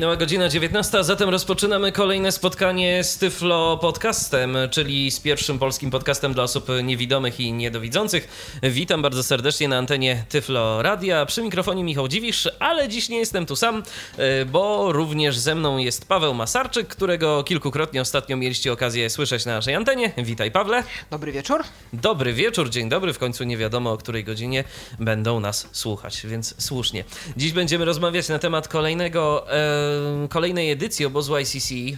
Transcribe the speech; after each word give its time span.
Minęła 0.00 0.16
godzina 0.16 0.48
19, 0.48 0.98
a 0.98 1.02
zatem 1.02 1.28
rozpoczynamy 1.28 1.92
kolejne 1.92 2.32
spotkanie 2.32 3.04
z 3.04 3.18
Tyflo 3.18 3.78
Podcastem, 3.78 4.56
czyli 4.70 5.10
z 5.10 5.20
pierwszym 5.20 5.58
polskim 5.58 5.90
podcastem 5.90 6.34
dla 6.34 6.42
osób 6.42 6.68
niewidomych 6.82 7.40
i 7.40 7.52
niedowidzących. 7.52 8.28
Witam 8.62 9.02
bardzo 9.02 9.22
serdecznie 9.22 9.68
na 9.68 9.78
antenie 9.78 10.24
Tyflo 10.28 10.82
Radia. 10.82 11.26
Przy 11.26 11.42
mikrofonie 11.42 11.84
Michał 11.84 12.08
Dziwisz, 12.08 12.48
ale 12.58 12.88
dziś 12.88 13.08
nie 13.08 13.18
jestem 13.18 13.46
tu 13.46 13.56
sam, 13.56 13.82
e, 14.16 14.44
bo 14.44 14.92
również 14.92 15.38
ze 15.38 15.54
mną 15.54 15.78
jest 15.78 16.08
Paweł 16.08 16.34
Masarczyk, 16.34 16.88
którego 16.88 17.44
kilkukrotnie 17.44 18.00
ostatnio 18.00 18.36
mieliście 18.36 18.72
okazję 18.72 19.10
słyszeć 19.10 19.46
na 19.46 19.54
naszej 19.54 19.74
antenie. 19.74 20.12
Witaj 20.18 20.50
Pawle. 20.50 20.82
Dobry 21.10 21.32
wieczór. 21.32 21.62
Dobry 21.92 22.32
wieczór, 22.32 22.70
dzień 22.70 22.88
dobry. 22.88 23.12
W 23.12 23.18
końcu 23.18 23.44
nie 23.44 23.56
wiadomo 23.56 23.92
o 23.92 23.96
której 23.96 24.24
godzinie 24.24 24.64
będą 24.98 25.40
nas 25.40 25.68
słuchać, 25.72 26.26
więc 26.26 26.54
słusznie. 26.58 27.04
Dziś 27.36 27.52
będziemy 27.52 27.84
rozmawiać 27.84 28.28
na 28.28 28.38
temat 28.38 28.68
kolejnego 28.68 29.46
e, 29.52 29.89
kolejnej 30.28 30.70
edycji 30.70 31.06
obozu 31.06 31.38
ICC. 31.38 31.72
E, 31.72 31.94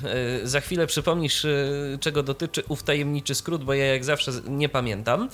za 0.46 0.60
chwilę 0.60 0.86
przypomnisz, 0.86 1.44
e, 1.44 1.48
czego 2.00 2.22
dotyczy 2.22 2.62
ów 2.68 2.82
tajemniczy 2.82 3.34
skrót, 3.34 3.64
bo 3.64 3.74
ja 3.74 3.86
jak 3.86 4.04
zawsze 4.04 4.32
nie 4.48 4.68
pamiętam. 4.68 5.28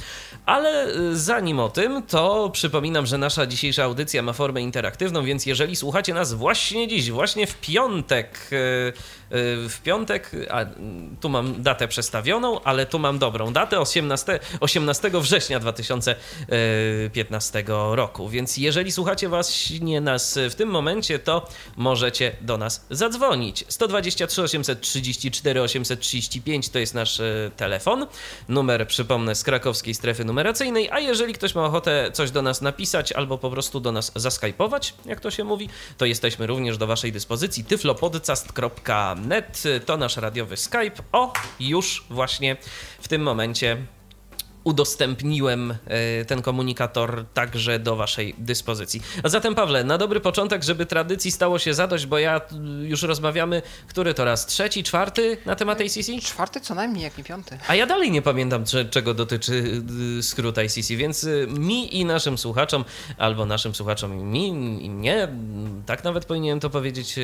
Ale 0.46 0.84
e, 0.84 1.16
zanim 1.16 1.60
o 1.60 1.68
tym, 1.68 2.02
to 2.02 2.50
przypominam, 2.52 3.06
że 3.06 3.18
nasza 3.18 3.46
dzisiejsza 3.46 3.84
audycja 3.84 4.22
ma 4.22 4.32
formę 4.32 4.62
interaktywną, 4.62 5.24
więc 5.24 5.46
jeżeli 5.46 5.76
słuchacie 5.76 6.14
nas 6.14 6.34
właśnie 6.34 6.88
dziś, 6.88 7.10
właśnie 7.10 7.46
w 7.46 7.60
piątek, 7.60 8.50
w 9.30 9.76
piątek, 9.84 10.30
a 10.50 10.64
tu 11.20 11.28
mam 11.28 11.62
datę 11.62 11.88
przestawioną, 11.88 12.62
ale 12.62 12.86
tu 12.86 12.98
mam 12.98 13.18
dobrą 13.18 13.52
datę, 13.52 13.80
18, 13.80 14.40
18 14.60 15.10
września 15.14 15.60
2015 15.60 17.64
roku. 17.92 18.28
Więc 18.28 18.56
jeżeli 18.56 18.92
słuchacie 18.92 19.28
właśnie 19.28 20.00
nas 20.00 20.38
w 20.50 20.54
tym 20.54 20.68
momencie, 20.68 21.18
to 21.18 21.48
możecie 21.76 22.36
do 22.48 22.58
nas 22.58 22.86
zadzwonić. 22.90 23.64
123 23.68 24.42
834 24.42 25.62
835 25.62 26.68
to 26.68 26.78
jest 26.78 26.94
nasz 26.94 27.20
e, 27.20 27.50
telefon. 27.56 28.06
Numer, 28.48 28.86
przypomnę, 28.86 29.34
z 29.34 29.42
krakowskiej 29.42 29.94
strefy 29.94 30.24
numeracyjnej. 30.24 30.90
A 30.90 31.00
jeżeli 31.00 31.34
ktoś 31.34 31.54
ma 31.54 31.64
ochotę 31.64 32.10
coś 32.12 32.30
do 32.30 32.42
nas 32.42 32.62
napisać 32.62 33.12
albo 33.12 33.38
po 33.38 33.50
prostu 33.50 33.80
do 33.80 33.92
nas 33.92 34.12
zaskypować, 34.16 34.94
jak 35.06 35.20
to 35.20 35.30
się 35.30 35.44
mówi, 35.44 35.68
to 35.96 36.06
jesteśmy 36.06 36.46
również 36.46 36.78
do 36.78 36.86
Waszej 36.86 37.12
dyspozycji. 37.12 37.64
tyflopodcast.net 37.64 39.62
to 39.86 39.96
nasz 39.96 40.16
radiowy 40.16 40.56
Skype. 40.56 41.02
O, 41.12 41.32
już 41.60 42.04
właśnie 42.10 42.56
w 43.00 43.08
tym 43.08 43.22
momencie 43.22 43.76
udostępniłem 44.68 45.70
e, 45.70 46.24
ten 46.24 46.42
komunikator 46.42 47.24
także 47.34 47.78
do 47.78 47.96
Waszej 47.96 48.34
dyspozycji. 48.38 49.02
A 49.22 49.28
zatem, 49.28 49.54
Pawle, 49.54 49.84
na 49.84 49.98
dobry 49.98 50.20
początek, 50.20 50.64
żeby 50.64 50.86
tradycji 50.86 51.32
stało 51.32 51.58
się 51.58 51.74
zadość, 51.74 52.06
bo 52.06 52.18
ja 52.18 52.40
już 52.82 53.02
rozmawiamy, 53.02 53.62
który 53.88 54.14
to 54.14 54.24
raz? 54.24 54.46
Trzeci, 54.46 54.82
czwarty 54.82 55.36
na 55.46 55.56
temat 55.56 55.80
ACC? 55.80 56.22
Czwarty 56.22 56.60
co 56.60 56.74
najmniej, 56.74 57.02
jak 57.02 57.18
nie 57.18 57.24
piąty. 57.24 57.58
A 57.68 57.74
ja 57.74 57.86
dalej 57.86 58.10
nie 58.10 58.22
pamiętam, 58.22 58.64
czego 58.90 59.14
dotyczy 59.14 59.82
y, 60.18 60.22
skrót 60.22 60.58
ICC, 60.58 60.88
więc 60.88 61.26
mi 61.48 61.96
i 61.96 62.04
naszym 62.04 62.38
słuchaczom, 62.38 62.84
albo 63.18 63.46
naszym 63.46 63.74
słuchaczom 63.74 64.20
i 64.20 64.24
mi 64.24 64.84
i 64.84 64.90
mnie, 64.90 65.28
tak 65.86 66.04
nawet 66.04 66.24
powinienem 66.24 66.60
to 66.60 66.70
powiedzieć, 66.70 67.18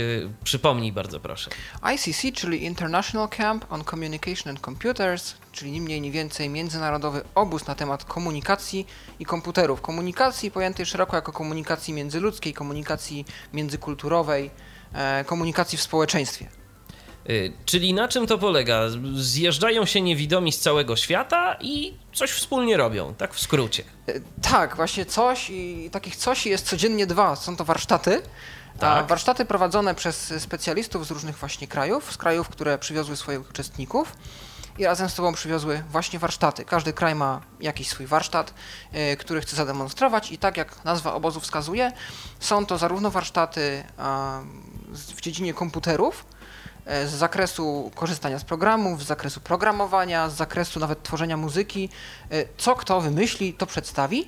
przypomnij 0.44 0.92
bardzo 0.92 1.20
proszę. 1.20 1.50
ICC, 1.94 2.40
czyli 2.40 2.64
International 2.64 3.28
Camp 3.28 3.72
on 3.72 3.84
Communication 3.84 4.50
and 4.50 4.60
Computers, 4.60 5.34
czyli 5.54 5.70
ni 5.70 5.80
mniej, 5.80 6.00
ni 6.00 6.10
więcej 6.10 6.48
międzynarodowy 6.48 7.22
obóz 7.34 7.66
na 7.66 7.74
temat 7.74 8.04
komunikacji 8.04 8.86
i 9.18 9.24
komputerów. 9.24 9.80
Komunikacji 9.80 10.50
pojętej 10.50 10.86
szeroko 10.86 11.16
jako 11.16 11.32
komunikacji 11.32 11.94
międzyludzkiej, 11.94 12.54
komunikacji 12.54 13.24
międzykulturowej, 13.52 14.50
e, 14.94 15.24
komunikacji 15.24 15.78
w 15.78 15.82
społeczeństwie. 15.82 16.48
Y, 17.30 17.52
czyli 17.64 17.94
na 17.94 18.08
czym 18.08 18.26
to 18.26 18.38
polega? 18.38 18.80
Zjeżdżają 19.14 19.84
się 19.86 20.00
niewidomi 20.00 20.52
z 20.52 20.60
całego 20.60 20.96
świata 20.96 21.56
i 21.60 21.94
coś 22.12 22.30
wspólnie 22.30 22.76
robią, 22.76 23.14
tak 23.14 23.34
w 23.34 23.40
skrócie. 23.40 23.84
E, 24.08 24.12
tak, 24.42 24.76
właśnie 24.76 25.06
coś 25.06 25.50
i 25.50 25.88
takich 25.92 26.16
coś 26.16 26.46
jest 26.46 26.66
codziennie 26.66 27.06
dwa. 27.06 27.36
Są 27.36 27.56
to 27.56 27.64
warsztaty. 27.64 28.22
Tak. 28.78 29.06
warsztaty 29.06 29.44
prowadzone 29.44 29.94
przez 29.94 30.34
specjalistów 30.38 31.06
z 31.06 31.10
różnych 31.10 31.36
właśnie 31.36 31.66
krajów, 31.68 32.12
z 32.12 32.16
krajów, 32.16 32.48
które 32.48 32.78
przywiozły 32.78 33.16
swoich 33.16 33.50
uczestników 33.50 34.12
i 34.78 34.84
razem 34.84 35.08
z 35.08 35.14
Tobą 35.14 35.32
przywiozły 35.32 35.82
właśnie 35.90 36.18
warsztaty. 36.18 36.64
Każdy 36.64 36.92
kraj 36.92 37.14
ma 37.14 37.40
jakiś 37.60 37.88
swój 37.88 38.06
warsztat, 38.06 38.54
yy, 38.92 39.16
który 39.16 39.40
chce 39.40 39.56
zademonstrować 39.56 40.32
i 40.32 40.38
tak 40.38 40.56
jak 40.56 40.84
nazwa 40.84 41.14
obozu 41.14 41.40
wskazuje, 41.40 41.92
są 42.40 42.66
to 42.66 42.78
zarówno 42.78 43.10
warsztaty 43.10 43.84
w 44.88 45.20
dziedzinie 45.20 45.54
komputerów, 45.54 46.26
e, 46.86 47.06
z 47.06 47.10
zakresu 47.10 47.90
korzystania 47.94 48.38
z 48.38 48.44
programów, 48.44 49.02
z 49.02 49.06
zakresu 49.06 49.40
programowania, 49.40 50.28
z 50.28 50.34
zakresu 50.34 50.80
nawet 50.80 51.02
tworzenia 51.02 51.36
muzyki, 51.36 51.88
e, 52.30 52.44
co 52.56 52.74
kto 52.74 53.00
wymyśli, 53.00 53.54
to 53.54 53.66
przedstawi, 53.66 54.26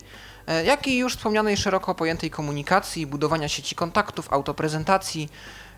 jak 0.64 0.86
i 0.86 0.98
już 0.98 1.16
wspomnianej 1.16 1.56
szeroko 1.56 1.94
pojętej 1.94 2.30
komunikacji, 2.30 3.06
budowania 3.06 3.48
sieci 3.48 3.74
kontaktów, 3.74 4.32
autoprezentacji, 4.32 5.28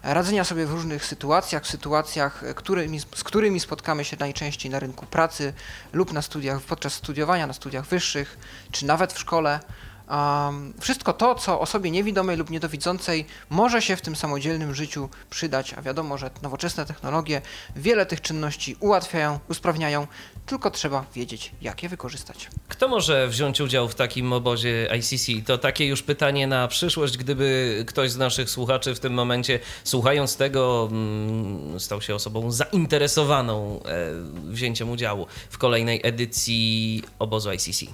radzenia 0.02 0.44
sobie 0.44 0.66
w 0.66 0.70
różnych 0.70 1.04
sytuacjach, 1.04 1.64
w 1.64 1.66
sytuacjach, 1.66 2.44
którymi, 2.54 3.00
z 3.00 3.24
którymi 3.24 3.60
spotkamy 3.60 4.04
się 4.04 4.16
najczęściej 4.20 4.70
na 4.70 4.78
rynku 4.78 5.06
pracy 5.06 5.52
lub 5.92 6.12
na 6.12 6.22
studiach, 6.22 6.60
podczas 6.60 6.94
studiowania, 6.94 7.46
na 7.46 7.52
studiach 7.52 7.86
wyższych, 7.86 8.38
czy 8.70 8.86
nawet 8.86 9.12
w 9.12 9.18
szkole. 9.18 9.60
Um, 10.10 10.74
wszystko 10.80 11.12
to, 11.12 11.34
co 11.34 11.60
osobie 11.60 11.90
niewidomej 11.90 12.36
lub 12.36 12.50
niedowidzącej 12.50 13.26
może 13.50 13.82
się 13.82 13.96
w 13.96 14.00
tym 14.00 14.16
samodzielnym 14.16 14.74
życiu 14.74 15.08
przydać, 15.30 15.74
a 15.74 15.82
wiadomo, 15.82 16.18
że 16.18 16.30
nowoczesne 16.42 16.86
technologie 16.86 17.42
wiele 17.76 18.06
tych 18.06 18.20
czynności 18.20 18.76
ułatwiają, 18.80 19.38
usprawniają, 19.48 20.06
tylko 20.48 20.70
trzeba 20.70 21.04
wiedzieć, 21.14 21.52
jak 21.62 21.82
je 21.82 21.88
wykorzystać. 21.88 22.48
Kto 22.68 22.88
może 22.88 23.28
wziąć 23.28 23.60
udział 23.60 23.88
w 23.88 23.94
takim 23.94 24.32
obozie 24.32 24.88
ICC? 24.98 25.46
To 25.46 25.58
takie 25.58 25.86
już 25.86 26.02
pytanie 26.02 26.46
na 26.46 26.68
przyszłość, 26.68 27.16
gdyby 27.16 27.84
ktoś 27.86 28.10
z 28.10 28.16
naszych 28.16 28.50
słuchaczy 28.50 28.94
w 28.94 29.00
tym 29.00 29.12
momencie, 29.12 29.60
słuchając 29.84 30.36
tego, 30.36 30.88
mm, 30.90 31.80
stał 31.80 32.02
się 32.02 32.14
osobą 32.14 32.50
zainteresowaną 32.50 33.82
e, 33.82 34.12
wzięciem 34.50 34.90
udziału 34.90 35.26
w 35.50 35.58
kolejnej 35.58 36.00
edycji 36.04 37.02
obozu 37.18 37.52
ICC. 37.52 37.84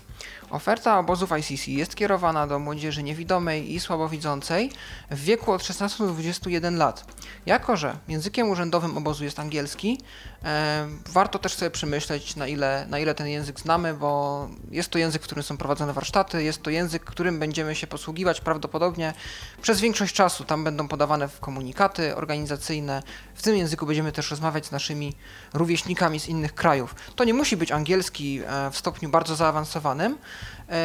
Oferta 0.54 0.98
obozów 0.98 1.31
ICC 1.38 1.69
jest 1.69 1.97
kierowana 1.97 2.47
do 2.47 2.59
młodzieży 2.59 3.03
niewidomej 3.03 3.75
i 3.75 3.81
słabowidzącej 3.81 4.70
w 5.10 5.25
wieku 5.25 5.53
od 5.53 5.65
16 5.65 6.04
do 6.06 6.12
21 6.12 6.76
lat. 6.76 7.04
Jako, 7.47 7.76
że 7.76 7.97
językiem 8.09 8.50
urzędowym 8.50 8.98
obozu 8.98 9.25
jest 9.25 9.38
angielski, 9.38 10.00
e, 10.44 10.88
warto 11.09 11.38
też 11.38 11.54
sobie 11.54 11.70
przemyśleć, 11.70 12.37
na 12.37 12.47
ile, 12.47 12.87
na 12.91 12.98
ile 12.98 13.14
ten 13.14 13.26
język 13.26 13.60
znamy, 13.60 13.94
bo 13.94 14.48
jest 14.70 14.88
to 14.88 14.98
język, 14.98 15.22
w 15.22 15.25
którym 15.25 15.44
są 15.44 15.56
prowadzone 15.56 15.93
warsztaty, 15.93 16.43
jest 16.43 16.62
to 16.62 16.70
język, 16.70 17.04
którym 17.04 17.38
będziemy 17.38 17.75
się 17.75 17.87
posługiwać 17.87 18.41
prawdopodobnie 18.41 19.14
przez 19.62 19.81
większość 19.81 20.14
czasu. 20.14 20.44
Tam 20.44 20.64
będą 20.64 20.88
podawane 20.88 21.28
komunikaty 21.41 22.16
organizacyjne. 22.16 23.03
W 23.34 23.43
tym 23.43 23.56
języku 23.56 23.87
będziemy 23.87 24.12
też 24.12 24.31
rozmawiać 24.31 24.66
z 24.66 24.70
naszymi 24.70 25.14
rówieśnikami 25.54 26.20
z 26.20 26.28
innych 26.28 26.54
krajów. 26.54 26.94
To 27.16 27.25
nie 27.25 27.34
musi 27.34 27.56
być 27.56 27.72
angielski 27.72 28.41
e, 28.47 28.70
w 28.70 28.78
stopniu 28.78 29.09
bardzo 29.09 29.37
zaawansowanym, 29.37 30.19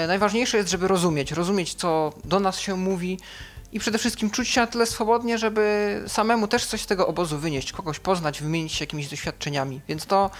najważniejsze 0.08 0.58
jest, 0.58 0.70
żeby 0.70 0.88
rozumieć, 0.88 1.32
rozumieć, 1.32 1.74
co 1.74 2.14
do 2.26 2.40
nas 2.40 2.60
się 2.60 2.76
mówi 2.76 3.20
i 3.72 3.80
przede 3.80 3.98
wszystkim 3.98 4.30
czuć 4.30 4.48
się 4.48 4.62
na 4.62 4.68
tyle 4.68 4.86
swobodnie, 4.86 5.38
żeby 5.38 6.04
samemu 6.08 6.48
też 6.48 6.66
coś 6.66 6.82
z 6.82 6.86
tego 6.86 7.08
obozu 7.08 7.38
wynieść, 7.38 7.72
kogoś 7.72 8.00
poznać, 8.00 8.42
wymienić 8.42 8.74
się 8.74 8.84
jakimiś 8.84 9.08
doświadczeniami. 9.08 9.82
Więc 9.88 10.06
to 10.06 10.32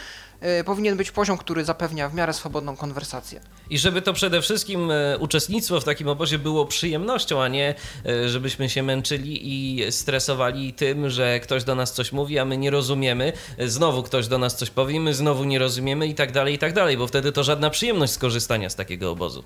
y, 0.60 0.64
powinien 0.64 0.98
być 0.98 1.12
poziom, 1.12 1.38
który 1.38 1.66
zapewnia 1.66 2.10
w 2.10 2.14
miarę 2.14 2.34
swobodną 2.34 2.78
konwersację. 2.78 3.42
I 3.70 3.78
żeby 3.78 4.02
to 4.02 4.14
przede 4.14 4.42
wszystkim 4.42 4.92
y, 4.92 5.18
uczestnictwo 5.20 5.80
w 5.82 5.84
takim 5.84 6.08
obozie 6.08 6.40
było 6.40 6.66
przyjemnością, 6.66 7.42
a 7.42 7.48
nie 7.48 7.76
y, 8.06 8.30
żebyśmy 8.30 8.70
się 8.70 8.84
męczyli 8.84 9.40
i 9.44 9.92
stresowali 9.92 10.74
tym, 10.74 11.10
że 11.10 11.40
ktoś 11.40 11.64
do 11.64 11.76
nas 11.76 11.94
coś 11.94 12.12
mówi, 12.12 12.40
a 12.40 12.46
my 12.46 12.58
nie 12.58 12.72
rozumiemy. 12.72 13.34
Znowu 13.66 14.04
ktoś 14.04 14.28
do 14.28 14.38
nas 14.38 14.56
coś 14.56 14.70
powie, 14.70 15.00
my 15.00 15.14
znowu 15.14 15.44
nie 15.44 15.60
rozumiemy 15.60 16.08
i 16.08 16.16
tak 16.16 16.32
dalej, 16.32 16.54
i 16.56 16.58
tak 16.58 16.74
dalej, 16.74 16.98
bo 16.98 17.08
wtedy 17.08 17.32
to 17.32 17.44
żadna 17.44 17.70
przyjemność 17.70 18.14
skorzystania 18.14 18.70
z 18.70 18.76
takiego 18.76 19.12
obozu. 19.12 19.44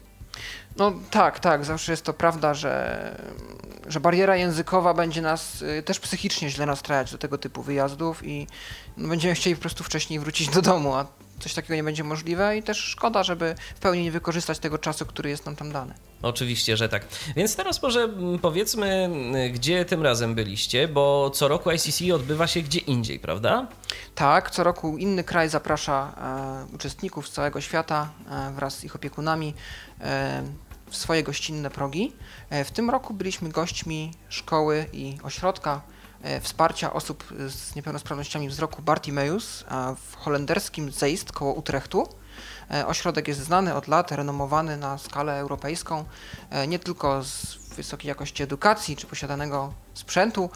No 0.78 0.94
tak, 1.12 1.40
tak, 1.40 1.66
zawsze 1.66 1.92
jest 1.92 2.04
to 2.04 2.14
prawda, 2.14 2.54
że 2.54 3.44
że 3.88 4.00
bariera 4.00 4.36
językowa 4.36 4.94
będzie 4.94 5.22
nas 5.22 5.64
też 5.86 6.00
psychicznie 6.00 6.50
źle 6.50 6.66
nastrajać 6.66 7.12
do 7.12 7.18
tego 7.18 7.38
typu 7.38 7.64
wyjazdów 7.64 8.26
i 8.26 8.48
będziemy 8.98 9.36
chcieli 9.36 9.56
po 9.56 9.62
prostu 9.62 9.84
wcześniej 9.84 10.20
wrócić 10.20 10.50
do 10.50 10.62
domu, 10.62 10.94
a 10.94 11.06
coś 11.44 11.54
takiego 11.54 11.76
nie 11.76 11.84
będzie 11.84 12.04
możliwe 12.04 12.58
i 12.58 12.64
też 12.64 12.78
szkoda, 12.78 13.24
żeby 13.24 13.56
w 13.76 13.80
pełni 13.80 14.04
nie 14.04 14.12
wykorzystać 14.12 14.60
tego 14.60 14.78
czasu, 14.78 15.06
który 15.06 15.30
jest 15.30 15.46
nam 15.46 15.56
tam 15.56 15.72
dany. 15.72 15.94
Oczywiście, 16.22 16.78
że 16.78 16.90
tak. 16.90 17.06
Więc 17.36 17.56
teraz 17.56 17.82
może 17.82 18.04
mm, 18.04 18.40
powiedzmy, 18.40 18.88
mm, 18.88 19.52
gdzie 19.54 19.86
tym 19.86 20.04
razem 20.04 20.36
byliście, 20.36 20.88
bo 20.88 21.32
co 21.34 21.48
roku 21.48 21.72
ICC 21.72 22.14
odbywa 22.14 22.48
się 22.48 22.62
gdzie 22.62 22.80
indziej, 22.80 23.20
prawda? 23.20 23.68
Tak, 24.16 24.52
co 24.52 24.64
roku 24.64 24.98
inny 24.98 25.24
kraj 25.24 25.50
zaprasza 25.50 26.14
e, 26.72 26.76
uczestników 26.76 27.28
z 27.28 27.32
całego 27.32 27.62
świata 27.62 28.10
e, 28.30 28.52
wraz 28.56 28.78
z 28.78 28.84
ich 28.84 28.96
opiekunami 28.96 29.54
e, 30.02 30.44
w 30.90 30.96
swoje 30.96 31.24
gościnne 31.24 31.70
progi. 31.70 32.14
E, 32.50 32.66
w 32.66 32.72
tym 32.72 32.90
roku 32.90 33.14
byliśmy 33.14 33.50
gośćmi 33.50 34.12
szkoły 34.30 34.86
i 34.94 35.18
ośrodka 35.24 35.82
wsparcia 36.42 36.94
osób 36.94 37.24
z 37.48 37.76
niepełnosprawnościami 37.76 38.50
wzroku 38.50 38.82
Bartimeus 38.82 39.66
w 40.10 40.16
holenderskim 40.16 40.92
Zeist 40.92 41.32
koło 41.32 41.54
Utrechtu. 41.54 42.08
E, 42.72 42.88
ośrodek 42.88 43.28
jest 43.28 43.40
znany 43.40 43.76
od 43.76 43.88
lat, 43.88 44.12
renomowany 44.12 44.78
na 44.78 44.98
skalę 44.98 45.40
europejską, 45.40 46.06
nie 46.68 46.80
tylko 46.80 47.24
z 47.24 47.58
wysokiej 47.76 48.10
jakości 48.10 48.44
edukacji 48.44 48.96
czy 48.96 49.08
posiadanego 49.08 49.74
sprzętu, 49.94 50.50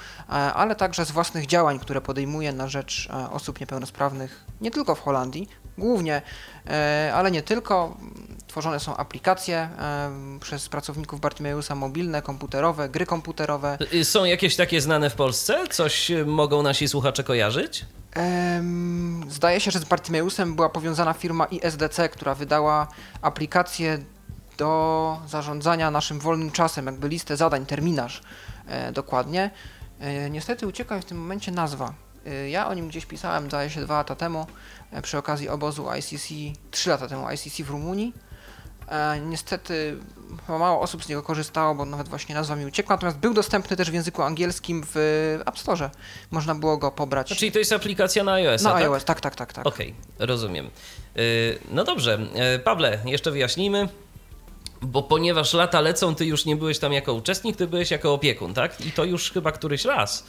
ale 0.54 0.76
także 0.76 1.06
z 1.06 1.12
własnych 1.12 1.46
działań, 1.46 1.80
które 1.80 2.02
podejmuje 2.02 2.54
na 2.54 2.68
rzecz 2.68 3.10
osób 3.32 3.60
niepełnosprawnych 3.60 4.46
nie 4.62 4.72
tylko 4.72 4.96
w 4.96 5.02
Holandii, 5.02 5.50
głównie, 5.78 6.22
ale 7.14 7.32
nie 7.32 7.42
tylko. 7.42 7.98
Tworzone 8.48 8.80
są 8.80 8.98
aplikacje 8.98 9.70
przez 10.40 10.70
pracowników 10.70 11.20
Bartimeusa 11.20 11.76
mobilne, 11.76 12.22
komputerowe, 12.22 12.90
gry 12.90 13.06
komputerowe. 13.06 13.78
Y, 13.94 14.06
są 14.06 14.26
jakieś 14.26 14.56
takie 14.56 14.82
znane 14.82 15.10
w 15.10 15.16
Polsce? 15.16 15.68
Coś 15.72 16.12
y, 16.12 16.26
mogą 16.26 16.64
nasi 16.64 16.88
słuchacze 16.88 17.24
kojarzyć? 17.24 17.86
Zdaje 19.30 19.60
się, 19.60 19.72
że 19.72 19.80
z 19.80 19.86
Bartimeusem 19.86 20.56
była 20.56 20.70
powiązana 20.70 21.14
firma 21.14 21.46
ISDC, 21.46 22.10
która 22.10 22.36
wydała 22.36 22.88
aplikację 23.22 24.00
do 24.58 25.20
zarządzania 25.28 25.92
naszym 25.92 26.20
wolnym 26.20 26.52
czasem, 26.52 26.86
jakby 26.86 27.08
listę 27.08 27.38
zadań, 27.38 27.66
terminarz 27.66 28.22
e, 28.68 28.92
dokładnie. 28.92 29.52
E, 30.00 30.30
niestety 30.30 30.68
ucieka 30.68 30.96
mi 30.96 31.02
w 31.02 31.06
tym 31.06 31.20
momencie 31.20 31.52
nazwa. 31.52 31.94
E, 32.28 32.50
ja 32.50 32.68
o 32.68 32.74
nim 32.74 32.88
gdzieś 32.88 33.06
pisałem, 33.06 33.48
zdaje 33.48 33.70
się, 33.70 33.82
dwa 33.82 33.98
lata 33.98 34.16
temu, 34.16 34.48
przy 35.04 35.18
okazji 35.18 35.50
obozu 35.50 35.86
ICC, 36.00 36.28
trzy 36.72 36.90
lata 36.90 37.08
temu 37.08 37.32
ICC 37.32 37.62
w 37.62 37.70
Rumunii. 37.70 38.14
E, 38.90 39.20
niestety 39.20 39.98
mało 40.50 40.82
osób 40.82 41.04
z 41.04 41.10
niego 41.10 41.24
korzystało, 41.24 41.76
bo 41.76 41.86
nawet 41.86 42.10
właśnie 42.10 42.36
nazwa 42.36 42.56
mi 42.56 42.66
uciekła, 42.66 42.96
natomiast 42.96 43.18
był 43.18 43.34
dostępny 43.34 43.78
też 43.78 43.92
w 43.92 43.94
języku 43.94 44.22
angielskim 44.22 44.84
w 44.94 44.96
App 45.46 45.60
Store. 45.60 45.90
Można 46.32 46.56
było 46.56 46.78
go 46.78 46.92
pobrać. 46.92 47.30
Czyli 47.38 47.52
to 47.52 47.60
jest 47.60 47.74
aplikacja 47.74 48.24
na 48.24 48.34
iOS. 48.34 48.64
Na 48.64 48.72
tak? 48.72 48.82
iOS, 48.82 49.06
tak, 49.06 49.22
tak, 49.22 49.36
tak. 49.36 49.54
tak. 49.54 49.68
Okej, 49.68 49.96
okay, 50.16 50.28
rozumiem. 50.28 50.70
Yy, 51.16 51.24
no 51.72 51.84
dobrze, 51.84 52.20
Pawle, 52.64 53.00
jeszcze 53.06 53.32
wyjaśnijmy. 53.32 53.90
Bo 54.82 55.04
ponieważ 55.04 55.54
lata 55.54 55.82
lecą, 55.82 56.16
ty 56.16 56.26
już 56.26 56.46
nie 56.46 56.56
byłeś 56.56 56.80
tam 56.80 56.94
jako 56.94 57.14
uczestnik, 57.14 57.56
ty 57.58 57.68
byłeś 57.68 57.92
jako 57.92 58.14
opiekun, 58.14 58.54
tak? 58.54 58.86
I 58.86 58.92
to 58.92 59.04
już 59.04 59.32
chyba 59.32 59.52
któryś 59.52 59.86
raz. 59.86 60.24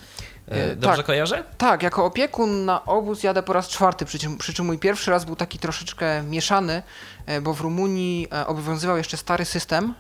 E, 0.48 0.76
dobrze 0.76 0.96
tak, 0.96 1.06
kojarzę? 1.06 1.44
Tak, 1.58 1.82
jako 1.82 2.04
opiekun 2.04 2.64
na 2.64 2.84
obóz 2.84 3.22
jadę 3.22 3.42
po 3.42 3.52
raz 3.52 3.68
czwarty, 3.68 4.04
przy 4.04 4.18
czym, 4.18 4.38
przy 4.38 4.54
czym 4.54 4.66
mój 4.66 4.78
pierwszy 4.78 5.10
raz 5.10 5.24
był 5.24 5.36
taki 5.36 5.58
troszeczkę 5.58 6.22
mieszany, 6.22 6.82
e, 7.26 7.40
bo 7.40 7.54
w 7.54 7.60
Rumunii 7.60 8.28
e, 8.32 8.46
obowiązywał 8.46 8.96
jeszcze 8.96 9.16
stary 9.16 9.44
system 9.44 9.94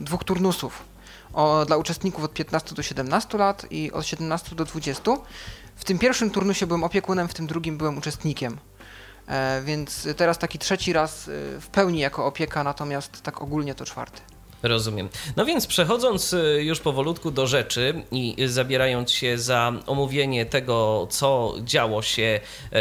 dwóch 0.00 0.24
turnusów 0.24 0.82
o, 1.36 1.64
dla 1.66 1.76
uczestników 1.76 2.24
od 2.24 2.34
15 2.34 2.74
do 2.74 2.82
17 2.82 3.38
lat 3.38 3.66
i 3.70 3.92
od 3.92 4.06
17 4.06 4.56
do 4.56 4.64
20. 4.64 5.02
W 5.76 5.84
tym 5.84 5.98
pierwszym 5.98 6.30
turnusie 6.30 6.66
byłem 6.66 6.84
opiekunem, 6.84 7.28
w 7.28 7.34
tym 7.34 7.46
drugim 7.46 7.78
byłem 7.78 7.98
uczestnikiem. 7.98 8.58
Więc 9.64 10.08
teraz 10.16 10.38
taki 10.38 10.58
trzeci 10.58 10.92
raz 10.92 11.24
w 11.60 11.66
pełni 11.72 11.98
jako 11.98 12.26
opieka, 12.26 12.64
natomiast 12.64 13.22
tak 13.22 13.42
ogólnie 13.42 13.74
to 13.74 13.84
czwarty. 13.84 14.35
Rozumiem. 14.66 15.08
No 15.36 15.44
więc 15.44 15.66
przechodząc 15.66 16.32
y, 16.32 16.62
już 16.64 16.80
powolutku 16.80 17.30
do 17.30 17.46
rzeczy 17.46 18.02
i 18.12 18.36
zabierając 18.46 19.10
się 19.10 19.38
za 19.38 19.72
omówienie 19.86 20.46
tego, 20.46 21.06
co 21.10 21.54
działo 21.64 22.02
się 22.02 22.40
y, 22.72 22.78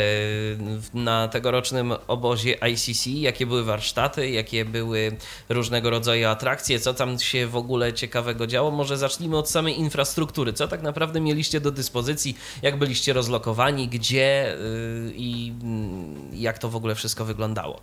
na 0.94 1.28
tegorocznym 1.28 1.94
obozie 2.08 2.58
ICC, 2.72 3.08
jakie 3.08 3.46
były 3.46 3.64
warsztaty, 3.64 4.30
jakie 4.30 4.66
były 4.66 5.18
różnego 5.50 5.90
rodzaju 5.90 6.28
atrakcje, 6.28 6.80
co 6.80 6.94
tam 6.94 7.20
się 7.20 7.48
w 7.48 7.56
ogóle 7.56 7.94
ciekawego 7.94 8.48
działo, 8.48 8.72
może 8.72 8.98
zacznijmy 8.98 9.38
od 9.38 9.50
samej 9.50 9.80
infrastruktury. 9.80 10.54
Co 10.54 10.68
tak 10.68 10.82
naprawdę 10.82 11.22
mieliście 11.22 11.62
do 11.62 11.72
dyspozycji, 11.72 12.38
jak 12.62 12.78
byliście 12.78 13.14
rozlokowani, 13.14 13.88
gdzie 13.88 14.56
y, 14.56 15.14
i 15.16 15.54
mm, 15.64 16.30
jak 16.34 16.60
to 16.60 16.70
w 16.70 16.76
ogóle 16.76 16.96
wszystko 16.96 17.26
wyglądało? 17.26 17.82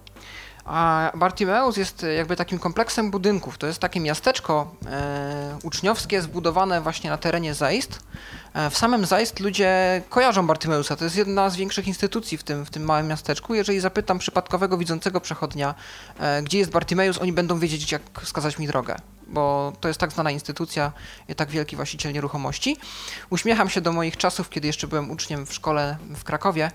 A 0.65 1.13
Bartimeus 1.15 1.77
jest 1.77 2.05
e, 2.05 2.15
jakby 2.15 2.37
takim 2.37 2.59
kompleksem 2.59 3.11
budynków. 3.11 3.59
To 3.59 3.67
jest 3.67 3.79
takie 3.79 4.01
miasteczko 4.01 4.75
e, 4.87 5.59
uczniowskie 5.63 6.23
zbudowane 6.23 6.81
właśnie 6.81 7.11
na 7.11 7.19
terenie 7.19 7.55
Zaist. 7.55 8.01
E, 8.55 8.71
w 8.71 8.79
samym 8.79 9.07
Zaist 9.07 9.41
ludzie 9.41 10.03
kojarzą 10.09 10.47
Bartimeusa. 10.47 10.97
To 10.97 11.05
jest 11.05 11.17
jedna 11.17 11.51
z 11.51 11.57
większych 11.57 11.89
instytucji 11.89 12.39
w 12.39 12.43
tym, 12.43 12.67
w 12.67 12.71
tym 12.71 12.85
małym 12.85 13.09
miasteczku. 13.09 13.55
Jeżeli 13.55 13.81
zapytam 13.81 14.19
przypadkowego 14.19 14.79
widzącego 14.79 15.21
przechodnia, 15.21 15.75
e, 16.19 16.43
gdzie 16.43 16.59
jest 16.59 16.71
Bartimeus, 16.71 17.19
oni 17.19 17.33
będą 17.33 17.59
wiedzieć, 17.59 17.93
jak 17.93 18.03
wskazać 18.21 18.59
mi 18.59 18.67
drogę 18.67 18.97
bo 19.33 19.73
to 19.81 19.89
jest 19.89 20.01
tak 20.01 20.13
znana 20.13 20.31
instytucja, 20.31 20.93
tak 21.37 21.51
wielki 21.51 21.77
właściciel 21.77 22.13
nieruchomości. 22.13 22.77
Uśmiecham 23.31 23.69
się 23.69 23.81
do 23.81 23.93
moich 23.93 24.17
czasów, 24.17 24.51
kiedy 24.51 24.67
jeszcze 24.67 24.87
byłem 24.87 25.11
uczniem 25.11 25.47
w 25.47 25.55
szkole 25.55 25.97
w 26.15 26.25
Krakowie. 26.25 26.71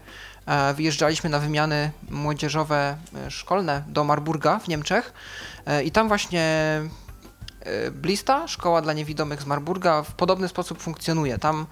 E, 0.47 0.73
wyjeżdżaliśmy 0.73 1.29
na 1.29 1.39
wymiany 1.39 1.91
młodzieżowe 2.09 2.97
e, 3.27 3.31
szkolne 3.31 3.83
do 3.87 4.03
Marburga 4.03 4.59
w 4.59 4.67
Niemczech 4.67 5.13
e, 5.65 5.83
i 5.83 5.91
tam 5.91 6.07
właśnie 6.07 6.81
Blista, 7.91 8.47
szkoła 8.47 8.81
dla 8.81 8.93
niewidomych 8.93 9.41
z 9.41 9.45
Marburga, 9.45 10.03
w 10.03 10.11
podobny 10.11 10.47
sposób 10.47 10.81
funkcjonuje. 10.81 11.37
Tam 11.37 11.65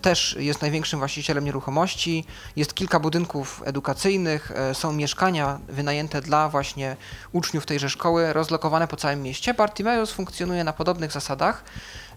też 0.00 0.36
jest 0.38 0.62
największym 0.62 0.98
właścicielem 0.98 1.44
nieruchomości, 1.44 2.24
jest 2.56 2.74
kilka 2.74 3.00
budynków 3.00 3.62
edukacyjnych, 3.64 4.52
są 4.72 4.92
mieszkania 4.92 5.58
wynajęte 5.68 6.20
dla 6.20 6.48
właśnie 6.48 6.96
uczniów 7.32 7.66
tejże 7.66 7.90
szkoły, 7.90 8.32
rozlokowane 8.32 8.88
po 8.88 8.96
całym 8.96 9.22
mieście. 9.22 9.54
Bartimeus 9.54 10.12
funkcjonuje 10.12 10.64
na 10.64 10.72
podobnych 10.72 11.12
zasadach. 11.12 11.64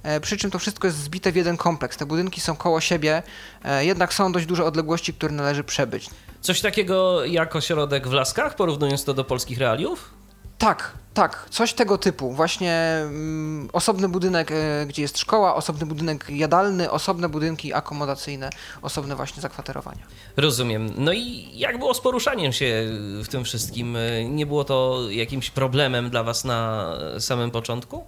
E, 0.03 0.19
przy 0.19 0.37
czym 0.37 0.51
to 0.51 0.59
wszystko 0.59 0.87
jest 0.87 0.97
zbite 0.97 1.31
w 1.31 1.35
jeden 1.35 1.57
kompleks. 1.57 1.97
Te 1.97 2.05
budynki 2.05 2.41
są 2.41 2.55
koło 2.55 2.81
siebie, 2.81 3.23
e, 3.63 3.85
jednak 3.85 4.13
są 4.13 4.31
dość 4.31 4.45
duże 4.45 4.65
odległości, 4.65 5.13
które 5.13 5.33
należy 5.33 5.63
przebyć. 5.63 6.09
Coś 6.41 6.61
takiego 6.61 7.25
jak 7.25 7.55
ośrodek 7.55 8.07
w 8.07 8.13
Laskach, 8.13 8.55
porównując 8.55 9.03
to 9.03 9.13
do 9.13 9.23
polskich 9.23 9.57
realiów? 9.57 10.16
Tak, 10.57 10.93
tak, 11.13 11.47
coś 11.49 11.73
tego 11.73 11.97
typu. 11.97 12.31
Właśnie 12.31 12.73
mm, 13.01 13.69
osobny 13.73 14.09
budynek, 14.09 14.51
e, 14.51 14.85
gdzie 14.85 15.01
jest 15.01 15.17
szkoła, 15.17 15.55
osobny 15.55 15.85
budynek 15.85 16.25
jadalny, 16.29 16.91
osobne 16.91 17.29
budynki 17.29 17.73
akomodacyjne, 17.73 18.49
osobne 18.81 19.15
właśnie 19.15 19.41
zakwaterowania. 19.41 20.01
Rozumiem. 20.37 20.93
No 20.97 21.13
i 21.13 21.49
jak 21.53 21.79
było 21.79 21.93
z 21.93 22.01
poruszaniem 22.01 22.53
się 22.53 22.85
w 23.23 23.27
tym 23.27 23.43
wszystkim? 23.43 23.97
Nie 24.29 24.45
było 24.45 24.63
to 24.63 25.01
jakimś 25.09 25.49
problemem 25.49 26.09
dla 26.09 26.23
Was 26.23 26.45
na 26.45 26.91
samym 27.19 27.51
początku? 27.51 28.07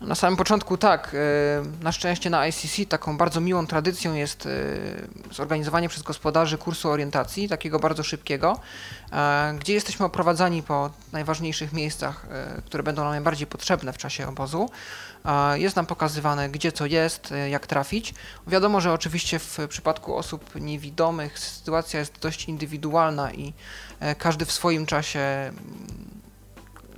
Na 0.00 0.14
samym 0.14 0.36
początku 0.36 0.76
tak. 0.76 1.14
E, 1.14 1.82
na 1.84 1.92
szczęście 1.92 2.30
na 2.30 2.46
ICC 2.46 2.86
taką 2.88 3.16
bardzo 3.16 3.40
miłą 3.40 3.66
tradycją 3.66 4.14
jest 4.14 4.46
e, 4.46 4.50
zorganizowanie 5.34 5.88
przez 5.88 6.02
gospodarzy 6.02 6.58
kursu 6.58 6.90
orientacji, 6.90 7.48
takiego 7.48 7.78
bardzo 7.78 8.02
szybkiego, 8.02 8.60
e, 9.12 9.54
gdzie 9.60 9.72
jesteśmy 9.72 10.06
oprowadzani 10.06 10.62
po 10.62 10.90
najważniejszych 11.12 11.72
miejscach, 11.72 12.26
które 12.66 12.82
będą 12.82 13.02
nam 13.02 13.10
najbardziej 13.10 13.46
potrzebne 13.46 13.92
w 13.92 13.98
czasie 13.98 14.28
obozu. 14.28 14.70
Jest 15.54 15.76
nam 15.76 15.86
pokazywane, 15.86 16.48
gdzie 16.48 16.72
co 16.72 16.86
jest, 16.86 17.34
jak 17.50 17.66
trafić. 17.66 18.14
Wiadomo, 18.46 18.80
że 18.80 18.92
oczywiście 18.92 19.38
w 19.38 19.58
przypadku 19.68 20.16
osób 20.16 20.54
niewidomych 20.54 21.38
sytuacja 21.38 22.00
jest 22.00 22.18
dość 22.20 22.44
indywidualna 22.44 23.32
i 23.32 23.52
każdy 24.18 24.44
w 24.44 24.52
swoim 24.52 24.86
czasie 24.86 25.52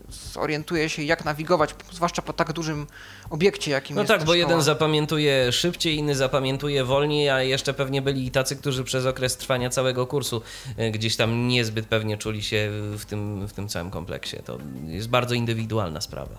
zorientuje 0.09 0.89
się, 0.89 1.03
jak 1.03 1.25
nawigować, 1.25 1.75
zwłaszcza 1.93 2.23
po 2.23 2.33
tak 2.33 2.53
dużym 2.53 2.87
obiekcie, 3.31 3.71
jakim 3.71 3.97
no 3.97 4.03
jest. 4.03 4.13
No 4.13 4.19
tak, 4.19 4.27
bo 4.27 4.35
jeden 4.35 4.63
zapamiętuje 4.63 5.53
szybciej, 5.53 5.97
inny 5.97 6.15
zapamiętuje 6.15 6.85
wolniej, 6.85 7.31
a 7.31 7.43
jeszcze 7.43 7.75
pewnie 7.75 8.03
byli 8.03 8.27
i 8.27 8.31
tacy, 8.31 8.57
którzy 8.57 8.85
przez 8.85 9.07
okres 9.07 9.37
trwania 9.37 9.71
całego 9.71 10.07
kursu 10.07 10.43
e, 10.77 10.91
gdzieś 10.91 11.17
tam 11.17 11.49
niezbyt 11.49 11.87
pewnie 11.87 12.19
czuli 12.19 12.43
się 12.43 12.71
w 12.99 13.05
tym, 13.05 13.49
w 13.49 13.53
tym 13.53 13.69
całym 13.69 13.91
kompleksie. 13.91 14.37
To 14.45 14.59
jest 14.87 15.09
bardzo 15.09 15.35
indywidualna 15.35 16.01
sprawa. 16.01 16.39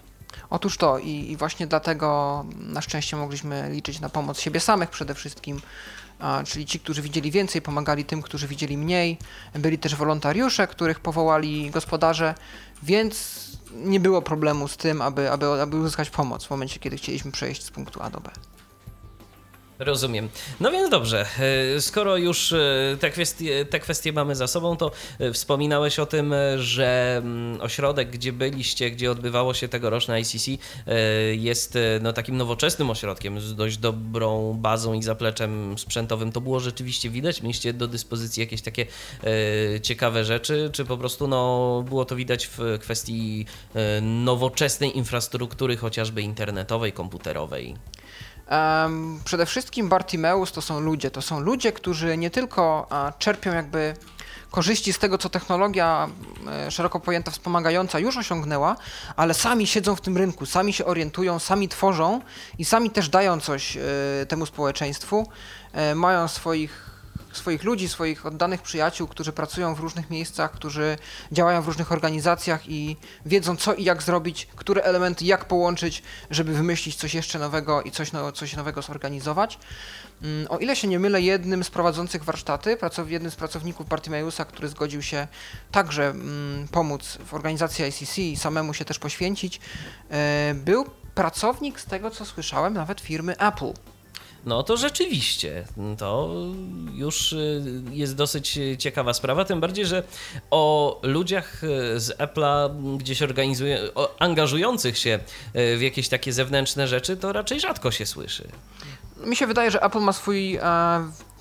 Otóż 0.49 0.77
to 0.77 0.99
i, 0.99 1.31
i 1.31 1.37
właśnie 1.37 1.67
dlatego 1.67 2.45
na 2.59 2.81
szczęście 2.81 3.17
mogliśmy 3.17 3.69
liczyć 3.71 3.99
na 3.99 4.09
pomoc 4.09 4.39
siebie 4.39 4.59
samych 4.59 4.89
przede 4.89 5.13
wszystkim, 5.13 5.61
czyli 6.45 6.65
ci, 6.65 6.79
którzy 6.79 7.01
widzieli 7.01 7.31
więcej, 7.31 7.61
pomagali 7.61 8.05
tym, 8.05 8.21
którzy 8.21 8.47
widzieli 8.47 8.77
mniej. 8.77 9.17
Byli 9.53 9.77
też 9.77 9.95
wolontariusze, 9.95 10.67
których 10.67 10.99
powołali 10.99 11.69
gospodarze, 11.69 12.35
więc 12.83 13.48
nie 13.75 13.99
było 13.99 14.21
problemu 14.21 14.67
z 14.67 14.77
tym, 14.77 15.01
aby, 15.01 15.31
aby, 15.31 15.61
aby 15.61 15.77
uzyskać 15.77 16.09
pomoc 16.09 16.45
w 16.45 16.49
momencie, 16.49 16.79
kiedy 16.79 16.97
chcieliśmy 16.97 17.31
przejść 17.31 17.63
z 17.63 17.71
punktu 17.71 18.01
A 18.01 18.09
do 18.09 18.19
B. 18.19 18.31
Rozumiem. 19.79 20.29
No 20.59 20.71
więc 20.71 20.89
dobrze, 20.89 21.25
e, 21.75 21.81
skoro 21.81 22.17
już 22.17 22.51
e, 22.51 22.97
te 22.99 23.09
kwestie, 23.09 23.65
te 23.65 23.79
kwestie 23.79 24.13
mamy 24.13 24.35
za 24.35 24.47
sobą, 24.47 24.77
to 24.77 24.91
e, 25.19 25.33
wspominałeś 25.33 25.99
o 25.99 26.05
tym, 26.05 26.33
że 26.57 27.17
mm, 27.17 27.61
ośrodek, 27.61 28.09
gdzie 28.09 28.33
byliście, 28.33 28.91
gdzie 28.91 29.11
odbywało 29.11 29.53
się 29.53 29.67
tegoroczne 29.67 30.21
ICC, 30.21 30.47
jest 31.31 31.77
no, 32.01 32.13
takim 32.13 32.37
nowoczesnym 32.37 32.89
ośrodkiem 32.89 33.41
z 33.41 33.55
dość 33.55 33.77
dobrą 33.77 34.53
bazą 34.53 34.93
i 34.93 35.03
zapleczem 35.03 35.77
sprzętowym. 35.77 36.31
To 36.31 36.41
było 36.41 36.59
rzeczywiście 36.59 37.09
widać? 37.09 37.41
Mieliście 37.41 37.73
do 37.73 37.87
dyspozycji 37.87 38.41
jakieś 38.41 38.61
takie 38.61 38.85
ciekawe 39.81 40.25
rzeczy, 40.25 40.69
czy 40.73 40.85
po 40.85 40.97
prostu 40.97 41.27
no, 41.27 41.83
było 41.89 42.05
to 42.05 42.15
widać 42.15 42.49
w 42.57 42.59
kwestii 42.79 43.45
nowoczesnej 44.01 44.97
infrastruktury, 44.97 45.77
chociażby 45.77 46.21
internetowej, 46.21 46.93
komputerowej? 46.93 47.75
Um, 48.49 49.19
przede 49.25 49.45
wszystkim 49.45 49.89
Bartimeus 49.89 50.51
to 50.51 50.61
są 50.61 50.79
ludzie. 50.79 51.11
To 51.11 51.21
są 51.21 51.39
ludzie, 51.39 51.71
którzy 51.71 52.17
nie 52.17 52.29
tylko 52.29 52.87
a, 52.89 53.13
czerpią 53.19 53.53
jakby 53.53 53.93
korzyści 54.51 54.93
z 54.93 54.99
tego, 54.99 55.17
co 55.17 55.29
technologia 55.29 56.07
e, 56.47 56.71
szeroko 56.71 56.99
pojęta 56.99 57.31
wspomagająca 57.31 57.99
już 57.99 58.17
osiągnęła, 58.17 58.75
ale 59.15 59.33
sami 59.33 59.67
siedzą 59.67 59.95
w 59.95 60.01
tym 60.01 60.17
rynku, 60.17 60.45
sami 60.45 60.73
się 60.73 60.85
orientują, 60.85 61.39
sami 61.39 61.69
tworzą 61.69 62.21
i 62.57 62.65
sami 62.65 62.89
też 62.89 63.09
dają 63.09 63.39
coś 63.39 63.77
e, 63.77 63.81
temu 64.27 64.45
społeczeństwu. 64.45 65.27
E, 65.73 65.95
mają 65.95 66.27
swoich 66.27 66.89
swoich 67.39 67.63
ludzi, 67.63 67.89
swoich 67.89 68.25
oddanych 68.25 68.61
przyjaciół, 68.61 69.07
którzy 69.07 69.31
pracują 69.31 69.75
w 69.75 69.79
różnych 69.79 70.09
miejscach, 70.09 70.51
którzy 70.51 70.97
działają 71.31 71.61
w 71.61 71.67
różnych 71.67 71.91
organizacjach 71.91 72.69
i 72.69 72.97
wiedzą 73.25 73.55
co 73.55 73.73
i 73.73 73.83
jak 73.83 74.03
zrobić, 74.03 74.47
które 74.55 74.83
elementy 74.83 75.25
jak 75.25 75.45
połączyć, 75.45 76.03
żeby 76.29 76.53
wymyślić 76.53 76.95
coś 76.95 77.13
jeszcze 77.13 77.39
nowego 77.39 77.81
i 77.81 77.91
coś, 77.91 78.11
no, 78.11 78.31
coś 78.31 78.55
nowego 78.55 78.81
zorganizować. 78.81 79.59
Mm, 80.21 80.47
o 80.49 80.57
ile 80.57 80.75
się 80.75 80.87
nie 80.87 80.99
mylę, 80.99 81.21
jednym 81.21 81.63
z 81.63 81.69
prowadzących 81.69 82.23
warsztaty, 82.23 82.77
jednym 83.07 83.31
z 83.31 83.35
pracowników 83.35 83.87
Bartimeusa, 83.87 84.45
który 84.45 84.67
zgodził 84.67 85.01
się 85.01 85.27
także 85.71 86.09
mm, 86.09 86.67
pomóc 86.67 87.17
w 87.25 87.33
organizacji 87.33 87.85
ICC 87.85 88.17
i 88.17 88.37
samemu 88.37 88.73
się 88.73 88.85
też 88.85 88.99
poświęcić, 88.99 89.59
e, 90.11 90.53
był 90.55 90.85
pracownik, 91.15 91.79
z 91.79 91.85
tego 91.85 92.11
co 92.11 92.25
słyszałem, 92.25 92.73
nawet 92.73 93.01
firmy 93.01 93.37
Apple. 93.37 93.73
No 94.45 94.63
to 94.63 94.77
rzeczywiście, 94.77 95.65
to 95.97 96.35
już 96.93 97.33
y, 97.33 97.63
jest 97.91 98.15
dosyć 98.15 98.59
ciekawa 98.79 99.13
sprawa, 99.13 99.45
tym 99.45 99.59
bardziej, 99.59 99.85
że 99.85 100.03
o 100.51 100.99
ludziach 101.03 101.63
y, 101.63 101.99
z 101.99 102.17
Apple'a 102.17 102.69
gdzieś 102.97 103.21
organizuje, 103.21 103.79
angażujących 104.19 104.97
się 104.97 105.19
y, 105.55 105.77
w 105.77 105.81
jakieś 105.81 106.09
takie 106.09 106.33
zewnętrzne 106.33 106.87
rzeczy, 106.87 107.17
to 107.17 107.33
raczej 107.33 107.59
rzadko 107.59 107.91
się 107.91 108.05
słyszy. 108.05 108.47
Mi 109.25 109.35
się 109.35 109.47
wydaje, 109.47 109.71
że 109.71 109.81
Apple 109.81 109.99
ma 109.99 110.13
swój 110.13 110.55
e, 110.55 110.61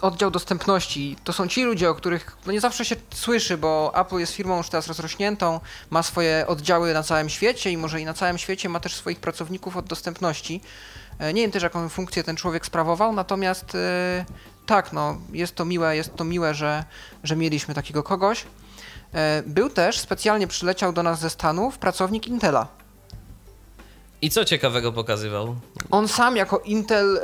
oddział 0.02 0.30
dostępności. 0.30 1.16
To 1.24 1.32
są 1.32 1.48
ci 1.48 1.64
ludzie, 1.64 1.90
o 1.90 1.94
których 1.94 2.36
no 2.46 2.52
nie 2.52 2.60
zawsze 2.60 2.84
się 2.84 2.96
słyszy, 3.14 3.56
bo 3.56 3.92
Apple 3.94 4.16
jest 4.16 4.32
firmą 4.32 4.56
już 4.56 4.68
teraz 4.68 4.86
rozrośniętą, 4.88 5.60
ma 5.90 6.02
swoje 6.02 6.44
oddziały 6.46 6.94
na 6.94 7.02
całym 7.02 7.28
świecie 7.28 7.70
i 7.70 7.76
może 7.76 8.00
i 8.00 8.04
na 8.04 8.14
całym 8.14 8.38
świecie 8.38 8.68
ma 8.68 8.80
też 8.80 8.94
swoich 8.94 9.20
pracowników 9.20 9.76
od 9.76 9.86
dostępności. 9.86 10.60
E, 11.18 11.32
nie 11.32 11.42
wiem 11.42 11.50
też, 11.50 11.62
jaką 11.62 11.88
funkcję 11.88 12.24
ten 12.24 12.36
człowiek 12.36 12.66
sprawował, 12.66 13.12
natomiast 13.12 13.74
e, 13.74 14.24
tak, 14.66 14.92
no, 14.92 15.16
jest 15.32 15.54
to 15.54 15.64
miłe, 15.64 15.96
jest 15.96 16.16
to 16.16 16.24
miłe, 16.24 16.54
że, 16.54 16.84
że 17.24 17.36
mieliśmy 17.36 17.74
takiego 17.74 18.02
kogoś. 18.02 18.44
E, 19.14 19.42
był 19.46 19.70
też, 19.70 19.98
specjalnie 19.98 20.46
przyleciał 20.46 20.92
do 20.92 21.02
nas 21.02 21.20
ze 21.20 21.30
Stanów, 21.30 21.78
pracownik 21.78 22.26
Intela. 22.26 22.68
I 24.22 24.30
co 24.30 24.44
ciekawego 24.44 24.92
pokazywał? 24.92 25.56
On 25.90 26.08
sam 26.08 26.36
jako 26.36 26.58
Intel 26.58 27.16
e, 27.16 27.20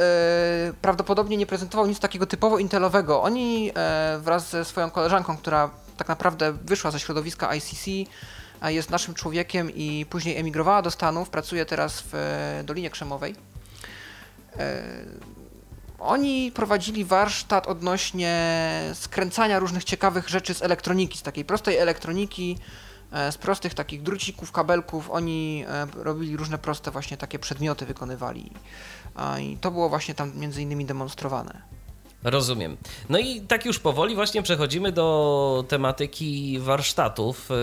prawdopodobnie 0.83 1.37
nie 1.37 1.47
prezentował 1.47 1.87
nic 1.87 2.01
takiego 2.01 2.27
typowo 2.27 2.59
Intelowego. 2.59 3.23
Oni 3.23 3.71
e, 3.75 4.19
wraz 4.23 4.51
ze 4.51 4.65
swoją 4.65 4.91
koleżanką, 4.91 5.37
która 5.37 5.71
tak 5.97 6.09
naprawdę 6.09 6.53
wyszła 6.53 6.91
ze 6.91 7.01
środowiska 7.01 7.55
ICC, 7.55 7.87
jest 8.63 8.91
naszym 8.91 9.15
człowiekiem 9.15 9.71
i 9.75 10.07
później 10.11 10.37
emigrowała 10.37 10.83
do 10.83 10.91
Stanów, 10.91 11.31
pracuje 11.31 11.67
teraz 11.67 12.05
w 12.13 12.15
Dolinie 12.65 12.91
Krzemowej 12.91 13.35
E, 13.35 13.54
oni 16.05 16.53
prowadzili 16.53 17.05
warsztat 17.05 17.67
odnośnie 17.67 18.61
skręcania 18.95 19.59
różnych 19.59 19.85
ciekawych 19.85 20.29
rzeczy 20.29 20.55
z 20.55 20.63
elektroniki, 20.63 21.19
z 21.19 21.23
takiej 21.23 21.45
prostej 21.45 21.77
elektroniki, 21.77 22.59
e, 23.13 23.33
z 23.33 23.39
prostych 23.39 23.75
takich 23.75 24.03
drucików, 24.03 24.53
kabelków. 24.53 25.11
Oni 25.11 25.65
e, 25.69 25.87
robili 25.95 26.37
różne 26.37 26.59
proste 26.59 26.91
właśnie 26.91 27.17
takie 27.17 27.39
przedmioty, 27.39 27.87
wykonywali. 27.87 28.51
I 29.41 29.57
to 29.57 29.71
było 29.71 29.89
właśnie 29.89 30.15
tam 30.15 30.33
między 30.37 30.63
innymi 30.63 30.85
demonstrowane. 30.85 31.74
Rozumiem. 32.25 32.77
No 33.09 33.19
i 33.19 33.41
tak 33.41 33.65
już 33.65 33.79
powoli 33.79 34.15
właśnie 34.15 34.43
przechodzimy 34.43 34.93
do 34.93 35.65
tematyki 35.69 36.59
warsztatów, 36.59 37.51
y, 37.51 37.55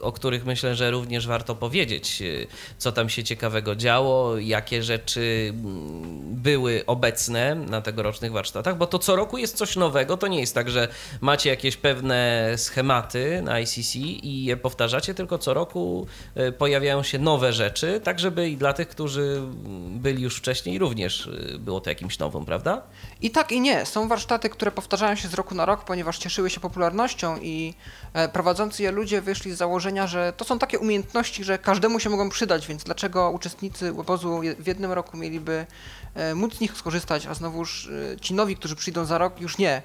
o 0.00 0.12
których 0.12 0.46
myślę, 0.46 0.74
że 0.74 0.90
również 0.90 1.26
warto 1.26 1.54
powiedzieć, 1.54 2.22
y, 2.22 2.46
co 2.78 2.92
tam 2.92 3.08
się 3.08 3.24
ciekawego 3.24 3.76
działo, 3.76 4.38
jakie 4.38 4.82
rzeczy 4.82 5.46
mm, 5.50 6.34
były 6.34 6.82
obecne 6.86 7.54
na 7.54 7.80
tegorocznych 7.80 8.32
warsztatach, 8.32 8.76
bo 8.76 8.86
to 8.86 8.98
co 8.98 9.16
roku 9.16 9.38
jest 9.38 9.56
coś 9.56 9.76
nowego. 9.76 10.16
To 10.16 10.26
nie 10.26 10.40
jest 10.40 10.54
tak, 10.54 10.70
że 10.70 10.88
macie 11.20 11.50
jakieś 11.50 11.76
pewne 11.76 12.48
schematy 12.56 13.42
na 13.42 13.60
ICC 13.60 13.96
i 13.96 14.44
je 14.44 14.56
powtarzacie, 14.56 15.14
tylko 15.14 15.38
co 15.38 15.54
roku 15.54 16.06
y, 16.36 16.52
pojawiają 16.52 17.02
się 17.02 17.18
nowe 17.18 17.52
rzeczy, 17.52 18.00
tak 18.04 18.18
żeby 18.18 18.48
i 18.48 18.56
dla 18.56 18.72
tych, 18.72 18.88
którzy 18.88 19.42
byli 19.90 20.22
już 20.22 20.36
wcześniej, 20.36 20.78
również 20.78 21.30
było 21.58 21.80
to 21.80 21.90
jakimś 21.90 22.18
nowym, 22.18 22.44
prawda? 22.44 22.82
I 23.22 23.30
tak, 23.30 23.52
i 23.52 23.61
nie. 23.62 23.86
Są 23.86 24.08
warsztaty, 24.08 24.50
które 24.50 24.70
powtarzają 24.70 25.14
się 25.14 25.28
z 25.28 25.34
roku 25.34 25.54
na 25.54 25.64
rok, 25.64 25.84
ponieważ 25.84 26.18
cieszyły 26.18 26.50
się 26.50 26.60
popularnością 26.60 27.36
i 27.42 27.74
e, 28.12 28.28
prowadzący 28.28 28.82
je 28.82 28.90
ludzie 28.90 29.20
wyszli 29.20 29.52
z 29.52 29.56
założenia, 29.56 30.06
że 30.06 30.32
to 30.36 30.44
są 30.44 30.58
takie 30.58 30.78
umiejętności, 30.78 31.44
że 31.44 31.58
każdemu 31.58 32.00
się 32.00 32.10
mogą 32.10 32.28
przydać, 32.30 32.66
więc 32.66 32.84
dlaczego 32.84 33.30
uczestnicy 33.30 33.94
obozu 33.98 34.40
w 34.58 34.66
jednym 34.66 34.92
roku 34.92 35.16
mieliby 35.16 35.66
e, 36.14 36.34
móc 36.34 36.56
z 36.56 36.60
nich 36.60 36.76
skorzystać, 36.76 37.26
a 37.26 37.34
znowuż 37.34 37.90
e, 38.12 38.20
ci 38.20 38.34
nowi, 38.34 38.56
którzy 38.56 38.76
przyjdą 38.76 39.04
za 39.04 39.18
rok, 39.18 39.40
już 39.40 39.58
nie. 39.58 39.82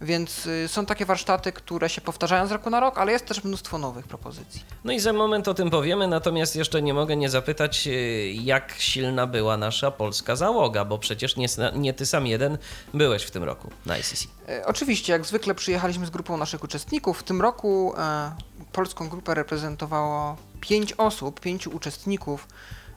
Więc 0.00 0.46
y, 0.46 0.68
są 0.68 0.86
takie 0.86 1.06
warsztaty, 1.06 1.52
które 1.52 1.88
się 1.88 2.00
powtarzają 2.00 2.46
z 2.46 2.52
roku 2.52 2.70
na 2.70 2.80
rok, 2.80 2.98
ale 2.98 3.12
jest 3.12 3.26
też 3.26 3.44
mnóstwo 3.44 3.78
nowych 3.78 4.06
propozycji. 4.06 4.64
No 4.84 4.92
i 4.92 5.00
za 5.00 5.12
moment 5.12 5.48
o 5.48 5.54
tym 5.54 5.70
powiemy, 5.70 6.08
natomiast 6.08 6.56
jeszcze 6.56 6.82
nie 6.82 6.94
mogę 6.94 7.16
nie 7.16 7.30
zapytać, 7.30 7.86
y, 7.86 8.32
jak 8.32 8.74
silna 8.78 9.26
była 9.26 9.56
nasza 9.56 9.90
polska 9.90 10.36
załoga, 10.36 10.84
bo 10.84 10.98
przecież 10.98 11.36
nie, 11.36 11.46
nie 11.74 11.94
ty 11.94 12.06
sam 12.06 12.26
jeden 12.26 12.58
byłeś 12.94 13.22
w 13.22 13.30
tym 13.30 13.44
roku 13.44 13.70
na 13.86 13.98
ICC. 13.98 14.26
E, 14.48 14.66
oczywiście, 14.66 15.12
jak 15.12 15.26
zwykle 15.26 15.54
przyjechaliśmy 15.54 16.06
z 16.06 16.10
grupą 16.10 16.36
naszych 16.36 16.64
uczestników. 16.64 17.18
W 17.18 17.22
tym 17.22 17.40
roku 17.40 17.94
e, 17.98 18.32
polską 18.72 19.08
grupę 19.08 19.34
reprezentowało 19.34 20.36
pięć 20.60 20.92
osób, 20.92 21.40
pięciu 21.40 21.70
uczestników. 21.70 22.48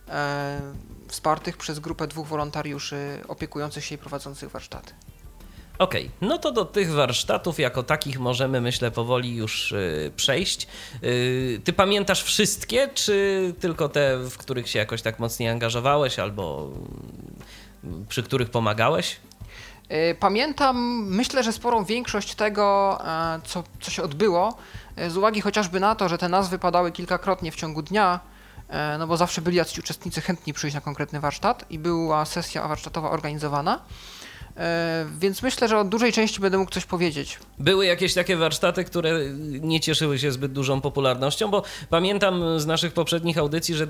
E, 0.10 0.62
wspartych 1.08 1.58
przez 1.58 1.80
grupę 1.80 2.08
dwóch 2.08 2.28
wolontariuszy 2.28 3.22
opiekujących 3.28 3.86
się 3.86 3.96
i 3.96 3.98
prowadzących 3.98 4.52
warsztaty. 4.52 4.94
Okej, 5.80 6.06
okay, 6.06 6.28
no 6.28 6.38
to 6.38 6.52
do 6.52 6.66
tych 6.66 6.92
warsztatów 6.92 7.60
jako 7.60 7.84
takich 7.84 8.20
możemy, 8.20 8.62
myślę, 8.62 8.92
powoli 8.92 9.36
już 9.36 9.72
y, 9.72 10.12
przejść. 10.16 10.68
Y, 11.04 11.62
ty 11.64 11.74
pamiętasz 11.74 12.24
wszystkie, 12.24 12.90
czy 12.94 13.54
tylko 13.60 13.90
te, 13.90 14.18
w 14.18 14.38
których 14.38 14.70
się 14.70 14.80
jakoś 14.80 15.02
tak 15.02 15.20
mocniej 15.20 15.50
angażowałeś 15.50 16.20
albo 16.20 16.70
y, 17.84 17.88
przy 18.10 18.24
których 18.24 18.50
pomagałeś? 18.50 19.20
Y, 19.92 20.16
pamiętam, 20.20 21.06
myślę, 21.10 21.44
że 21.44 21.54
sporą 21.54 21.84
większość 21.84 22.36
tego, 22.36 22.98
e, 23.06 23.40
co, 23.46 23.64
co 23.82 23.92
się 23.92 24.04
odbyło, 24.04 24.58
e, 24.96 25.10
z 25.10 25.18
uwagi 25.18 25.42
chociażby 25.42 25.80
na 25.80 25.96
to, 25.96 26.10
że 26.10 26.18
te 26.18 26.30
nazwy 26.30 26.60
padały 26.60 26.92
kilkakrotnie 26.92 27.52
w 27.52 27.56
ciągu 27.56 27.82
dnia, 27.82 28.20
e, 28.70 28.98
no 28.98 29.08
bo 29.08 29.18
zawsze 29.18 29.42
byli 29.42 29.58
jacyś 29.58 29.80
uczestnicy 29.80 30.22
chętni 30.22 30.54
przyjść 30.54 30.76
na 30.76 30.82
konkretny 30.82 31.20
warsztat 31.20 31.66
i 31.70 31.80
była 31.80 32.26
sesja 32.26 32.68
warsztatowa 32.68 33.10
organizowana. 33.10 33.80
E, 34.58 35.06
więc 35.20 35.42
myślę, 35.42 35.68
że 35.68 35.80
o 35.80 35.84
dużej 35.84 36.14
części 36.14 36.40
będę 36.40 36.58
mógł 36.58 36.72
coś 36.72 36.86
powiedzieć. 36.86 37.40
Były 37.60 37.86
jakieś 37.86 38.14
takie 38.14 38.38
warsztaty, 38.38 38.84
które 38.84 39.20
nie 39.62 39.80
cieszyły 39.80 40.20
się 40.20 40.32
zbyt 40.32 40.52
dużą 40.52 40.82
popularnością, 40.82 41.52
bo 41.52 41.64
pamiętam 41.90 42.60
z 42.60 42.66
naszych 42.66 42.94
poprzednich 42.94 43.38
audycji, 43.38 43.76
że 43.76 43.88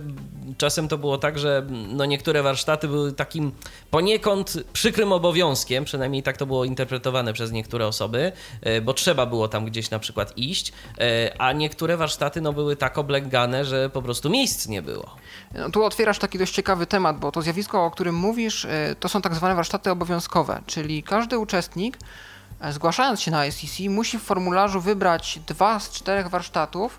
czasem 0.58 0.88
to 0.88 0.98
było 0.98 1.17
tak, 1.17 1.39
że 1.39 1.65
no 1.70 2.05
niektóre 2.05 2.43
warsztaty 2.43 2.88
były 2.88 3.12
takim 3.12 3.51
poniekąd 3.91 4.63
przykrym 4.74 5.12
obowiązkiem, 5.12 5.86
przynajmniej 5.86 6.24
tak 6.24 6.38
to 6.38 6.46
było 6.46 6.65
interpretowane 6.65 7.34
przez 7.34 7.51
niektóre 7.51 7.88
osoby, 7.88 8.32
e, 8.62 8.82
bo 8.82 8.93
trzeba 8.93 9.25
było 9.25 9.48
tam 9.48 9.65
gdzieś 9.65 9.89
na 9.89 10.00
przykład 10.00 10.38
iść, 10.38 10.74
e, 10.98 11.32
a 11.38 11.53
niektóre 11.53 11.98
warsztaty 11.98 12.41
no 12.41 12.53
były 12.53 12.75
tak 12.75 12.98
oblęgane, 12.98 13.65
że 13.65 13.89
po 13.89 14.01
prostu 14.01 14.29
miejsc 14.29 14.67
nie 14.67 14.82
było. 14.82 15.15
No, 15.53 15.70
tu 15.70 15.84
otwierasz 15.84 16.20
taki 16.20 16.38
dość 16.38 16.53
ciekawy 16.53 16.86
temat, 16.86 17.20
bo 17.20 17.32
to 17.32 17.41
zjawisko, 17.41 17.86
o 17.86 17.91
którym 17.91 18.15
mówisz, 18.15 18.67
to 19.00 19.10
są 19.10 19.22
tak 19.22 19.36
zwane 19.36 19.55
warsztaty 19.55 19.91
obowiązkowe 19.91 20.52
czyli 20.65 21.03
każdy 21.03 21.38
uczestnik 21.38 21.98
e, 22.60 22.74
zgłaszając 22.74 23.22
się 23.22 23.31
na 23.31 23.45
ICC 23.45 23.79
musi 23.89 24.19
w 24.19 24.24
formularzu 24.24 24.81
wybrać 24.81 25.39
dwa 25.48 25.79
z 25.79 25.89
czterech 25.89 26.29
warsztatów, 26.29 26.98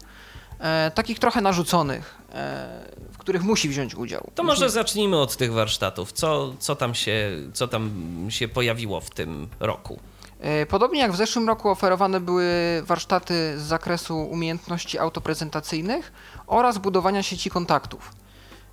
e, 0.58 0.90
takich 0.94 1.18
trochę 1.18 1.40
narzuconych, 1.40 2.14
e, 2.32 2.68
w 3.12 3.18
których 3.18 3.42
musi 3.42 3.68
wziąć 3.68 3.94
udział. 3.94 4.30
To 4.34 4.42
może 4.42 4.70
zacznijmy 4.70 5.18
od 5.18 5.36
tych 5.36 5.52
warsztatów. 5.52 6.12
Co, 6.12 6.54
co, 6.58 6.76
tam, 6.76 6.94
się, 6.94 7.30
co 7.52 7.68
tam 7.68 7.90
się 8.28 8.48
pojawiło 8.48 9.00
w 9.00 9.10
tym 9.10 9.48
roku? 9.60 9.98
E, 10.40 10.66
podobnie 10.66 11.00
jak 11.00 11.12
w 11.12 11.16
zeszłym 11.16 11.48
roku 11.48 11.68
oferowane 11.68 12.20
były 12.20 12.46
warsztaty 12.86 13.58
z 13.58 13.62
zakresu 13.62 14.18
umiejętności 14.18 14.98
autoprezentacyjnych 14.98 16.12
oraz 16.46 16.78
budowania 16.78 17.22
sieci 17.22 17.50
kontaktów. 17.50 18.23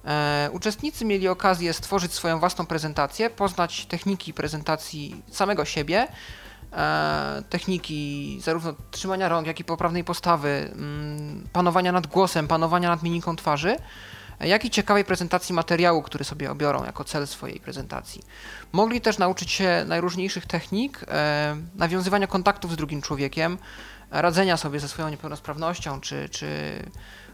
E, 0.06 0.50
uczestnicy 0.52 1.06
mieli 1.06 1.28
okazję 1.28 1.74
stworzyć 1.74 2.14
swoją 2.14 2.40
własną 2.40 2.66
prezentację, 2.66 3.30
poznać 3.30 3.86
techniki 3.86 4.34
prezentacji 4.34 5.24
samego 5.32 5.66
siebie, 5.66 6.08
e, 6.74 7.44
techniki 7.50 8.40
zarówno 8.44 8.74
trzymania 8.92 9.30
rąk, 9.30 9.48
jak 9.48 9.60
i 9.60 9.64
poprawnej 9.64 10.04
postawy, 10.04 10.72
mm, 10.74 11.48
panowania 11.54 11.92
nad 11.92 12.08
głosem, 12.08 12.48
panowania 12.48 12.90
nad 12.90 13.04
mimiką 13.04 13.36
twarzy, 13.36 13.76
jak 14.40 14.66
i 14.66 14.70
ciekawej 14.70 15.06
prezentacji 15.06 15.56
materiału, 15.56 16.02
który 16.02 16.24
sobie 16.24 16.52
obiorą 16.52 16.86
jako 16.86 17.04
cel 17.04 17.28
swojej 17.28 17.60
prezentacji. 17.60 18.22
Mogli 18.72 19.02
też 19.02 19.18
nauczyć 19.18 19.52
się 19.52 19.84
najróżniejszych 19.88 20.46
technik 20.46 21.06
e, 21.08 21.56
nawiązywania 21.76 22.28
kontaktów 22.28 22.72
z 22.72 22.76
drugim 22.76 23.02
człowiekiem, 23.02 23.58
radzenia 24.12 24.58
sobie 24.58 24.80
ze 24.80 24.88
swoją 24.88 25.10
niepełnosprawnością, 25.10 26.02
czy, 26.02 26.30
czy 26.30 26.48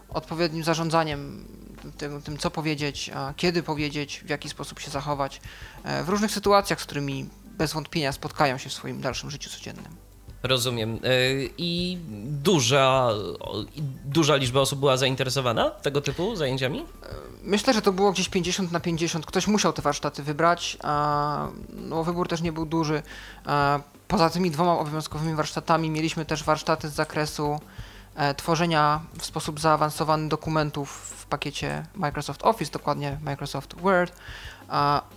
odpowiednim 0.09 0.63
zarządzaniem 0.63 1.47
tym, 1.91 2.21
tym, 2.21 2.37
co 2.37 2.51
powiedzieć, 2.51 3.11
kiedy 3.35 3.63
powiedzieć, 3.63 4.23
w 4.25 4.29
jaki 4.29 4.49
sposób 4.49 4.79
się 4.79 4.91
zachować 4.91 5.41
e, 5.83 6.03
w 6.03 6.09
różnych 6.09 6.31
sytuacjach, 6.31 6.81
z 6.81 6.85
którymi 6.85 7.29
bez 7.57 7.73
wątpienia 7.73 8.11
spotkają 8.11 8.57
się 8.57 8.69
w 8.69 8.73
swoim 8.73 9.01
dalszym 9.01 9.31
życiu 9.31 9.49
codziennym. 9.49 9.95
Rozumiem. 10.43 10.93
E, 10.93 10.99
I 11.57 11.97
duża, 12.23 13.09
duża 14.05 14.35
liczba 14.35 14.59
osób 14.59 14.79
była 14.79 14.97
zainteresowana 14.97 15.69
tego 15.69 16.01
typu 16.01 16.35
zajęciami? 16.35 16.79
E, 16.79 16.85
myślę, 17.43 17.73
że 17.73 17.81
to 17.81 17.91
było 17.91 18.11
gdzieś 18.11 18.29
50 18.29 18.71
na 18.71 18.79
50. 18.79 19.25
Ktoś 19.25 19.47
musiał 19.47 19.73
te 19.73 19.81
warsztaty 19.81 20.23
wybrać, 20.23 20.77
no, 21.69 22.03
wybór 22.03 22.27
też 22.27 22.41
nie 22.41 22.51
był 22.51 22.65
duży. 22.65 23.01
Poza 24.07 24.29
tymi 24.29 24.51
dwoma 24.51 24.79
obowiązkowymi 24.79 25.35
warsztatami 25.35 25.89
mieliśmy 25.89 26.25
też 26.25 26.43
warsztaty 26.43 26.89
z 26.89 26.93
zakresu 26.93 27.59
tworzenia 28.37 29.01
w 29.19 29.25
sposób 29.25 29.59
zaawansowany 29.59 30.29
dokumentów 30.29 30.89
w 31.17 31.25
pakiecie 31.25 31.85
Microsoft 31.95 32.43
Office, 32.43 32.71
dokładnie 32.71 33.17
Microsoft 33.21 33.75
Word, 33.75 34.13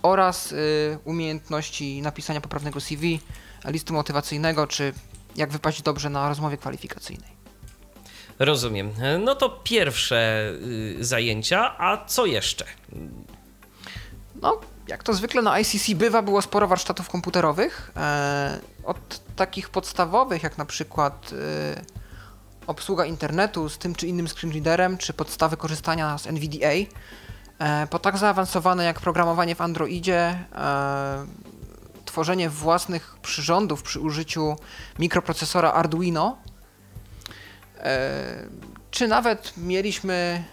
oraz 0.01 0.51
y, 0.51 0.97
umiejętności 1.05 2.01
napisania 2.01 2.41
poprawnego 2.41 2.81
CV, 2.81 3.19
listu 3.65 3.93
motywacyjnego, 3.93 4.67
czy 4.67 4.93
jak 5.35 5.49
wypaść 5.49 5.81
dobrze 5.81 6.09
na 6.09 6.29
rozmowie 6.29 6.57
kwalifikacyjnej. 6.57 7.41
Rozumiem. 8.39 8.91
No 9.19 9.35
to 9.35 9.49
pierwsze 9.49 10.51
y, 10.99 11.05
zajęcia, 11.05 11.77
a 11.77 12.05
co 12.05 12.25
jeszcze? 12.25 12.65
No, 14.41 14.59
jak 14.87 15.03
to 15.03 15.13
zwykle 15.13 15.41
na 15.41 15.59
ICC 15.59 15.93
bywa, 15.93 16.21
było 16.21 16.41
sporo 16.41 16.67
warsztatów 16.67 17.09
komputerowych. 17.09 17.91
E, 17.95 18.59
od 18.83 19.35
takich 19.35 19.69
podstawowych, 19.69 20.43
jak 20.43 20.57
na 20.57 20.65
przykład 20.65 21.33
y, 21.33 22.00
obsługa 22.71 23.05
internetu 23.05 23.69
z 23.69 23.77
tym 23.77 23.95
czy 23.95 24.07
innym 24.07 24.27
screenreaderem, 24.27 24.97
czy 24.97 25.13
podstawy 25.13 25.57
korzystania 25.57 26.17
z 26.17 26.27
NVDA, 26.27 26.71
e, 27.59 27.87
po 27.87 27.99
tak 27.99 28.17
zaawansowane 28.17 28.85
jak 28.85 28.99
programowanie 28.99 29.55
w 29.55 29.61
Androidzie, 29.61 30.39
e, 30.55 31.25
tworzenie 32.05 32.49
własnych 32.49 33.17
przyrządów 33.21 33.83
przy 33.83 33.99
użyciu 33.99 34.55
mikroprocesora 34.99 35.71
Arduino, 35.73 36.37
e, 37.77 38.49
czy 38.91 39.07
nawet 39.07 39.53
mieliśmy 39.57 40.43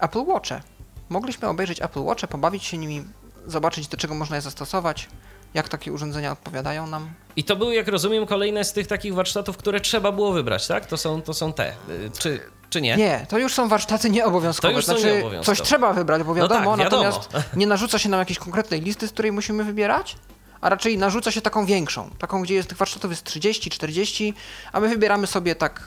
Apple 0.00 0.24
Watche. 0.24 0.60
Mogliśmy 1.08 1.48
obejrzeć 1.48 1.82
Apple 1.82 2.04
Watche, 2.04 2.28
pobawić 2.28 2.64
się 2.64 2.78
nimi, 2.78 3.04
zobaczyć 3.46 3.88
do 3.88 3.96
czego 3.96 4.14
można 4.14 4.36
je 4.36 4.42
zastosować 4.42 5.08
jak 5.54 5.68
takie 5.68 5.92
urządzenia 5.92 6.32
odpowiadają 6.32 6.86
nam. 6.86 7.10
I 7.36 7.44
to 7.44 7.56
były, 7.56 7.74
jak 7.74 7.88
rozumiem, 7.88 8.26
kolejne 8.26 8.64
z 8.64 8.72
tych 8.72 8.86
takich 8.86 9.14
warsztatów, 9.14 9.56
które 9.56 9.80
trzeba 9.80 10.12
było 10.12 10.32
wybrać, 10.32 10.66
tak? 10.66 10.86
To 10.86 10.96
są, 10.96 11.22
to 11.22 11.34
są 11.34 11.52
te. 11.52 11.72
Y, 11.88 12.10
czy, 12.18 12.40
czy 12.70 12.80
nie? 12.80 12.96
Nie, 12.96 13.26
to 13.28 13.38
już 13.38 13.54
są 13.54 13.68
warsztaty 13.68 14.10
nieobowiązkowe. 14.10 14.72
To 14.72 14.78
już 14.78 14.84
znaczy, 14.84 15.00
są 15.00 15.06
nieobowiązkowe. 15.06 15.56
Coś 15.56 15.66
trzeba 15.66 15.92
wybrać, 15.92 16.22
bo 16.22 16.34
wiadomo, 16.34 16.64
no 16.64 16.70
tak, 16.70 16.80
wiadomo. 16.80 17.02
natomiast 17.02 17.56
nie 17.56 17.66
narzuca 17.66 17.98
się 17.98 18.08
nam 18.08 18.20
jakiejś 18.20 18.38
konkretnej 18.38 18.80
listy, 18.80 19.08
z 19.08 19.12
której 19.12 19.32
musimy 19.32 19.64
wybierać, 19.64 20.16
a 20.60 20.68
raczej 20.68 20.98
narzuca 20.98 21.30
się 21.30 21.40
taką 21.40 21.66
większą, 21.66 22.10
taką, 22.18 22.42
gdzie 22.42 22.54
jest 22.54 22.68
tych 22.68 22.78
warsztatów 22.78 23.10
jest 23.10 23.24
30, 23.24 23.70
40, 23.70 24.34
a 24.72 24.80
my 24.80 24.88
wybieramy 24.88 25.26
sobie 25.26 25.54
tak 25.54 25.82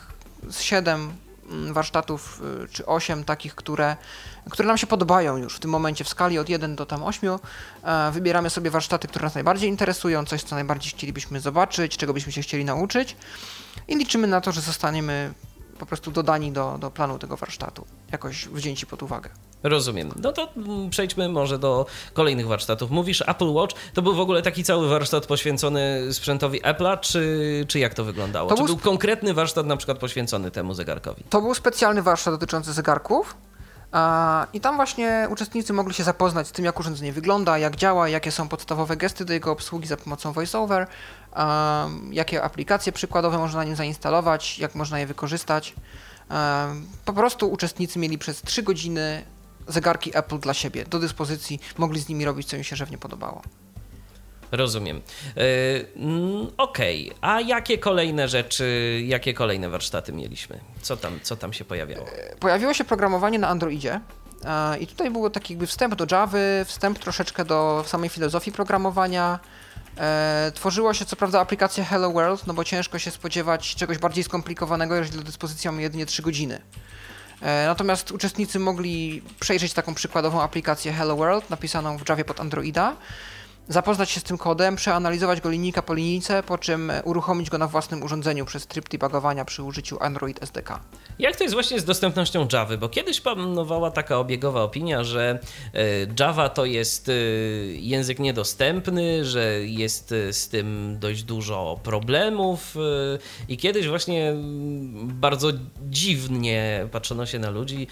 z 0.49 0.61
7 0.61 0.93
mm, 0.93 1.24
warsztatów 1.71 2.41
y, 2.63 2.67
czy 2.67 2.85
8 2.85 3.23
takich, 3.23 3.55
które 3.55 3.97
które 4.49 4.67
nam 4.67 4.77
się 4.77 4.87
podobają 4.87 5.37
już 5.37 5.55
w 5.55 5.59
tym 5.59 5.71
momencie 5.71 6.03
w 6.03 6.09
skali 6.09 6.39
od 6.39 6.49
1 6.49 6.75
do 6.75 6.85
tam 6.85 7.03
8. 7.03 7.29
E, 7.83 8.11
wybieramy 8.11 8.49
sobie 8.49 8.69
warsztaty, 8.69 9.07
które 9.07 9.23
nas 9.23 9.35
najbardziej 9.35 9.69
interesują, 9.69 10.25
coś, 10.25 10.43
co 10.43 10.55
najbardziej 10.55 10.91
chcielibyśmy 10.91 11.39
zobaczyć, 11.39 11.97
czego 11.97 12.13
byśmy 12.13 12.31
się 12.31 12.41
chcieli 12.41 12.65
nauczyć 12.65 13.15
i 13.87 13.95
liczymy 13.95 14.27
na 14.27 14.41
to, 14.41 14.51
że 14.51 14.61
zostaniemy 14.61 15.33
po 15.79 15.85
prostu 15.85 16.11
dodani 16.11 16.51
do, 16.51 16.77
do 16.77 16.91
planu 16.91 17.19
tego 17.19 17.37
warsztatu, 17.37 17.85
jakoś 18.11 18.47
wzięci 18.47 18.85
pod 18.85 19.03
uwagę. 19.03 19.29
Rozumiem. 19.69 20.11
No 20.21 20.31
to 20.31 20.49
mm, 20.57 20.89
przejdźmy 20.89 21.29
może 21.29 21.59
do 21.59 21.85
kolejnych 22.13 22.47
warsztatów. 22.47 22.91
Mówisz 22.91 23.23
Apple 23.27 23.51
Watch, 23.53 23.75
to 23.93 24.01
był 24.01 24.15
w 24.15 24.19
ogóle 24.19 24.41
taki 24.41 24.63
cały 24.63 24.89
warsztat 24.89 25.25
poświęcony 25.25 26.13
sprzętowi 26.13 26.61
Apple'a, 26.61 26.99
czy, 26.99 27.65
czy 27.67 27.79
jak 27.79 27.93
to 27.93 28.03
wyglądało? 28.03 28.49
To 28.49 28.55
czy 28.55 28.63
był, 28.63 28.75
był 28.75 28.83
konkretny 28.83 29.33
warsztat 29.33 29.65
na 29.65 29.77
przykład 29.77 29.97
poświęcony 29.97 30.51
temu 30.51 30.73
zegarkowi? 30.73 31.23
To 31.29 31.41
był 31.41 31.53
specjalny 31.53 32.01
warsztat 32.01 32.33
dotyczący 32.33 32.73
zegarków. 32.73 33.37
I 34.53 34.61
tam 34.61 34.75
właśnie 34.75 35.27
uczestnicy 35.29 35.73
mogli 35.73 35.93
się 35.93 36.03
zapoznać 36.03 36.47
z 36.47 36.51
tym, 36.51 36.65
jak 36.65 36.79
urządzenie 36.79 37.13
wygląda, 37.13 37.57
jak 37.57 37.75
działa, 37.75 38.09
jakie 38.09 38.31
są 38.31 38.47
podstawowe 38.47 38.97
gesty 38.97 39.25
do 39.25 39.33
jego 39.33 39.51
obsługi 39.51 39.87
za 39.87 39.97
pomocą 39.97 40.33
VoiceOver, 40.33 40.87
jakie 42.11 42.43
aplikacje 42.43 42.91
przykładowe 42.91 43.37
można 43.37 43.59
na 43.59 43.63
nim 43.63 43.75
zainstalować, 43.75 44.59
jak 44.59 44.75
można 44.75 44.99
je 44.99 45.07
wykorzystać. 45.07 45.73
Po 47.05 47.13
prostu 47.13 47.51
uczestnicy 47.51 47.99
mieli 47.99 48.17
przez 48.17 48.41
3 48.41 48.63
godziny 48.63 49.23
zegarki 49.67 50.17
Apple 50.17 50.39
dla 50.39 50.53
siebie 50.53 50.85
do 50.85 50.99
dyspozycji, 50.99 51.59
mogli 51.77 51.99
z 51.99 52.09
nimi 52.09 52.25
robić, 52.25 52.47
co 52.47 52.57
im 52.57 52.63
się 52.63 52.75
żywnie 52.75 52.97
podobało. 52.97 53.41
Rozumiem. 54.51 55.01
Yy, 55.35 55.41
Okej, 56.57 57.09
okay. 57.09 57.17
a 57.21 57.41
jakie 57.41 57.77
kolejne 57.77 58.27
rzeczy, 58.27 59.01
jakie 59.05 59.33
kolejne 59.33 59.69
warsztaty 59.69 60.13
mieliśmy? 60.13 60.59
Co 60.81 60.97
tam, 60.97 61.19
co 61.23 61.35
tam 61.35 61.53
się 61.53 61.65
pojawiało? 61.65 62.07
E, 62.07 62.35
pojawiło 62.35 62.73
się 62.73 62.83
programowanie 62.83 63.39
na 63.39 63.47
Androidzie. 63.47 64.01
E, 64.45 64.77
I 64.77 64.87
tutaj 64.87 65.11
był 65.11 65.29
taki 65.29 65.53
jakby 65.53 65.67
wstęp 65.67 65.95
do 65.95 66.05
Java, 66.11 66.37
wstęp 66.65 66.99
troszeczkę 66.99 67.45
do 67.45 67.83
samej 67.87 68.09
filozofii 68.09 68.51
programowania. 68.51 69.39
tworzyło 70.53 70.93
się 70.93 71.05
co 71.05 71.15
prawda 71.15 71.39
aplikacja 71.39 71.83
Hello 71.83 72.11
World, 72.11 72.47
no 72.47 72.53
bo 72.53 72.63
ciężko 72.63 72.99
się 72.99 73.11
spodziewać 73.11 73.75
czegoś 73.75 73.97
bardziej 73.97 74.23
skomplikowanego, 74.23 74.95
jeżeli 74.95 75.17
do 75.17 75.23
dyspozycji 75.23 75.67
mamy 75.67 75.81
jedynie 75.81 76.05
3 76.05 76.21
godziny. 76.21 76.61
Natomiast 77.45 78.11
uczestnicy 78.11 78.59
mogli 78.59 79.21
przejrzeć 79.39 79.73
taką 79.73 79.95
przykładową 79.95 80.41
aplikację 80.41 80.93
Hello 80.93 81.15
World 81.15 81.49
napisaną 81.49 81.97
w 81.97 82.09
Javie 82.09 82.25
pod 82.25 82.39
Androida 82.39 82.95
zapoznać 83.67 84.09
się 84.09 84.19
z 84.19 84.23
tym 84.23 84.37
kodem, 84.37 84.75
przeanalizować 84.75 85.41
go 85.41 85.49
linijka 85.49 85.81
po 85.81 85.93
linijce, 85.93 86.43
po 86.43 86.57
czym 86.57 86.91
uruchomić 87.03 87.49
go 87.49 87.57
na 87.57 87.67
własnym 87.67 88.03
urządzeniu 88.03 88.45
przez 88.45 88.67
tryb 88.67 88.89
debugowania 88.89 89.45
przy 89.45 89.63
użyciu 89.63 89.97
Android 89.99 90.43
SDK. 90.43 90.79
Jak 91.19 91.35
to 91.35 91.43
jest 91.43 91.53
właśnie 91.53 91.79
z 91.79 91.85
dostępnością 91.85 92.47
Java? 92.53 92.77
Bo 92.77 92.89
kiedyś 92.89 93.21
panowała 93.21 93.91
taka 93.91 94.19
obiegowa 94.19 94.63
opinia, 94.63 95.03
że 95.03 95.39
e, 95.73 95.79
Java 96.19 96.49
to 96.49 96.65
jest 96.65 97.09
e, 97.09 97.13
język 97.73 98.19
niedostępny, 98.19 99.25
że 99.25 99.59
jest 99.65 100.11
e, 100.11 100.33
z 100.33 100.49
tym 100.49 100.97
dość 100.99 101.23
dużo 101.23 101.79
problemów 101.83 102.75
i 103.49 103.57
kiedyś 103.57 103.87
właśnie 103.87 104.33
bardzo 105.03 105.49
dziwnie 105.81 106.87
patrzono 106.91 107.25
się 107.25 107.39
na 107.39 107.49
ludzi, 107.49 107.87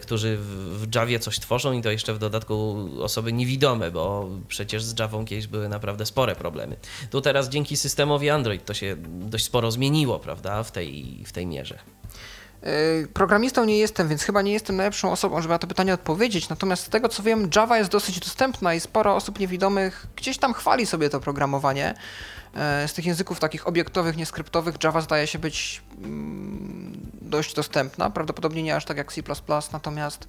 którzy 0.00 0.36
w 0.70 0.94
Javie 0.94 1.18
coś 1.18 1.40
tworzą 1.40 1.72
i 1.72 1.82
to 1.82 1.90
jeszcze 1.90 2.14
w 2.14 2.18
dodatku 2.18 2.88
osoby 3.02 3.32
niewidome, 3.32 3.90
bo 3.90 4.28
przecież 4.48 4.84
z 4.84 4.98
Java 4.98 5.15
kiedyś 5.24 5.46
były 5.46 5.68
naprawdę 5.68 6.06
spore 6.06 6.36
problemy. 6.36 6.76
Tu 7.10 7.20
teraz 7.20 7.48
dzięki 7.48 7.76
systemowi 7.76 8.30
Android 8.30 8.64
to 8.64 8.74
się 8.74 8.96
dość 9.06 9.44
sporo 9.44 9.70
zmieniło, 9.70 10.18
prawda, 10.18 10.62
w 10.62 10.72
tej, 10.72 11.22
w 11.26 11.32
tej 11.32 11.46
mierze. 11.46 11.78
E, 12.62 13.06
programistą 13.06 13.64
nie 13.64 13.78
jestem, 13.78 14.08
więc 14.08 14.22
chyba 14.22 14.42
nie 14.42 14.52
jestem 14.52 14.76
najlepszą 14.76 15.12
osobą, 15.12 15.42
żeby 15.42 15.54
na 15.54 15.58
to 15.58 15.66
pytanie 15.66 15.94
odpowiedzieć. 15.94 16.48
Natomiast 16.48 16.84
z 16.84 16.88
tego 16.88 17.08
co 17.08 17.22
wiem, 17.22 17.50
Java 17.56 17.78
jest 17.78 17.90
dosyć 17.90 18.20
dostępna 18.20 18.74
i 18.74 18.80
sporo 18.80 19.16
osób 19.16 19.38
niewidomych 19.38 20.06
gdzieś 20.16 20.38
tam 20.38 20.54
chwali 20.54 20.86
sobie 20.86 21.10
to 21.10 21.20
programowanie. 21.20 21.94
E, 22.54 22.88
z 22.88 22.92
tych 22.92 23.06
języków 23.06 23.40
takich 23.40 23.68
obiektowych, 23.68 24.16
nieskryptowych 24.16 24.74
Java 24.84 25.00
zdaje 25.00 25.26
się 25.26 25.38
być 25.38 25.82
mm, 25.98 27.00
dość 27.22 27.54
dostępna. 27.54 28.10
Prawdopodobnie 28.10 28.62
nie 28.62 28.76
aż 28.76 28.84
tak 28.84 28.96
jak 28.96 29.12
C, 29.12 29.22
natomiast 29.72 30.28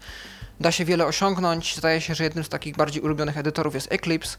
da 0.60 0.72
się 0.72 0.86
wiele 0.86 1.06
osiągnąć. 1.06 1.76
Zdaje 1.76 2.02
się, 2.02 2.16
że 2.16 2.24
jednym 2.24 2.44
z 2.44 2.50
takich 2.50 2.76
bardziej 2.76 3.02
ulubionych 3.02 3.38
edytorów 3.38 3.74
jest 3.74 3.92
Eclipse 3.92 4.38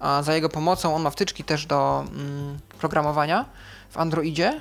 a 0.00 0.22
za 0.22 0.34
jego 0.34 0.48
pomocą 0.48 0.94
on 0.94 1.02
ma 1.02 1.10
wtyczki 1.10 1.44
też 1.44 1.66
do 1.66 2.04
mm, 2.08 2.58
programowania 2.78 3.44
w 3.90 3.98
Androidzie, 3.98 4.50
y, 4.52 4.58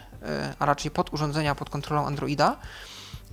a 0.59 0.65
raczej 0.65 0.91
pod 0.91 1.13
urządzenia 1.13 1.55
pod 1.55 1.69
kontrolą 1.69 2.05
Androida. 2.05 2.57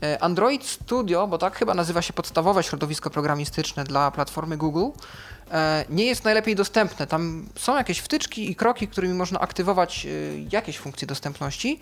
E, 0.02 0.22
Android 0.22 0.66
Studio, 0.66 1.26
bo 1.26 1.38
tak 1.38 1.56
chyba 1.56 1.74
nazywa 1.74 2.02
się 2.02 2.12
podstawowe 2.12 2.62
środowisko 2.62 3.10
programistyczne 3.10 3.84
dla 3.84 4.10
platformy 4.10 4.56
Google, 4.56 4.86
e, 5.50 5.84
nie 5.88 6.04
jest 6.04 6.24
najlepiej 6.24 6.56
dostępne. 6.56 7.06
Tam 7.06 7.48
są 7.58 7.76
jakieś 7.76 7.98
wtyczki 7.98 8.50
i 8.50 8.56
kroki, 8.56 8.88
którymi 8.88 9.14
można 9.14 9.40
aktywować 9.40 10.06
jakieś 10.52 10.78
funkcje 10.78 11.06
dostępności. 11.06 11.80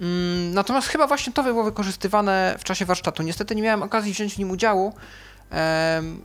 Mm, 0.00 0.54
natomiast 0.54 0.88
chyba 0.88 1.06
właśnie 1.06 1.32
to 1.32 1.42
było 1.42 1.64
wykorzystywane 1.64 2.56
w 2.58 2.64
czasie 2.64 2.84
warsztatu. 2.84 3.22
Niestety 3.22 3.54
nie 3.54 3.62
miałem 3.62 3.82
okazji 3.82 4.12
wziąć 4.12 4.34
w 4.34 4.38
nim 4.38 4.50
udziału, 4.50 4.94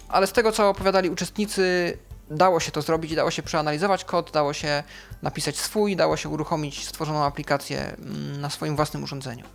ale 0.10 0.28
z 0.28 0.32
tego 0.32 0.52
co 0.52 0.70
opowiadali 0.70 1.10
uczestnicy, 1.10 1.98
dało 2.32 2.60
się 2.60 2.72
to 2.72 2.82
zrobić, 2.82 3.16
dało 3.16 3.32
się 3.32 3.44
przeanalizować 3.44 4.06
kod, 4.06 4.32
dało 4.32 4.54
się 4.54 4.84
napisać 5.22 5.58
swój, 5.58 5.96
dało 5.96 6.18
się 6.18 6.30
uruchomić 6.30 6.88
stworzoną 6.88 7.24
aplikację 7.24 7.96
mm, 8.00 8.42
na 8.42 8.50
swoim 8.50 8.76
własnym 8.76 9.04
urządzeniu. 9.04 9.46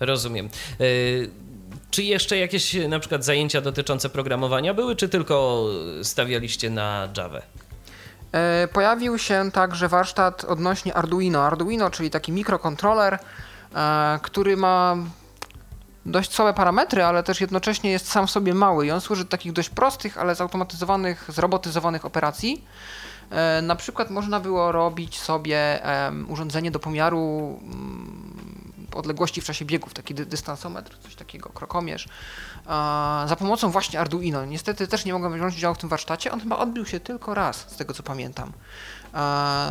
Rozumiem. 0.00 0.46
E, 0.46 0.84
czy 1.90 2.02
jeszcze 2.02 2.38
jakieś 2.38 2.74
na 2.88 2.98
przykład 2.98 3.24
zajęcia 3.24 3.60
dotyczące 3.60 4.10
programowania 4.10 4.74
były, 4.74 4.96
czy 4.96 5.08
tylko 5.08 5.66
stawialiście 6.02 6.70
na 6.70 7.08
Java? 7.16 7.42
E, 8.34 8.68
pojawił 8.68 9.18
się 9.18 9.50
także 9.52 9.88
warsztat 9.88 10.44
odnośnie 10.44 10.94
Arduino. 10.94 11.42
Arduino, 11.42 11.90
czyli 11.90 12.10
taki 12.10 12.32
mikrokontroler, 12.32 13.18
e, 13.74 14.18
który 14.22 14.56
ma 14.56 14.96
dość 16.06 16.32
słabe 16.32 16.54
parametry, 16.54 17.04
ale 17.04 17.22
też 17.22 17.40
jednocześnie 17.40 17.90
jest 17.90 18.10
sam 18.10 18.26
w 18.26 18.30
sobie 18.30 18.54
mały 18.54 18.86
i 18.86 18.90
on 18.90 19.00
służy 19.00 19.24
do 19.24 19.30
takich 19.30 19.52
dość 19.52 19.68
prostych, 19.68 20.18
ale 20.18 20.34
zautomatyzowanych, 20.34 21.24
zrobotyzowanych 21.28 22.04
operacji. 22.04 22.64
E, 23.30 23.62
na 23.62 23.76
przykład 23.76 24.10
można 24.10 24.40
było 24.40 24.72
robić 24.72 25.20
sobie 25.20 25.80
urządzenie 26.28 26.70
do 26.70 26.78
pomiaru 26.78 27.58
mm, 27.62 28.33
odległości 28.94 29.40
w 29.40 29.44
czasie 29.44 29.64
biegów, 29.64 29.94
taki 29.94 30.14
dystansometr, 30.14 30.98
coś 30.98 31.14
takiego, 31.14 31.50
krokomierz, 31.50 32.08
za 33.26 33.36
pomocą 33.38 33.70
właśnie 33.70 34.00
Arduino. 34.00 34.44
Niestety 34.44 34.88
też 34.88 35.04
nie 35.04 35.12
mogłem 35.12 35.34
wziąć 35.34 35.56
udziału 35.56 35.74
w 35.74 35.78
tym 35.78 35.88
warsztacie, 35.88 36.32
on 36.32 36.40
chyba 36.40 36.58
odbił 36.58 36.86
się 36.86 37.00
tylko 37.00 37.34
raz, 37.34 37.56
z 37.56 37.76
tego 37.76 37.94
co 37.94 38.02
pamiętam. 38.02 38.52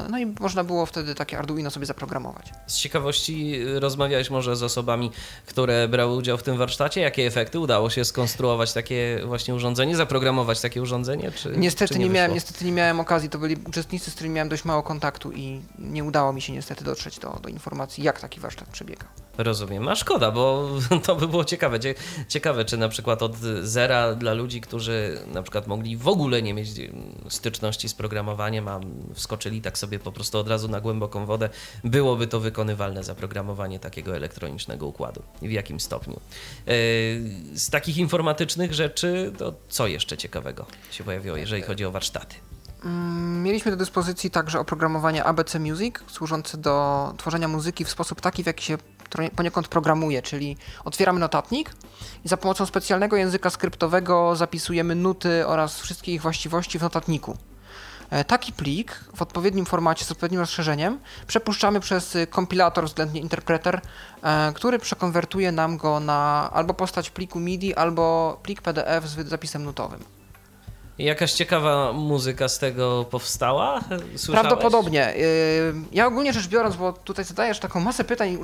No 0.10 0.20
i 0.20 0.26
można 0.40 0.64
było 0.64 0.86
wtedy 0.86 1.16
takie 1.16 1.38
Arduino 1.38 1.72
sobie 1.72 1.86
zaprogramować. 1.86 2.52
Z 2.68 2.78
ciekawości 2.78 3.62
y, 3.68 3.80
rozmawiałeś 3.80 4.30
może 4.30 4.56
z 4.56 4.64
osobami, 4.64 5.12
które 5.46 5.88
brały 5.88 6.16
udział 6.16 6.38
w 6.38 6.44
tym 6.44 6.58
warsztacie. 6.58 7.02
Jakie 7.02 7.28
efekty 7.28 7.60
udało 7.60 7.90
się 7.90 8.06
skonstruować 8.06 8.74
takie 8.74 9.20
właśnie 9.26 9.56
urządzenie, 9.56 9.96
zaprogramować 9.96 10.62
takie 10.62 10.82
urządzenie? 10.82 11.32
Czy, 11.32 11.54
niestety, 11.58 11.94
czy 11.94 12.00
nie, 12.00 12.06
nie 12.06 12.12
miałem, 12.12 12.34
niestety 12.34 12.66
nie 12.66 12.72
miałem 12.72 13.00
okazji. 13.00 13.30
To 13.30 13.38
byli 13.38 13.56
uczestnicy, 13.68 14.12
z 14.12 14.14
którymi 14.14 14.36
miałem 14.36 14.50
dość 14.50 14.66
mało 14.66 14.84
kontaktu 14.84 15.32
i 15.32 15.62
nie 15.80 16.04
udało 16.04 16.34
mi 16.34 16.42
się 16.42 16.54
niestety 16.54 16.84
dotrzeć 16.84 17.20
do, 17.20 17.40
do 17.44 17.50
informacji, 17.50 18.04
jak 18.04 18.20
taki 18.20 18.40
warsztat 18.40 18.70
przebiega. 18.70 19.06
Rozumiem. 19.38 19.88
A 19.88 19.96
szkoda, 19.96 20.32
bo 20.32 20.70
to 21.06 21.16
by 21.16 21.28
było 21.28 21.46
ciekawe. 21.46 21.80
Ciekawe, 22.28 22.66
czy 22.66 22.78
na 22.78 22.90
przykład 22.90 23.24
od 23.24 23.36
zera 23.62 24.16
dla 24.16 24.34
ludzi, 24.34 24.62
którzy 24.62 25.20
na 25.34 25.42
przykład 25.44 25.68
mogli 25.68 25.98
w 25.98 26.08
ogóle 26.08 26.42
nie 26.42 26.54
mieć 26.54 26.70
styczności 27.30 27.90
z 27.90 27.94
programowaniem, 27.94 28.68
a 28.68 28.80
wskoczyli 29.34 29.62
tak 29.62 29.78
sobie 29.78 30.00
po 30.00 30.12
prostu 30.12 30.38
od 30.38 30.48
razu 30.48 30.68
na 30.68 30.82
głęboką 30.82 31.26
wodę, 31.26 31.50
byłoby 31.84 32.28
to 32.28 32.40
wykonywalne 32.40 33.04
zaprogramowanie 33.04 33.80
takiego 33.80 34.16
elektronicznego 34.16 34.88
układu. 34.88 35.24
W 35.42 35.52
jakim 35.52 35.80
stopniu? 35.80 36.16
E, 36.16 36.20
z 37.54 37.70
takich 37.70 37.98
informatycznych 37.98 38.74
rzeczy, 38.74 39.32
to 39.38 39.54
co 39.70 39.88
jeszcze 39.88 40.18
ciekawego 40.18 40.66
się 40.92 41.04
pojawiło, 41.04 41.38
jeżeli 41.38 41.62
chodzi 41.62 41.86
o 41.86 41.92
warsztaty? 41.92 42.36
Mm, 42.86 43.44
mieliśmy 43.44 43.72
do 43.72 43.78
dyspozycji 43.78 44.32
także 44.32 44.60
oprogramowanie 44.60 45.24
ABC 45.24 45.60
Music, 45.60 45.96
służące 46.08 46.58
do 46.58 47.14
tworzenia 47.18 47.48
muzyki 47.48 47.86
w 47.86 47.90
sposób 47.90 48.22
taki, 48.22 48.44
w 48.44 48.46
jaki 48.46 48.66
się 48.66 48.78
poniekąd 49.36 49.68
programuje, 49.68 50.22
czyli 50.22 50.58
otwieramy 50.86 51.20
notatnik 51.20 51.76
i 52.26 52.28
za 52.28 52.38
pomocą 52.38 52.66
specjalnego 52.66 53.16
języka 53.18 53.50
skryptowego 53.50 54.36
zapisujemy 54.36 54.96
nuty 54.96 55.48
oraz 55.48 55.80
wszystkie 55.80 56.14
ich 56.14 56.22
właściwości 56.22 56.80
w 56.80 56.82
notatniku. 56.82 57.38
E, 58.14 58.24
taki 58.24 58.54
plik 58.54 59.04
w 59.16 59.22
odpowiednim 59.22 59.66
formacie 59.66 60.06
z 60.06 60.12
odpowiednim 60.12 60.42
rozszerzeniem 60.42 61.00
przepuszczamy 61.28 61.80
przez 61.80 62.18
kompilator 62.30 62.86
względnie 62.86 63.22
interpreter, 63.22 63.82
e, 64.24 64.54
który 64.54 64.80
przekonwertuje 64.80 65.52
nam 65.52 65.78
go 65.78 66.00
na 66.00 66.50
albo 66.54 66.74
postać 66.74 67.10
pliku 67.10 67.40
MIDI, 67.40 67.76
albo 67.76 68.38
plik 68.44 68.62
PDF 68.62 69.08
z 69.08 69.28
zapisem 69.28 69.64
nutowym. 69.64 70.23
Jakaś 70.98 71.34
ciekawa 71.34 71.94
muzyka 71.94 72.48
z 72.48 72.60
tego 72.60 73.06
powstała? 73.12 73.82
Słyszałeś? 74.16 74.50
Prawdopodobnie. 74.50 75.16
Y, 75.16 75.74
ja 75.92 76.08
ogólnie 76.08 76.34
rzecz 76.34 76.48
biorąc, 76.48 76.76
bo 76.76 76.94
tutaj 76.94 77.26
zadajesz 77.26 77.60
taką 77.60 77.80
masę 77.80 78.04
pytań, 78.04 78.38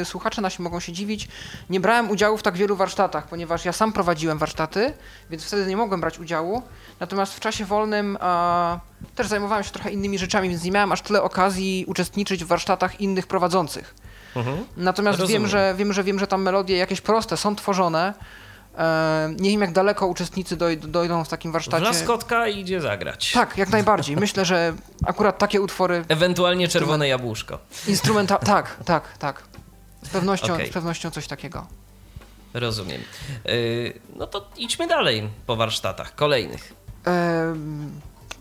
y, 0.00 0.04
słuchacze 0.04 0.42
nasi 0.42 0.62
mogą 0.62 0.80
się 0.80 0.92
dziwić, 0.92 1.28
nie 1.70 1.80
brałem 1.80 2.10
udziału 2.10 2.36
w 2.36 2.42
tak 2.42 2.56
wielu 2.56 2.76
warsztatach, 2.76 3.28
ponieważ 3.28 3.64
ja 3.64 3.72
sam 3.72 3.92
prowadziłem 3.92 4.38
warsztaty, 4.38 4.92
więc 5.30 5.44
wtedy 5.44 5.66
nie 5.66 5.76
mogłem 5.76 6.00
brać 6.00 6.18
udziału. 6.18 6.62
Natomiast 7.00 7.34
w 7.34 7.40
czasie 7.40 7.64
wolnym 7.64 8.18
a, 8.20 8.78
też 9.14 9.26
zajmowałem 9.26 9.64
się 9.64 9.70
trochę 9.70 9.90
innymi 9.90 10.18
rzeczami, 10.18 10.48
więc 10.48 10.64
nie 10.64 10.70
miałem 10.70 10.92
aż 10.92 11.02
tyle 11.02 11.22
okazji 11.22 11.84
uczestniczyć 11.88 12.44
w 12.44 12.46
warsztatach 12.46 13.00
innych 13.00 13.26
prowadzących. 13.26 13.94
Mhm. 14.36 14.64
Natomiast 14.76 15.26
wiem 15.26 15.48
że, 15.48 15.74
wiem, 15.78 15.92
że 15.92 16.04
wiem, 16.04 16.18
że 16.18 16.26
tam 16.26 16.42
melodie 16.42 16.76
jakieś 16.76 17.00
proste 17.00 17.36
są 17.36 17.56
tworzone, 17.56 18.14
nie 19.40 19.50
wiem, 19.50 19.60
jak 19.60 19.72
daleko 19.72 20.06
uczestnicy 20.06 20.56
dojdą 20.76 21.24
w 21.24 21.28
takim 21.28 21.52
warsztacie. 21.52 21.84
Laskotka 21.84 22.48
idzie 22.48 22.80
zagrać. 22.80 23.32
Tak, 23.32 23.58
jak 23.58 23.70
najbardziej. 23.70 24.16
Myślę, 24.16 24.44
że 24.44 24.74
akurat 25.06 25.38
takie 25.38 25.60
utwory. 25.60 26.04
Ewentualnie 26.08 26.68
czerwone 26.68 27.08
jabłuszko. 27.08 27.58
Instrumenta. 27.88 28.38
Tak, 28.50 28.84
tak, 28.84 29.18
tak. 29.18 29.42
Z 30.02 30.08
pewnością, 30.08 30.54
okay. 30.54 30.66
z 30.66 30.70
pewnością 30.70 31.10
coś 31.10 31.26
takiego. 31.26 31.66
Rozumiem. 32.54 33.00
Yy, 33.44 34.00
no 34.16 34.26
to 34.26 34.48
idźmy 34.56 34.86
dalej 34.86 35.28
po 35.46 35.56
warsztatach 35.56 36.14
kolejnych. 36.14 36.74
Yy, 37.06 37.12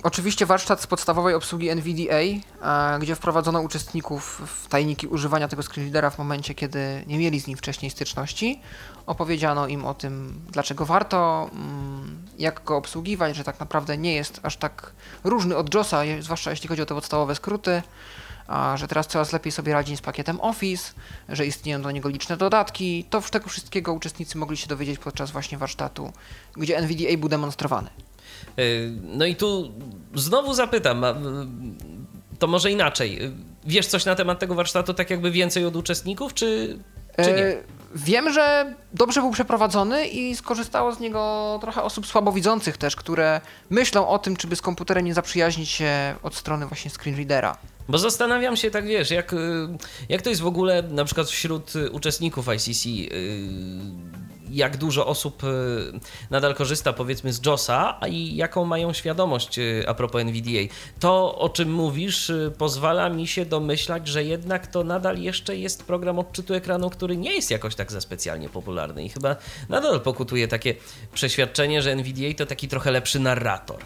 Oczywiście 0.03 0.45
warsztat 0.45 0.81
z 0.81 0.87
podstawowej 0.87 1.35
obsługi 1.35 1.69
NVDA, 1.69 2.15
e, 2.15 2.99
gdzie 2.99 3.15
wprowadzono 3.15 3.61
uczestników 3.61 4.41
w 4.45 4.67
tajniki 4.67 5.07
używania 5.07 5.47
tego 5.47 5.63
screenreadera 5.63 6.09
w 6.09 6.17
momencie, 6.17 6.55
kiedy 6.55 7.03
nie 7.07 7.17
mieli 7.17 7.39
z 7.39 7.47
nim 7.47 7.57
wcześniej 7.57 7.91
styczności. 7.91 8.61
Opowiedziano 9.09 9.67
im 9.67 9.85
o 9.85 9.93
tym, 9.93 10.41
dlaczego 10.51 10.85
warto, 10.85 11.49
mm, 11.53 12.27
jak 12.39 12.63
go 12.63 12.77
obsługiwać, 12.77 13.35
że 13.35 13.43
tak 13.43 13.59
naprawdę 13.59 13.97
nie 13.97 14.13
jest 14.13 14.39
aż 14.43 14.57
tak 14.57 14.91
różny 15.23 15.57
od 15.57 15.73
JOSa, 15.73 16.01
zwłaszcza 16.19 16.49
jeśli 16.49 16.69
chodzi 16.69 16.81
o 16.81 16.85
te 16.85 16.95
podstawowe 16.95 17.35
skróty, 17.35 17.81
że 18.75 18.87
teraz 18.87 19.07
coraz 19.07 19.33
lepiej 19.33 19.51
sobie 19.51 19.73
radzi 19.73 19.97
z 19.97 20.01
pakietem 20.01 20.41
Office, 20.41 20.93
że 21.29 21.45
istnieją 21.45 21.81
do 21.81 21.91
niego 21.91 22.09
liczne 22.09 22.37
dodatki. 22.37 23.05
To 23.09 23.21
tego 23.21 23.49
wszystkiego 23.49 23.93
uczestnicy 23.93 24.37
mogli 24.37 24.57
się 24.57 24.67
dowiedzieć 24.67 24.99
podczas 24.99 25.31
właśnie 25.31 25.57
warsztatu, 25.57 26.11
gdzie 26.57 26.77
NVDA 26.77 27.17
był 27.17 27.29
demonstrowany. 27.29 27.89
Y, 28.59 28.91
no 29.03 29.25
i 29.25 29.35
tu 29.35 29.71
znowu 30.15 30.53
zapytam, 30.53 31.05
to 32.39 32.47
może 32.47 32.71
inaczej. 32.71 33.19
Wiesz 33.65 33.87
coś 33.87 34.05
na 34.05 34.15
temat 34.15 34.39
tego 34.39 34.55
warsztatu, 34.55 34.93
tak 34.93 35.09
jakby 35.09 35.31
więcej 35.31 35.65
od 35.65 35.75
uczestników, 35.75 36.33
czy, 36.33 36.79
czy 37.15 37.33
nie? 37.33 37.78
Wiem, 37.95 38.33
że 38.33 38.75
dobrze 38.93 39.21
był 39.21 39.31
przeprowadzony 39.31 40.07
i 40.07 40.35
skorzystało 40.35 40.91
z 40.91 40.99
niego 40.99 41.57
trochę 41.61 41.83
osób 41.83 42.07
słabowidzących 42.07 42.77
też, 42.77 42.95
które 42.95 43.41
myślą 43.69 44.07
o 44.07 44.19
tym, 44.19 44.35
czy 44.35 44.47
by 44.47 44.55
z 44.55 44.61
komputerem 44.61 45.05
nie 45.05 45.13
zaprzyjaźnić 45.13 45.69
się 45.69 46.15
od 46.23 46.35
strony 46.35 46.65
właśnie 46.65 46.91
screenreadera. 46.91 47.57
Bo 47.89 47.97
zastanawiam 47.97 48.57
się, 48.57 48.71
tak 48.71 48.85
wiesz, 48.85 49.11
jak, 49.11 49.35
jak 50.09 50.21
to 50.21 50.29
jest 50.29 50.41
w 50.41 50.47
ogóle 50.47 50.83
na 50.83 51.05
przykład 51.05 51.27
wśród 51.27 51.73
uczestników 51.91 52.47
ICC 52.47 52.89
jak 54.51 54.77
dużo 54.77 55.07
osób 55.07 55.43
y, 55.43 55.47
nadal 56.29 56.55
korzysta 56.55 56.93
powiedzmy 56.93 57.33
z 57.33 57.45
JOSa 57.45 57.97
a 57.99 58.07
i 58.07 58.35
jaką 58.35 58.65
mają 58.65 58.93
świadomość 58.93 59.59
y, 59.59 59.83
a 59.87 59.93
propos 59.93 60.21
NVDA. 60.21 60.73
To, 60.99 61.37
o 61.37 61.49
czym 61.49 61.73
mówisz, 61.73 62.29
y, 62.29 62.53
pozwala 62.57 63.09
mi 63.09 63.27
się 63.27 63.45
domyślać, 63.45 64.07
że 64.07 64.23
jednak 64.23 64.67
to 64.67 64.83
nadal 64.83 65.17
jeszcze 65.17 65.55
jest 65.55 65.83
program 65.83 66.19
odczytu 66.19 66.53
ekranu, 66.53 66.89
który 66.89 67.17
nie 67.17 67.35
jest 67.35 67.51
jakoś 67.51 67.75
tak 67.75 67.91
za 67.91 68.01
specjalnie 68.01 68.49
popularny 68.49 69.03
i 69.03 69.09
chyba 69.09 69.35
nadal 69.69 70.01
pokutuje 70.01 70.47
takie 70.47 70.75
przeświadczenie, 71.13 71.81
że 71.81 71.91
NVDA 71.91 72.33
to 72.37 72.45
taki 72.45 72.67
trochę 72.67 72.91
lepszy 72.91 73.19
narrator. 73.19 73.79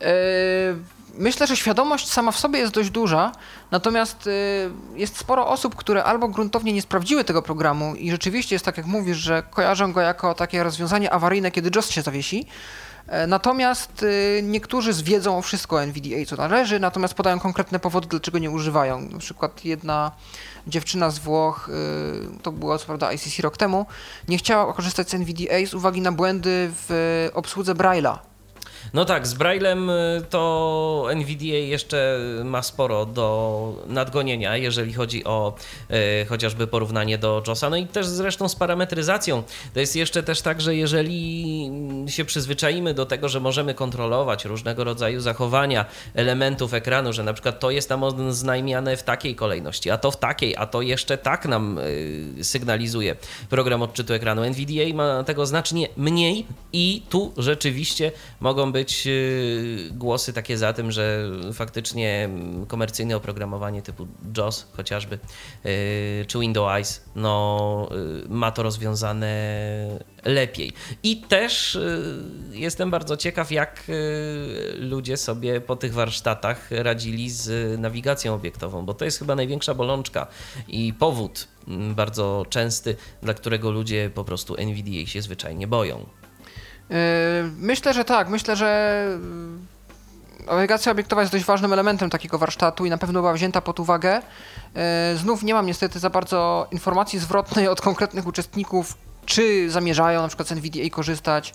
Yy 0.00 1.01
Myślę, 1.14 1.46
że 1.46 1.56
świadomość 1.56 2.08
sama 2.08 2.32
w 2.32 2.38
sobie 2.38 2.58
jest 2.58 2.72
dość 2.72 2.90
duża, 2.90 3.32
natomiast 3.70 4.26
y, 4.26 4.30
jest 4.94 5.18
sporo 5.18 5.48
osób, 5.48 5.76
które 5.76 6.04
albo 6.04 6.28
gruntownie 6.28 6.72
nie 6.72 6.82
sprawdziły 6.82 7.24
tego 7.24 7.42
programu 7.42 7.94
i 7.94 8.10
rzeczywiście 8.10 8.54
jest 8.54 8.64
tak, 8.64 8.76
jak 8.76 8.86
mówisz, 8.86 9.16
że 9.16 9.42
kojarzą 9.50 9.92
go 9.92 10.00
jako 10.00 10.34
takie 10.34 10.62
rozwiązanie 10.62 11.10
awaryjne, 11.10 11.50
kiedy 11.50 11.70
JOS 11.76 11.90
się 11.90 12.02
zawiesi. 12.02 12.46
E, 13.06 13.26
natomiast 13.26 14.02
y, 14.02 14.40
niektórzy 14.42 14.92
zwiedzą 14.92 15.42
wszystko 15.42 15.76
o 15.76 15.82
NVDA, 15.82 16.16
co 16.26 16.36
należy, 16.36 16.80
natomiast 16.80 17.14
podają 17.14 17.40
konkretne 17.40 17.78
powody, 17.78 18.08
dlaczego 18.08 18.38
nie 18.38 18.50
używają. 18.50 19.00
Na 19.00 19.18
przykład 19.18 19.64
jedna 19.64 20.12
dziewczyna 20.66 21.10
z 21.10 21.18
Włoch, 21.18 21.68
y, 22.38 22.42
to 22.42 22.52
było 22.52 22.78
co 22.78 22.86
prawda 22.86 23.12
ICC 23.12 23.42
rok 23.42 23.56
temu, 23.56 23.86
nie 24.28 24.38
chciała 24.38 24.72
korzystać 24.72 25.10
z 25.10 25.14
NVDA 25.14 25.66
z 25.66 25.74
uwagi 25.74 26.00
na 26.00 26.12
błędy 26.12 26.70
w 26.88 27.28
obsłudze 27.34 27.74
Braille'a 27.74 28.31
No 28.94 29.04
tak, 29.04 29.26
z 29.26 29.34
Braillem 29.34 29.90
y, 29.90 30.22
to 30.30 31.06
NVDA 31.10 31.44
jeszcze 31.44 32.18
ma 32.44 32.62
sporo 32.62 33.06
do 33.06 33.84
nadgonienia, 33.86 34.56
jeżeli 34.56 34.92
chodzi 34.92 35.24
o 35.24 35.54
e, 35.90 36.24
chociażby 36.24 36.66
porównanie 36.66 37.18
do 37.18 37.42
JOSa. 37.46 37.70
No 37.70 37.76
i 37.76 37.86
też 37.86 38.06
zresztą 38.06 38.48
z 38.48 38.56
parametryzacją. 38.56 39.42
To 39.74 39.80
jest 39.80 39.96
jeszcze 39.96 40.22
też 40.22 40.42
tak, 40.42 40.60
że 40.60 40.74
jeżeli 40.74 41.70
się 42.06 42.24
przyzwyczaimy 42.24 42.94
do 42.94 43.06
tego, 43.06 43.28
że 43.28 43.40
możemy 43.40 43.74
kontrolować 43.74 44.44
różnego 44.44 44.84
rodzaju 44.84 45.20
zachowania 45.20 45.84
elementów 46.14 46.74
ekranu, 46.74 47.12
że 47.12 47.22
na 47.22 47.32
przykład 47.32 47.60
to 47.60 47.70
jest 47.70 47.90
nam 47.90 48.02
oznajmiane 48.02 48.96
w 48.96 49.02
takiej 49.02 49.34
kolejności, 49.34 49.90
a 49.90 49.98
to 49.98 50.10
w 50.10 50.16
takiej, 50.16 50.56
a 50.56 50.66
to 50.66 50.82
jeszcze 50.82 51.18
tak 51.18 51.46
nam 51.46 51.78
y, 51.78 52.44
sygnalizuje 52.44 53.16
program 53.50 53.82
odczytu 53.82 54.14
ekranu. 54.14 54.42
NVDA 54.44 54.94
ma 54.94 55.24
tego 55.24 55.46
znacznie 55.46 55.88
mniej 55.96 56.46
i 56.72 57.02
tu 57.10 57.32
rzeczywiście 57.36 58.12
mogą 58.40 58.71
być 58.72 59.06
y, 59.06 59.88
głosy 59.90 60.32
takie 60.32 60.58
za 60.58 60.72
tym, 60.72 60.90
że 60.90 61.30
faktycznie 61.52 62.28
komercyjne 62.68 63.16
oprogramowanie 63.16 63.82
typu 63.82 64.06
JOS 64.36 64.66
chociażby, 64.72 65.18
y, 65.66 66.24
czy 66.28 66.38
Windows 66.38 67.00
no 67.14 67.88
ma 68.28 68.50
to 68.50 68.62
rozwiązane 68.62 69.32
lepiej. 70.24 70.72
I 71.02 71.16
też 71.16 71.78
jestem 72.52 72.90
bardzo 72.90 73.16
ciekaw, 73.16 73.52
jak 73.52 73.84
ludzie 74.78 75.16
sobie 75.16 75.60
po 75.60 75.76
tych 75.76 75.94
warsztatach 75.94 76.70
radzili 76.70 77.30
z 77.30 77.80
nawigacją 77.80 78.34
obiektową, 78.34 78.84
bo 78.84 78.94
to 78.94 79.04
jest 79.04 79.18
chyba 79.18 79.34
największa 79.34 79.74
bolączka 79.74 80.26
i 80.68 80.92
powód 80.92 81.48
mm, 81.68 81.94
bardzo 81.94 82.46
częsty, 82.50 82.96
dla 83.22 83.34
którego 83.34 83.70
ludzie 83.70 84.10
po 84.14 84.24
prostu 84.24 84.54
NVDA 84.54 85.06
się 85.06 85.22
zwyczajnie 85.22 85.66
boją. 85.66 86.06
Yy, 86.92 86.96
myślę, 87.58 87.94
że 87.94 88.04
tak. 88.04 88.28
Myślę, 88.28 88.56
że 88.56 89.06
yy, 90.40 90.54
nawigacja 90.54 90.92
obiektowa 90.92 91.22
jest 91.22 91.32
dość 91.32 91.44
ważnym 91.44 91.72
elementem 91.72 92.10
takiego 92.10 92.38
warsztatu 92.38 92.86
i 92.86 92.90
na 92.90 92.98
pewno 92.98 93.20
była 93.20 93.32
wzięta 93.32 93.60
pod 93.60 93.80
uwagę. 93.80 94.22
Yy, 94.74 94.82
znów 95.16 95.42
nie 95.42 95.54
mam 95.54 95.66
niestety 95.66 95.98
za 95.98 96.10
bardzo 96.10 96.66
informacji 96.70 97.18
zwrotnej 97.18 97.68
od 97.68 97.80
konkretnych 97.80 98.26
uczestników, 98.26 98.94
czy 99.26 99.70
zamierzają 99.70 100.22
na 100.22 100.28
przykład 100.28 100.48
z 100.48 100.52
NVDA 100.52 100.90
korzystać 100.90 101.54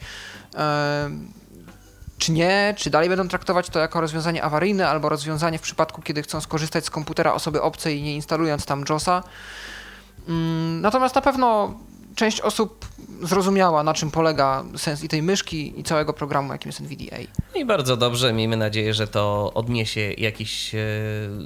czy 2.17 2.31
nie, 2.31 2.73
czy 2.77 2.89
dalej 2.89 3.09
będą 3.09 3.27
traktować 3.27 3.69
to 3.69 3.79
jako 3.79 4.01
rozwiązanie 4.01 4.43
awaryjne 4.43 4.89
albo 4.89 5.09
rozwiązanie 5.09 5.57
w 5.57 5.61
przypadku, 5.61 6.01
kiedy 6.01 6.23
chcą 6.23 6.41
skorzystać 6.41 6.85
z 6.85 6.89
komputera 6.89 7.33
osoby 7.33 7.61
obcej, 7.61 8.01
nie 8.01 8.15
instalując 8.15 8.65
tam 8.65 8.83
JOSa. 8.89 9.23
Mm, 10.27 10.81
natomiast 10.81 11.15
na 11.15 11.21
pewno 11.21 11.73
część 12.17 12.41
osób 12.41 12.85
zrozumiała, 13.21 13.83
na 13.83 13.93
czym 13.93 14.11
polega 14.11 14.63
sens 14.77 15.03
i 15.03 15.07
tej 15.07 15.21
myszki, 15.21 15.79
i 15.79 15.83
całego 15.83 16.13
programu, 16.13 16.51
jakim 16.51 16.69
jest 16.69 16.81
NVDA. 16.81 17.17
I 17.55 17.65
bardzo 17.65 17.97
dobrze, 17.97 18.33
miejmy 18.33 18.57
nadzieję, 18.57 18.93
że 18.93 19.07
to 19.07 19.51
odniesie 19.53 20.13
jakiś, 20.17 20.75
e, 20.75 20.79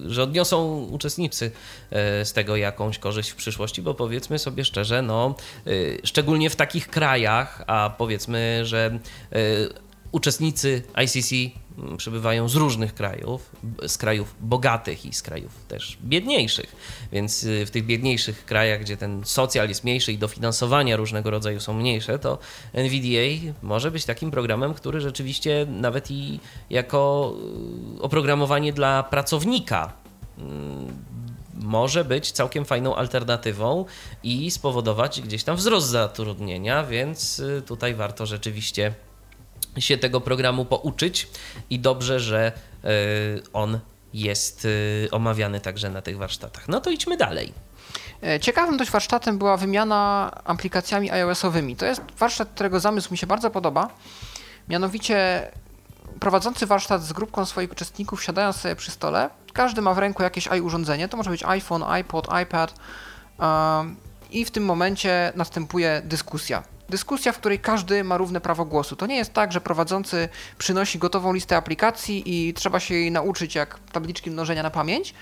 że 0.05 0.23
odniosą 0.23 0.83
uczestnicy 0.91 1.51
e, 1.89 2.25
z 2.25 2.33
tego 2.33 2.55
jakąś 2.55 2.99
korzyść 2.99 3.29
w 3.29 3.35
przyszłości, 3.35 3.81
bo 3.81 3.93
powiedzmy 3.93 4.39
sobie 4.39 4.65
szczerze, 4.65 5.01
no, 5.01 5.35
e, 5.67 5.71
szczególnie 6.03 6.49
w 6.49 6.55
takich 6.55 6.87
krajach, 6.87 7.63
a 7.67 7.93
powiedzmy, 7.97 8.65
że 8.65 8.99
uczestnicy 10.11 10.83
ICC 11.03 11.60
przybywają 11.97 12.49
z 12.49 12.55
różnych 12.55 12.93
krajów, 12.93 13.51
z 13.87 13.97
krajów 13.97 14.35
bogatych 14.41 15.05
i 15.05 15.13
z 15.13 15.21
krajów 15.21 15.65
też 15.67 15.97
biedniejszych. 16.03 16.75
Więc 17.11 17.43
y, 17.43 17.65
w 17.65 17.71
tych 17.71 17.85
biedniejszych 17.85 18.45
krajach, 18.45 18.81
gdzie 18.81 18.97
ten 18.97 19.21
socjal 19.25 19.69
jest 19.69 19.83
mniejszy 19.83 20.13
i 20.13 20.17
dofinansowania 20.17 20.95
różnego 20.95 21.31
rodzaju 21.31 21.59
są 21.59 21.73
mniejsze, 21.73 22.19
to 22.19 22.37
NVDA 22.73 23.53
może 23.61 23.91
być 23.91 24.05
takim 24.05 24.31
programem, 24.31 24.73
który 24.73 25.01
rzeczywiście 25.01 25.65
nawet 25.69 26.11
i 26.11 26.39
jako 26.69 27.33
y, 27.97 28.01
oprogramowanie 28.01 28.73
dla 28.73 29.03
pracownika 29.03 29.93
mm, 30.37 30.93
może 31.53 32.05
być 32.05 32.31
całkiem 32.31 32.65
fajną 32.65 32.95
alternatywą 32.95 33.85
i 34.23 34.51
spowodować 34.51 35.21
gdzieś 35.21 35.43
tam 35.43 35.55
wzrost 35.55 35.87
zatrudnienia, 35.87 36.83
więc 36.83 37.39
y, 37.39 37.61
tutaj 37.65 37.95
warto 37.95 38.25
rzeczywiście 38.25 38.93
się 39.79 39.97
tego 39.97 40.21
programu 40.21 40.65
pouczyć 40.65 41.27
i 41.69 41.79
dobrze, 41.79 42.19
że 42.19 42.51
e, 42.83 42.89
on 43.53 43.79
jest 44.13 44.67
e, 45.07 45.11
omawiany 45.11 45.59
także 45.59 45.89
na 45.89 46.01
tych 46.01 46.17
warsztatach. 46.17 46.67
No 46.67 46.81
to 46.81 46.89
idźmy 46.89 47.17
dalej. 47.17 47.53
E, 48.23 48.39
ciekawym 48.39 48.77
dość 48.77 48.91
warsztatem 48.91 49.37
była 49.37 49.57
wymiana 49.57 50.31
aplikacjami 50.43 51.11
iOS-owymi. 51.11 51.75
To 51.75 51.85
jest 51.85 52.01
warsztat, 52.17 52.49
którego 52.55 52.79
zamysł 52.79 53.11
mi 53.11 53.17
się 53.17 53.27
bardzo 53.27 53.49
podoba. 53.49 53.89
Mianowicie 54.69 55.47
prowadzący 56.19 56.65
warsztat 56.65 57.03
z 57.03 57.13
grupką 57.13 57.45
swoich 57.45 57.71
uczestników, 57.71 58.23
siadając 58.23 58.55
sobie 58.55 58.75
przy 58.75 58.91
stole, 58.91 59.29
każdy 59.53 59.81
ma 59.81 59.93
w 59.93 59.97
ręku 59.97 60.23
jakieś 60.23 60.47
urządzenie. 60.47 61.07
To 61.07 61.17
może 61.17 61.29
być 61.29 61.43
iPhone, 61.43 61.83
iPod, 61.83 62.27
iPad. 62.43 62.73
I 64.31 64.45
w 64.45 64.51
tym 64.51 64.65
momencie 64.65 65.33
następuje 65.35 66.01
dyskusja 66.05 66.63
dyskusja, 66.91 67.31
w 67.31 67.37
której 67.37 67.59
każdy 67.59 68.03
ma 68.03 68.17
równe 68.17 68.41
prawo 68.41 68.65
głosu. 68.65 68.95
To 68.95 69.05
nie 69.05 69.15
jest 69.15 69.33
tak, 69.33 69.51
że 69.51 69.61
prowadzący 69.61 70.29
przynosi 70.57 70.99
gotową 70.99 71.33
listę 71.33 71.57
aplikacji 71.57 72.23
i 72.25 72.53
trzeba 72.53 72.79
się 72.79 72.95
jej 72.95 73.11
nauczyć 73.11 73.55
jak 73.55 73.79
tabliczki 73.91 74.31
mnożenia 74.31 74.63
na 74.63 74.69
pamięć, 74.69 75.13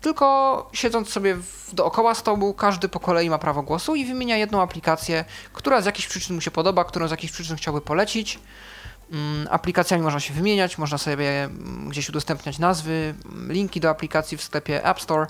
tylko 0.00 0.70
siedząc 0.72 1.08
sobie 1.08 1.36
dookoła 1.72 2.14
stołu, 2.14 2.54
każdy 2.54 2.88
po 2.88 3.00
kolei 3.00 3.30
ma 3.30 3.38
prawo 3.38 3.62
głosu 3.62 3.94
i 3.94 4.04
wymienia 4.04 4.36
jedną 4.36 4.62
aplikację, 4.62 5.24
która 5.52 5.80
z 5.80 5.86
jakichś 5.86 6.08
przyczyn 6.08 6.34
mu 6.34 6.40
się 6.40 6.50
podoba, 6.50 6.84
którą 6.84 7.08
z 7.08 7.10
jakichś 7.10 7.32
przyczyn 7.32 7.56
chciałby 7.56 7.80
polecić. 7.80 8.38
Mm, 9.12 9.48
aplikacjami 9.50 10.02
można 10.02 10.20
się 10.20 10.34
wymieniać, 10.34 10.78
można 10.78 10.98
sobie 10.98 11.44
mm, 11.44 11.88
gdzieś 11.88 12.08
udostępniać 12.08 12.58
nazwy, 12.58 13.14
mm, 13.24 13.52
linki 13.52 13.80
do 13.80 13.90
aplikacji 13.90 14.36
w 14.36 14.42
sklepie 14.42 14.84
App 14.84 15.00
Store 15.00 15.26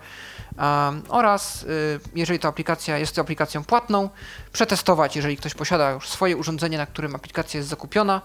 oraz 1.08 1.62
y, 1.62 2.00
jeżeli 2.14 2.38
to 2.38 2.48
aplikacja 2.48 2.98
jest 2.98 3.18
aplikacją 3.18 3.64
płatną, 3.64 4.10
przetestować, 4.52 5.16
jeżeli 5.16 5.36
ktoś 5.36 5.54
posiada 5.54 5.90
już 5.90 6.08
swoje 6.08 6.36
urządzenie, 6.36 6.78
na 6.78 6.86
którym 6.86 7.14
aplikacja 7.14 7.58
jest 7.58 7.70
zakupiona, 7.70 8.22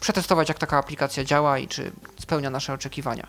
przetestować 0.00 0.48
jak 0.48 0.58
taka 0.58 0.78
aplikacja 0.78 1.24
działa 1.24 1.58
i 1.58 1.68
czy 1.68 1.92
spełnia 2.18 2.50
nasze 2.50 2.72
oczekiwania. 2.72 3.26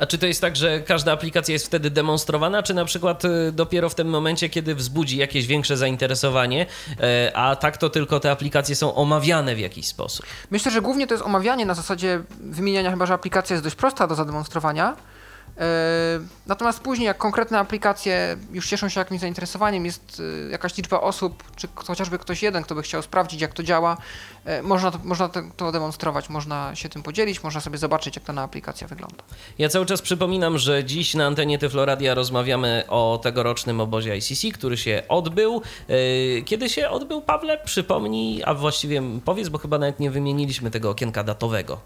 A 0.00 0.06
czy 0.06 0.18
to 0.18 0.26
jest 0.26 0.40
tak, 0.40 0.56
że 0.56 0.80
każda 0.80 1.12
aplikacja 1.12 1.52
jest 1.52 1.66
wtedy 1.66 1.90
demonstrowana, 1.90 2.62
czy 2.62 2.74
na 2.74 2.84
przykład 2.84 3.24
y, 3.24 3.52
dopiero 3.52 3.88
w 3.88 3.94
tym 3.94 4.08
momencie, 4.08 4.48
kiedy 4.48 4.74
wzbudzi 4.74 5.16
jakieś 5.16 5.46
większe 5.46 5.76
zainteresowanie, 5.76 6.66
e, 7.00 7.36
a 7.36 7.56
tak 7.56 7.76
to 7.76 7.90
tylko 7.90 8.20
te 8.20 8.30
aplikacje 8.30 8.76
są 8.76 8.94
omawiane 8.94 9.54
w 9.54 9.58
jakiś 9.58 9.86
sposób? 9.86 10.26
Myślę, 10.50 10.72
że 10.72 10.82
głównie 10.82 11.06
to 11.06 11.14
jest 11.14 11.24
omawianie 11.24 11.66
na 11.66 11.74
zasadzie 11.74 12.22
wymieniania, 12.40 12.90
chyba 12.90 13.06
że 13.06 13.14
aplikacja 13.14 13.54
jest 13.54 13.64
dość 13.64 13.76
prosta 13.76 14.06
do 14.06 14.14
zademonstrowania. 14.14 14.96
E, 15.60 16.20
natomiast 16.46 16.80
później, 16.80 17.06
jak 17.06 17.18
konkretne 17.18 17.58
aplikacje 17.58 18.36
już 18.52 18.68
cieszą 18.68 18.88
się 18.88 19.00
jakimś 19.00 19.20
zainteresowaniem, 19.20 19.86
jest 19.86 20.22
e, 20.46 20.50
jakaś 20.50 20.76
liczba 20.76 21.00
osób, 21.00 21.44
czy 21.56 21.68
chociażby 21.74 22.18
ktoś 22.18 22.42
jeden, 22.42 22.62
kto 22.62 22.74
by 22.74 22.82
chciał 22.82 23.02
sprawdzić, 23.02 23.40
jak 23.40 23.52
to 23.52 23.62
działa, 23.62 23.96
e, 24.44 24.62
można, 24.62 24.90
to, 24.90 24.98
można 25.04 25.28
to 25.56 25.72
demonstrować, 25.72 26.28
można 26.28 26.74
się 26.74 26.88
tym 26.88 27.02
podzielić, 27.02 27.42
można 27.42 27.60
sobie 27.60 27.78
zobaczyć, 27.78 28.16
jak 28.16 28.24
dana 28.24 28.42
aplikacja 28.42 28.88
wygląda. 28.88 29.16
Ja 29.58 29.68
cały 29.68 29.86
czas 29.86 30.02
przypominam, 30.02 30.58
że 30.58 30.84
dziś 30.84 31.14
na 31.14 31.26
antenie 31.26 31.58
Tyfloradia 31.58 32.14
rozmawiamy 32.14 32.84
o 32.88 33.20
tegorocznym 33.22 33.80
obozie 33.80 34.16
ICC, 34.16 34.58
który 34.58 34.76
się 34.76 35.02
odbył. 35.08 35.62
Kiedy 36.44 36.68
się 36.68 36.90
odbył, 36.90 37.22
Pawle? 37.22 37.58
Przypomnij, 37.64 38.42
a 38.44 38.54
właściwie 38.54 39.02
powiedz, 39.24 39.48
bo 39.48 39.58
chyba 39.58 39.78
nawet 39.78 40.00
nie 40.00 40.10
wymieniliśmy 40.10 40.70
tego 40.70 40.90
okienka 40.90 41.24
datowego. 41.24 41.80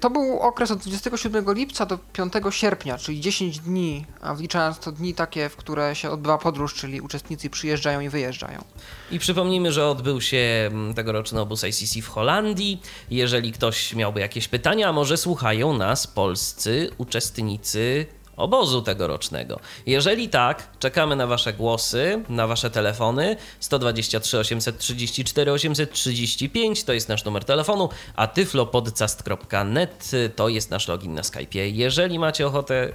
To 0.00 0.10
był 0.10 0.38
okres 0.40 0.70
od 0.70 0.78
27 0.78 1.54
lipca 1.54 1.86
do 1.86 1.98
5 2.12 2.32
sierpnia, 2.50 2.98
czyli 2.98 3.09
czyli 3.10 3.20
10 3.20 3.58
dni, 3.58 4.04
a 4.20 4.34
wliczając 4.34 4.78
to 4.78 4.92
dni 4.92 5.14
takie, 5.14 5.48
w 5.48 5.56
które 5.56 5.94
się 5.94 6.10
odbywa 6.10 6.38
podróż, 6.38 6.74
czyli 6.74 7.00
uczestnicy 7.00 7.50
przyjeżdżają 7.50 8.00
i 8.00 8.08
wyjeżdżają. 8.08 8.64
I 9.10 9.18
przypomnijmy, 9.18 9.72
że 9.72 9.86
odbył 9.86 10.20
się 10.20 10.38
mm, 10.66 10.94
tegoroczny 10.94 11.40
obóz 11.40 11.64
ICC 11.64 12.02
w 12.02 12.08
Holandii. 12.08 12.82
Jeżeli 13.10 13.52
ktoś 13.52 13.94
miałby 13.94 14.20
jakieś 14.20 14.48
pytania, 14.48 14.92
może 14.92 15.16
słuchają 15.16 15.76
nas 15.76 16.06
polscy 16.06 16.90
uczestnicy 16.98 18.06
obozu 18.40 18.82
tegorocznego. 18.82 19.60
Jeżeli 19.86 20.28
tak, 20.28 20.68
czekamy 20.78 21.16
na 21.16 21.26
Wasze 21.26 21.52
głosy, 21.52 22.22
na 22.28 22.46
Wasze 22.46 22.70
telefony 22.70 23.36
123 23.60 24.38
834 24.38 25.52
835 25.52 26.84
to 26.84 26.92
jest 26.92 27.08
nasz 27.08 27.24
numer 27.24 27.44
telefonu, 27.44 27.88
a 28.16 28.26
tyflopodcast.net 28.26 30.10
to 30.36 30.48
jest 30.48 30.70
nasz 30.70 30.88
login 30.88 31.14
na 31.14 31.22
Skype'ie. 31.22 31.72
Jeżeli 31.74 32.18
macie 32.18 32.46
ochotę 32.46 32.92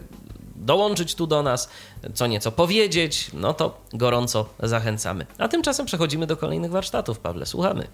dołączyć 0.56 1.16
tu 1.16 1.28
do 1.28 1.44
nas, 1.44 1.70
co 2.14 2.28
nieco 2.28 2.52
powiedzieć, 2.52 3.30
no 3.34 3.54
to 3.54 3.82
gorąco 3.94 4.50
zachęcamy. 4.60 5.26
A 5.38 5.48
tymczasem 5.48 5.86
przechodzimy 5.86 6.28
do 6.28 6.38
kolejnych 6.38 6.72
warsztatów. 6.72 7.20
Pawle, 7.20 7.46
słuchamy. 7.46 7.88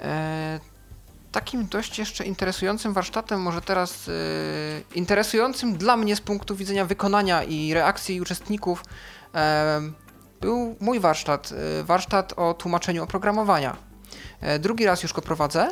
E, 0.00 0.60
takim 1.32 1.66
dość 1.66 1.98
jeszcze 1.98 2.24
interesującym 2.24 2.92
warsztatem, 2.92 3.42
może 3.42 3.60
teraz 3.60 4.06
yy, 4.06 4.14
interesującym 4.94 5.76
dla 5.76 5.96
mnie 5.96 6.16
z 6.16 6.20
punktu 6.20 6.56
widzenia 6.56 6.84
wykonania 6.84 7.44
i 7.44 7.74
reakcji 7.74 8.20
uczestników, 8.20 8.84
yy, 9.34 9.40
był 10.40 10.76
mój 10.80 11.00
warsztat, 11.00 11.50
yy, 11.50 11.84
warsztat 11.84 12.32
o 12.36 12.54
tłumaczeniu 12.54 13.04
oprogramowania. 13.04 13.76
Drugi 14.60 14.86
raz 14.86 15.02
już 15.02 15.12
go 15.12 15.22
prowadzę. 15.22 15.68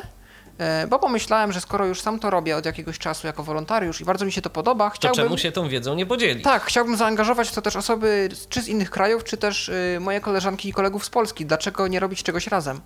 E, 0.59 0.87
bo 0.87 0.99
pomyślałem, 0.99 1.51
że 1.51 1.61
skoro 1.61 1.85
już 1.85 2.01
sam 2.01 2.19
to 2.19 2.29
robię 2.29 2.57
od 2.57 2.65
jakiegoś 2.65 2.99
czasu 2.99 3.27
jako 3.27 3.43
wolontariusz 3.43 4.01
i 4.01 4.05
bardzo 4.05 4.25
mi 4.25 4.31
się 4.31 4.41
to 4.41 4.49
podoba, 4.49 4.89
chciałbym... 4.89 5.17
To 5.17 5.23
czemu 5.23 5.37
się 5.37 5.51
tą 5.51 5.69
wiedzą 5.69 5.95
nie 5.95 6.05
podzielić? 6.05 6.43
Tak, 6.43 6.63
chciałbym 6.63 6.97
zaangażować 6.97 7.49
w 7.49 7.51
to 7.51 7.61
też 7.61 7.75
osoby 7.75 8.29
czy 8.49 8.61
z 8.61 8.67
innych 8.67 8.89
krajów, 8.89 9.23
czy 9.23 9.37
też 9.37 9.69
y, 9.69 9.97
moje 9.99 10.21
koleżanki 10.21 10.69
i 10.69 10.73
kolegów 10.73 11.05
z 11.05 11.09
Polski. 11.09 11.45
Dlaczego 11.45 11.87
nie 11.87 11.99
robić 11.99 12.23
czegoś 12.23 12.47
razem? 12.47 12.81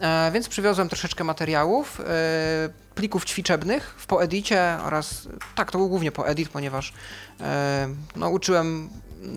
E, 0.00 0.30
więc 0.32 0.48
przywiozłem 0.48 0.88
troszeczkę 0.88 1.24
materiałów, 1.24 2.00
e, 2.00 2.04
plików 2.94 3.24
ćwiczebnych 3.24 3.94
w 3.98 4.06
poedicie 4.06 4.78
oraz, 4.84 5.28
tak, 5.54 5.72
to 5.72 5.78
był 5.78 5.88
głównie 5.88 6.12
poedit, 6.12 6.48
ponieważ 6.48 6.92
no, 8.16 8.30
uczyłem 8.30 8.90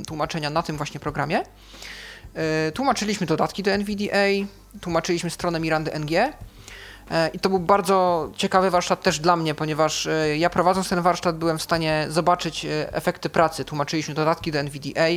tłumaczenia 0.07 0.49
na 0.49 0.63
tym 0.63 0.77
właśnie 0.77 0.99
programie. 0.99 1.43
Tłumaczyliśmy 2.73 3.27
dodatki 3.27 3.63
do 3.63 3.71
NVDA, 3.71 4.47
tłumaczyliśmy 4.81 5.29
stronę 5.29 5.59
Mirandy 5.59 5.91
NG. 5.99 6.33
E, 7.11 7.27
I 7.27 7.39
to 7.39 7.49
był 7.49 7.59
bardzo 7.59 8.29
ciekawy 8.35 8.69
warsztat 8.69 9.01
też 9.01 9.19
dla 9.19 9.35
mnie, 9.35 9.55
ponieważ 9.55 10.07
e, 10.07 10.37
ja 10.37 10.49
prowadząc 10.49 10.89
ten 10.89 11.01
warsztat 11.01 11.37
byłem 11.37 11.57
w 11.57 11.63
stanie 11.63 12.05
zobaczyć 12.09 12.65
efekty 12.91 13.29
pracy. 13.29 13.65
Tłumaczyliśmy 13.65 14.13
dodatki 14.13 14.51
do 14.51 14.59
NVDA, 14.59 15.07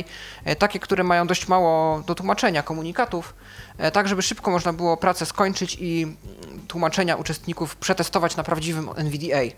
takie, 0.59 0.79
które 0.79 1.03
mają 1.03 1.27
dość 1.27 1.47
mało 1.47 2.03
do 2.07 2.15
tłumaczenia 2.15 2.63
komunikatów, 2.63 3.33
tak 3.93 4.07
żeby 4.07 4.21
szybko 4.21 4.51
można 4.51 4.73
było 4.73 4.97
pracę 4.97 5.25
skończyć 5.25 5.77
i 5.79 6.15
tłumaczenia 6.67 7.15
uczestników 7.15 7.75
przetestować 7.75 8.35
na 8.35 8.43
prawdziwym 8.43 8.89
NVDA. 8.95 9.55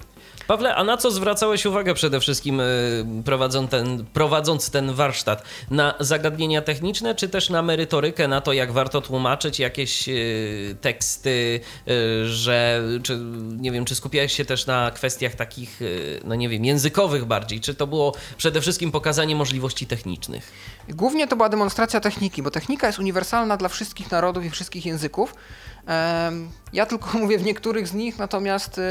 Pawle, 0.49 0.75
a 0.75 0.83
na 0.83 0.97
co 0.97 1.11
zwracałeś 1.11 1.65
uwagę 1.65 1.93
przede 1.93 2.19
wszystkim 2.19 2.59
y, 2.59 3.05
prowadząc 3.25 3.71
ten, 3.71 4.05
prowadząc 4.13 4.69
ten 4.69 4.93
warsztat? 4.93 5.43
Na 5.71 5.93
zagadnienia 5.99 6.61
techniczne, 6.61 7.15
czy 7.15 7.29
też 7.29 7.49
na 7.49 7.61
merytorykę, 7.61 8.27
na 8.27 8.41
to, 8.41 8.53
jak 8.53 8.71
warto 8.71 9.01
tłumaczyć 9.01 9.59
jakieś 9.59 10.09
y, 10.09 10.75
teksty, 10.81 11.59
y, 11.87 12.27
że, 12.27 12.83
czy, 13.03 13.17
nie 13.57 13.71
wiem, 13.71 13.85
czy 13.85 13.95
skupiałeś 13.95 14.33
się 14.33 14.45
też 14.45 14.65
na 14.65 14.91
kwestiach 14.91 15.35
takich, 15.35 15.79
no 16.23 16.35
nie 16.35 16.49
wiem, 16.49 16.65
językowych 16.65 17.25
bardziej? 17.25 17.59
Czy 17.61 17.75
to 17.75 17.87
było 17.87 18.13
przede 18.37 18.61
wszystkim 18.61 18.91
pokazanie 18.91 19.35
możliwości 19.35 19.87
technicznych? 19.87 20.51
Głównie 20.89 21.27
to 21.27 21.35
była 21.35 21.49
demonstracja 21.49 21.99
techniki, 21.99 22.43
bo 22.43 22.51
technika 22.51 22.87
jest 22.87 22.99
uniwersalna 22.99 23.57
dla 23.57 23.69
wszystkich 23.69 24.11
narodów 24.11 24.45
i 24.45 24.49
wszystkich 24.49 24.85
języków. 24.85 25.35
Ja 26.73 26.85
tylko 26.85 27.09
mówię 27.19 27.37
w 27.37 27.43
niektórych 27.43 27.87
z 27.87 27.93
nich, 27.93 28.17
natomiast 28.17 28.77
e, 28.77 28.81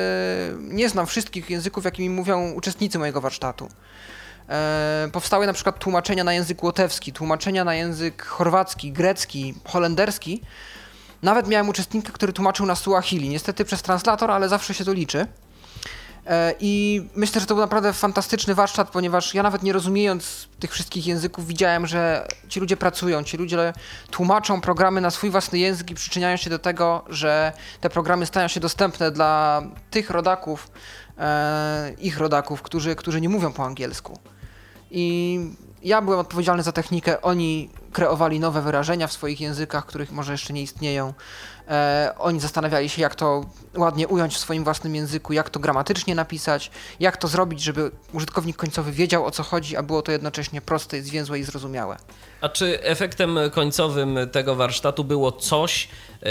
nie 0.59 0.89
znam 0.89 1.07
wszystkich 1.07 1.51
języków, 1.51 1.85
jakimi 1.85 2.11
mówią 2.11 2.51
uczestnicy 2.51 2.99
mojego 2.99 3.21
warsztatu. 3.21 3.69
Powstały 5.13 5.47
na 5.47 5.53
przykład 5.53 5.79
tłumaczenia 5.79 6.25
na 6.25 6.33
język 6.33 6.63
łotewski, 6.63 7.13
tłumaczenia 7.13 7.65
na 7.65 7.75
język 7.75 8.25
chorwacki, 8.25 8.93
grecki, 8.93 9.55
holenderski. 9.65 10.43
Nawet 11.23 11.49
miałem 11.49 11.69
uczestnika, 11.69 12.13
który 12.13 12.33
tłumaczył 12.33 12.67
na 12.67 12.75
Suahili. 12.75 13.29
Niestety 13.29 13.65
przez 13.65 13.83
translator, 13.83 14.31
ale 14.31 14.49
zawsze 14.49 14.75
się 14.75 14.85
to 14.85 14.93
liczy. 14.93 15.27
E, 16.29 16.55
I 16.61 17.03
myślę, 17.15 17.41
że 17.41 17.47
to 17.47 17.55
był 17.55 17.63
naprawdę 17.63 17.93
fantastyczny 17.93 18.55
warsztat, 18.55 18.91
ponieważ 18.91 19.35
ja 19.35 19.43
nawet 19.43 19.63
nie 19.63 19.73
rozumiejąc 19.73 20.49
tych 20.61 20.73
wszystkich 20.73 21.07
języków, 21.07 21.47
widziałem, 21.47 21.87
że 21.87 22.29
ci 22.49 22.61
ludzie 22.61 22.77
pracują, 22.77 23.25
ci 23.25 23.37
ludzie 23.37 23.73
tłumaczą 24.11 24.61
programy 24.61 25.01
na 25.01 25.11
swój 25.11 25.31
własny 25.31 25.59
język 25.59 25.91
i 25.91 25.95
przyczyniają 25.95 26.37
się 26.37 26.51
do 26.51 26.59
tego, 26.59 27.05
że 27.09 27.53
te 27.81 27.91
programy 27.91 28.27
stają 28.27 28.49
się 28.49 28.61
dostępne 28.61 29.11
dla 29.11 29.63
tych 29.91 30.11
rodaków, 30.11 30.71
e, 31.19 31.93
ich 31.99 32.19
rodaków, 32.19 32.63
którzy, 32.63 32.97
którzy 32.97 33.21
nie 33.21 33.29
mówią 33.29 33.53
po 33.53 33.65
angielsku. 33.65 34.19
I 34.91 35.39
ja 35.83 36.03
byłem 36.03 36.19
odpowiedzialny 36.19 36.63
za 36.63 36.73
technikę, 36.73 37.23
oni 37.23 37.71
kreowali 37.93 38.41
nowe 38.41 38.63
wyrażenia 38.63 39.07
w 39.07 39.13
swoich 39.13 39.41
językach, 39.41 39.87
których 39.87 40.13
może 40.13 40.33
jeszcze 40.33 40.53
nie 40.53 40.63
istnieją. 40.63 41.15
E, 41.69 42.15
oni 42.19 42.41
zastanawiali 42.41 42.89
się, 42.89 43.03
jak 43.03 43.15
to 43.15 43.45
ładnie 43.77 44.09
ująć 44.09 44.35
w 44.35 44.39
swoim 44.39 44.65
własnym 44.65 44.95
języku, 44.95 45.33
jak 45.33 45.51
to 45.51 45.61
gramatycznie 45.61 46.15
napisać, 46.15 46.71
jak 47.01 47.17
to 47.17 47.29
zrobić, 47.29 47.61
żeby 47.61 47.91
użytkownik 48.13 48.57
końcowy 48.57 48.93
wiedział 48.93 49.27
o 49.27 49.31
co 49.31 49.43
chodzi, 49.43 49.77
a 49.77 49.83
było 49.83 50.03
to 50.03 50.13
jednocześnie 50.13 50.61
proste, 50.61 51.03
zwięzłe 51.03 51.39
i 51.39 51.45
zrozumiałe. 51.45 51.97
A 52.41 52.49
czy 52.49 52.83
efektem 52.83 53.39
końcowym 53.53 54.19
tego 54.33 54.55
warsztatu 54.55 55.05
było 55.05 55.33
coś, 55.33 55.89
e, 56.23 56.27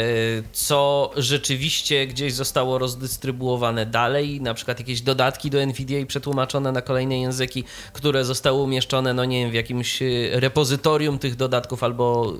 co 0.51 1.11
rzeczywiście 1.17 2.07
gdzieś 2.07 2.33
zostało 2.33 2.77
rozdystrybuowane 2.77 3.85
dalej, 3.85 4.41
na 4.41 4.53
przykład 4.53 4.79
jakieś 4.79 5.01
dodatki 5.01 5.49
do 5.49 5.65
NVIDIA 5.65 5.99
i 5.99 6.05
przetłumaczone 6.05 6.71
na 6.71 6.81
kolejne 6.81 7.19
języki, 7.19 7.63
które 7.93 8.25
zostały 8.25 8.61
umieszczone, 8.61 9.13
no 9.13 9.25
nie 9.25 9.41
wiem, 9.41 9.51
w 9.51 9.53
jakimś 9.53 10.01
e, 10.01 10.05
repozytorium 10.31 11.19
tych 11.19 11.35
dodatków 11.35 11.83
albo 11.83 12.33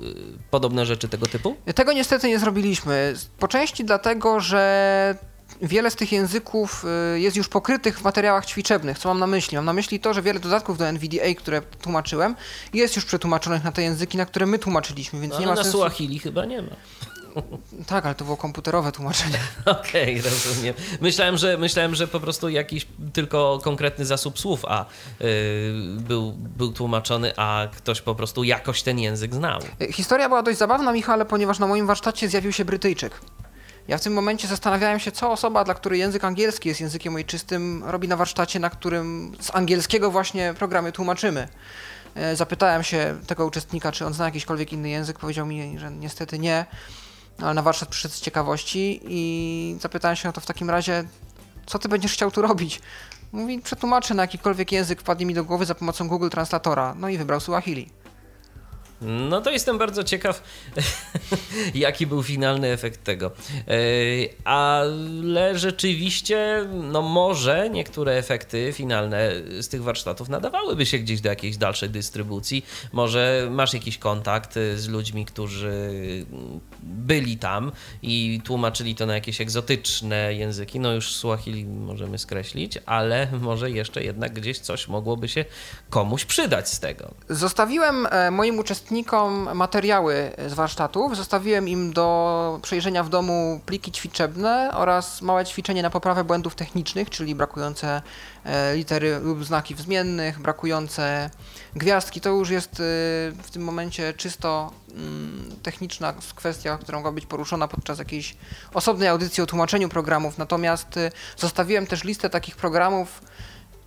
podobne 0.50 0.86
rzeczy 0.86 1.08
tego 1.08 1.26
typu? 1.26 1.56
Tego 1.74 1.92
niestety 1.92 2.28
nie 2.28 2.38
zrobiliśmy 2.38 3.14
po 3.38 3.48
części 3.48 3.84
dlatego, 3.84 4.40
że 4.40 5.14
wiele 5.62 5.90
z 5.90 5.96
tych 5.96 6.12
języków 6.12 6.84
y, 7.14 7.20
jest 7.20 7.36
już 7.36 7.48
pokrytych 7.48 7.98
w 7.98 8.04
materiałach 8.04 8.46
ćwiczebnych. 8.46 8.98
Co 8.98 9.08
mam 9.08 9.18
na 9.18 9.26
myśli? 9.26 9.56
Mam 9.56 9.64
na 9.64 9.72
myśli 9.72 10.00
to, 10.00 10.14
że 10.14 10.22
wiele 10.22 10.40
dodatków 10.40 10.78
do 10.78 10.88
NVDA, 10.88 11.34
które 11.36 11.62
tłumaczyłem, 11.62 12.36
jest 12.74 12.96
już 12.96 13.04
przetłumaczonych 13.04 13.64
na 13.64 13.72
te 13.72 13.82
języki, 13.82 14.18
na 14.18 14.26
które 14.26 14.46
my 14.46 14.58
tłumaczyliśmy, 14.58 15.20
więc 15.20 15.34
no, 15.34 15.40
nie 15.40 15.46
ma 15.46 15.54
na 15.54 15.62
sensu. 15.62 15.78
Suahili 15.78 16.18
chyba 16.18 16.44
nie 16.44 16.62
ma. 16.62 16.70
Tak, 17.86 18.06
ale 18.06 18.14
to 18.14 18.24
było 18.24 18.36
komputerowe 18.36 18.92
tłumaczenie. 18.92 19.38
Okej, 19.64 20.20
okay, 20.20 20.30
rozumiem. 20.30 20.74
Myślałem 21.00 21.36
że, 21.36 21.58
myślałem, 21.58 21.94
że 21.94 22.08
po 22.08 22.20
prostu 22.20 22.48
jakiś 22.48 22.86
tylko 23.12 23.60
konkretny 23.64 24.04
zasób 24.04 24.38
słów 24.38 24.64
a 24.64 24.84
yy, 25.20 25.26
był, 25.98 26.32
był 26.32 26.72
tłumaczony, 26.72 27.32
a 27.36 27.68
ktoś 27.76 28.00
po 28.00 28.14
prostu 28.14 28.44
jakoś 28.44 28.82
ten 28.82 28.98
język 28.98 29.34
znał. 29.34 29.60
Historia 29.92 30.28
była 30.28 30.42
dość 30.42 30.58
zabawna, 30.58 30.92
Michale, 30.92 31.24
ponieważ 31.24 31.58
na 31.58 31.66
moim 31.66 31.86
warsztacie 31.86 32.28
zjawił 32.28 32.52
się 32.52 32.64
Brytyjczyk. 32.64 33.20
Ja 33.88 33.98
w 33.98 34.00
tym 34.00 34.12
momencie 34.12 34.48
zastanawiałem 34.48 34.98
się, 34.98 35.12
co 35.12 35.32
osoba, 35.32 35.64
dla 35.64 35.74
której 35.74 36.00
język 36.00 36.24
angielski 36.24 36.68
jest 36.68 36.80
językiem 36.80 37.14
ojczystym, 37.14 37.84
robi 37.86 38.08
na 38.08 38.16
warsztacie, 38.16 38.60
na 38.60 38.70
którym 38.70 39.36
z 39.40 39.54
angielskiego 39.54 40.10
właśnie 40.10 40.54
programy 40.58 40.92
tłumaczymy. 40.92 41.48
E, 42.14 42.36
zapytałem 42.36 42.82
się 42.82 43.18
tego 43.26 43.46
uczestnika, 43.46 43.92
czy 43.92 44.06
on 44.06 44.14
zna 44.14 44.24
jakikolwiek 44.24 44.72
inny 44.72 44.88
język. 44.88 45.18
Powiedział 45.18 45.46
mi, 45.46 45.78
że 45.78 45.90
niestety 45.90 46.38
nie 46.38 46.66
ale 47.42 47.54
na 47.54 47.62
warsztat 47.62 47.88
przyszedł 47.88 48.14
z 48.14 48.20
ciekawości 48.20 49.00
i 49.04 49.76
zapytałem 49.80 50.16
się, 50.16 50.28
no 50.28 50.32
to 50.32 50.40
w 50.40 50.46
takim 50.46 50.70
razie, 50.70 51.04
co 51.66 51.78
ty 51.78 51.88
będziesz 51.88 52.12
chciał 52.12 52.30
tu 52.30 52.42
robić? 52.42 52.80
Mówi, 53.32 53.58
przetłumaczę 53.58 54.14
na 54.14 54.22
jakikolwiek 54.22 54.72
język, 54.72 55.00
wpadnie 55.00 55.26
mi 55.26 55.34
do 55.34 55.44
głowy 55.44 55.66
za 55.66 55.74
pomocą 55.74 56.08
Google 56.08 56.28
Translatora. 56.28 56.94
No 56.98 57.08
i 57.08 57.18
wybrał 57.18 57.40
Suahili. 57.40 57.90
No 59.00 59.40
to 59.40 59.50
jestem 59.50 59.78
bardzo 59.78 60.04
ciekaw, 60.04 60.42
jaki 61.74 62.06
był 62.06 62.22
finalny 62.22 62.68
efekt 62.68 63.04
tego. 63.04 63.30
E, 63.68 63.72
ale 64.44 65.58
rzeczywiście, 65.58 66.66
no 66.72 67.02
może 67.02 67.70
niektóre 67.70 68.12
efekty 68.12 68.72
finalne 68.72 69.32
z 69.60 69.68
tych 69.68 69.82
warsztatów 69.82 70.28
nadawałyby 70.28 70.86
się 70.86 70.98
gdzieś 70.98 71.20
do 71.20 71.28
jakiejś 71.28 71.56
dalszej 71.56 71.90
dystrybucji. 71.90 72.66
Może 72.92 73.48
masz 73.50 73.74
jakiś 73.74 73.98
kontakt 73.98 74.54
z 74.74 74.88
ludźmi, 74.88 75.24
którzy 75.24 75.90
byli 76.82 77.36
tam 77.36 77.72
i 78.02 78.40
tłumaczyli 78.44 78.94
to 78.94 79.06
na 79.06 79.14
jakieś 79.14 79.40
egzotyczne 79.40 80.34
języki. 80.34 80.80
No 80.80 80.92
już 80.92 81.14
Swahili 81.14 81.64
możemy 81.64 82.18
skreślić, 82.18 82.78
ale 82.86 83.28
może 83.40 83.70
jeszcze 83.70 84.04
jednak 84.04 84.32
gdzieś 84.32 84.58
coś 84.58 84.88
mogłoby 84.88 85.28
się 85.28 85.44
komuś 85.90 86.24
przydać 86.24 86.68
z 86.68 86.80
tego. 86.80 87.14
Zostawiłem 87.28 88.06
e, 88.10 88.30
moim 88.30 88.58
uczestnikom 88.58 88.87
uczestnikom 88.88 89.48
materiały 89.54 90.30
z 90.46 90.54
warsztatów. 90.54 91.16
Zostawiłem 91.16 91.68
im 91.68 91.92
do 91.92 92.58
przejrzenia 92.62 93.04
w 93.04 93.08
domu 93.08 93.60
pliki 93.66 93.92
ćwiczebne 93.92 94.70
oraz 94.74 95.22
małe 95.22 95.44
ćwiczenie 95.44 95.82
na 95.82 95.90
poprawę 95.90 96.24
błędów 96.24 96.54
technicznych, 96.54 97.10
czyli 97.10 97.34
brakujące 97.34 98.02
e, 98.44 98.76
litery 98.76 99.18
lub 99.22 99.44
znaki 99.44 99.74
wzmiennych, 99.74 100.40
brakujące 100.40 101.30
gwiazdki. 101.76 102.20
To 102.20 102.30
już 102.30 102.50
jest 102.50 102.70
e, 102.70 102.76
w 103.42 103.48
tym 103.52 103.62
momencie 103.64 104.12
czysto 104.12 104.72
mm, 104.94 105.56
techniczna 105.62 106.14
kwestia, 106.34 106.78
która 106.78 106.98
mogła 106.98 107.12
być 107.12 107.26
poruszona 107.26 107.68
podczas 107.68 107.98
jakiejś 107.98 108.36
osobnej 108.74 109.08
audycji 109.08 109.42
o 109.42 109.46
tłumaczeniu 109.46 109.88
programów. 109.88 110.38
Natomiast 110.38 110.96
e, 110.96 111.10
zostawiłem 111.36 111.86
też 111.86 112.04
listę 112.04 112.30
takich 112.30 112.56
programów, 112.56 113.20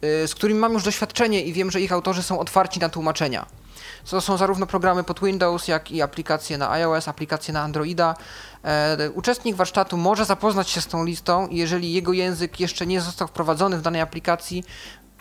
z 0.01 0.35
którymi 0.35 0.59
mam 0.59 0.73
już 0.73 0.83
doświadczenie 0.83 1.43
i 1.43 1.53
wiem, 1.53 1.71
że 1.71 1.81
ich 1.81 1.91
autorzy 1.91 2.23
są 2.23 2.39
otwarci 2.39 2.79
na 2.79 2.89
tłumaczenia. 2.89 3.61
To 4.09 4.21
są 4.21 4.37
zarówno 4.37 4.65
programy 4.65 5.03
pod 5.03 5.19
Windows, 5.19 5.67
jak 5.67 5.91
i 5.91 6.01
aplikacje 6.01 6.57
na 6.57 6.71
iOS, 6.71 7.07
aplikacje 7.07 7.53
na 7.53 7.61
Androida. 7.61 8.15
E, 8.63 9.09
uczestnik 9.13 9.55
warsztatu 9.55 9.97
może 9.97 10.25
zapoznać 10.25 10.69
się 10.69 10.81
z 10.81 10.87
tą 10.87 11.05
listą 11.05 11.47
i 11.47 11.57
jeżeli 11.57 11.93
jego 11.93 12.13
język 12.13 12.59
jeszcze 12.59 12.85
nie 12.85 13.01
został 13.01 13.27
wprowadzony 13.27 13.77
w 13.77 13.81
danej 13.81 14.01
aplikacji, 14.01 14.63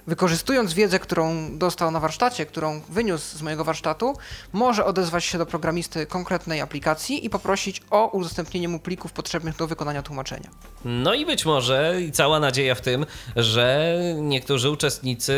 wykorzystując 0.07 0.75
wiedzę, 0.75 0.99
którą 0.99 1.59
dostał 1.59 1.91
na 1.91 2.01
warsztacie, 2.01 2.47
którą 2.47 2.81
wyniósł 2.89 3.39
z 3.39 3.43
mojego 3.43 3.65
warsztatu, 3.65 4.17
może 4.53 4.85
odezwać 4.85 5.25
się 5.25 5.39
do 5.39 5.47
programisty 5.47 6.07
konkretnej 6.07 6.61
aplikacji 6.61 7.27
i 7.27 7.31
poprosić 7.31 7.83
o 7.91 8.07
udostępnienie 8.07 8.69
mu 8.69 8.79
plików 8.79 9.13
potrzebnych 9.13 9.57
do 9.57 9.67
wykonania 9.67 10.03
tłumaczenia. 10.03 10.51
No 10.85 11.15
i 11.15 11.27
być 11.27 11.45
może 11.47 12.03
i 12.03 12.13
cała 12.13 12.41
nadzieja 12.41 12.75
w 12.75 12.81
tym, 12.81 13.07
że 13.37 13.95
niektórzy 14.17 14.71
uczestnicy 14.71 15.37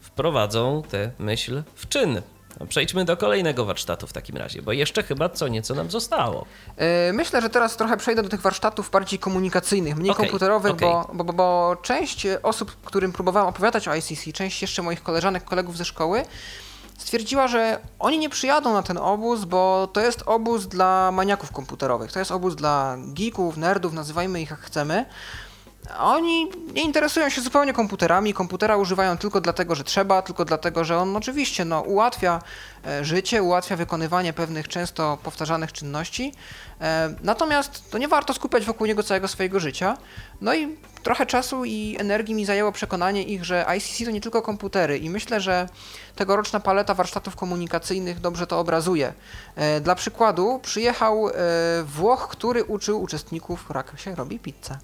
wprowadzą 0.00 0.82
tę 0.90 1.10
myśl 1.18 1.62
w 1.74 1.88
czyn 1.88 2.22
przejdźmy 2.68 3.04
do 3.04 3.16
kolejnego 3.16 3.64
warsztatu 3.64 4.06
w 4.06 4.12
takim 4.12 4.36
razie, 4.36 4.62
bo 4.62 4.72
jeszcze 4.72 5.02
chyba 5.02 5.28
co 5.28 5.48
nieco 5.48 5.74
nam 5.74 5.90
zostało. 5.90 6.46
E, 6.76 7.12
myślę, 7.12 7.42
że 7.42 7.50
teraz 7.50 7.76
trochę 7.76 7.96
przejdę 7.96 8.22
do 8.22 8.28
tych 8.28 8.40
warsztatów 8.40 8.90
bardziej 8.90 9.18
komunikacyjnych, 9.18 9.96
mniej 9.96 10.10
okay, 10.10 10.26
komputerowych, 10.26 10.72
okay. 10.72 10.88
Bo, 10.88 11.10
bo, 11.14 11.24
bo, 11.24 11.32
bo 11.32 11.76
część 11.82 12.26
osób, 12.42 12.76
którym 12.84 13.12
próbowałem 13.12 13.48
opowiadać 13.48 13.88
o 13.88 13.94
ICC, 13.94 14.32
część 14.32 14.62
jeszcze 14.62 14.82
moich 14.82 15.02
koleżanek, 15.02 15.44
kolegów 15.44 15.76
ze 15.76 15.84
szkoły, 15.84 16.24
stwierdziła, 16.98 17.48
że 17.48 17.80
oni 17.98 18.18
nie 18.18 18.28
przyjadą 18.28 18.72
na 18.72 18.82
ten 18.82 18.98
obóz, 18.98 19.44
bo 19.44 19.88
to 19.92 20.00
jest 20.00 20.22
obóz 20.26 20.66
dla 20.66 21.12
maniaków 21.12 21.52
komputerowych. 21.52 22.12
To 22.12 22.18
jest 22.18 22.30
obóz 22.30 22.56
dla 22.56 22.96
geeków, 22.98 23.56
nerdów, 23.56 23.92
nazywajmy 23.92 24.40
ich 24.40 24.50
jak 24.50 24.60
chcemy. 24.60 25.06
Oni 25.98 26.50
nie 26.74 26.82
interesują 26.82 27.28
się 27.28 27.40
zupełnie 27.40 27.72
komputerami. 27.72 28.34
Komputera 28.34 28.76
używają 28.76 29.18
tylko 29.18 29.40
dlatego, 29.40 29.74
że 29.74 29.84
trzeba, 29.84 30.22
tylko 30.22 30.44
dlatego, 30.44 30.84
że 30.84 30.98
on 30.98 31.16
oczywiście 31.16 31.64
no, 31.64 31.80
ułatwia 31.80 32.42
e, 32.86 33.04
życie, 33.04 33.42
ułatwia 33.42 33.76
wykonywanie 33.76 34.32
pewnych 34.32 34.68
często 34.68 35.18
powtarzanych 35.22 35.72
czynności. 35.72 36.32
E, 36.80 37.14
natomiast 37.22 37.90
to 37.90 37.98
nie 37.98 38.08
warto 38.08 38.34
skupiać 38.34 38.64
wokół 38.64 38.86
niego 38.86 39.02
całego 39.02 39.28
swojego 39.28 39.60
życia. 39.60 39.96
No 40.40 40.54
i 40.54 40.76
trochę 41.02 41.26
czasu 41.26 41.64
i 41.64 41.96
energii 41.98 42.34
mi 42.34 42.44
zajęło 42.44 42.72
przekonanie 42.72 43.22
ich, 43.22 43.44
że 43.44 43.66
ICC 43.76 44.04
to 44.04 44.10
nie 44.10 44.20
tylko 44.20 44.42
komputery 44.42 44.98
i 44.98 45.10
myślę, 45.10 45.40
że 45.40 45.68
tegoroczna 46.16 46.60
paleta 46.60 46.94
warsztatów 46.94 47.36
komunikacyjnych 47.36 48.20
dobrze 48.20 48.46
to 48.46 48.60
obrazuje. 48.60 49.12
E, 49.56 49.80
dla 49.80 49.94
przykładu 49.94 50.60
przyjechał 50.62 51.30
Włoch, 51.84 52.28
który 52.28 52.64
uczył 52.64 53.02
uczestników, 53.02 53.64
jak 53.74 54.00
się 54.00 54.14
robi 54.14 54.38
pizzę. 54.38 54.78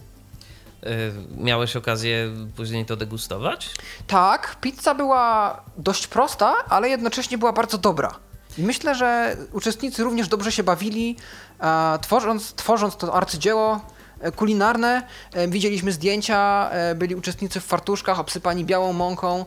Y, 0.87 1.13
miałeś 1.37 1.77
okazję 1.77 2.31
później 2.57 2.87
to 2.87 2.97
degustować? 2.97 3.71
Tak, 4.07 4.57
pizza 4.61 4.95
była 4.95 5.61
dość 5.77 6.07
prosta, 6.07 6.55
ale 6.69 6.89
jednocześnie 6.89 7.39
była 7.39 7.53
bardzo 7.53 7.79
dobra. 7.79 8.15
I 8.59 8.63
myślę, 8.63 8.95
że 8.95 9.37
uczestnicy 9.53 10.05
również 10.05 10.29
dobrze 10.29 10.53
się 10.53 10.63
bawili, 10.63 11.17
tworząc, 12.01 12.55
tworząc 12.55 12.97
to 12.97 13.15
arcydzieło 13.15 13.81
E, 14.02 14.02
kulinarne. 14.31 15.03
E, 15.33 15.49
widzieliśmy 15.49 15.93
zdjęcia, 15.93 16.71
e, 16.71 16.95
byli 16.95 17.15
uczestnicy 17.15 17.61
w 17.61 17.65
fartuszkach, 17.65 18.21
obsypani 18.21 18.65
białą 18.65 18.93
mąką. 18.93 19.45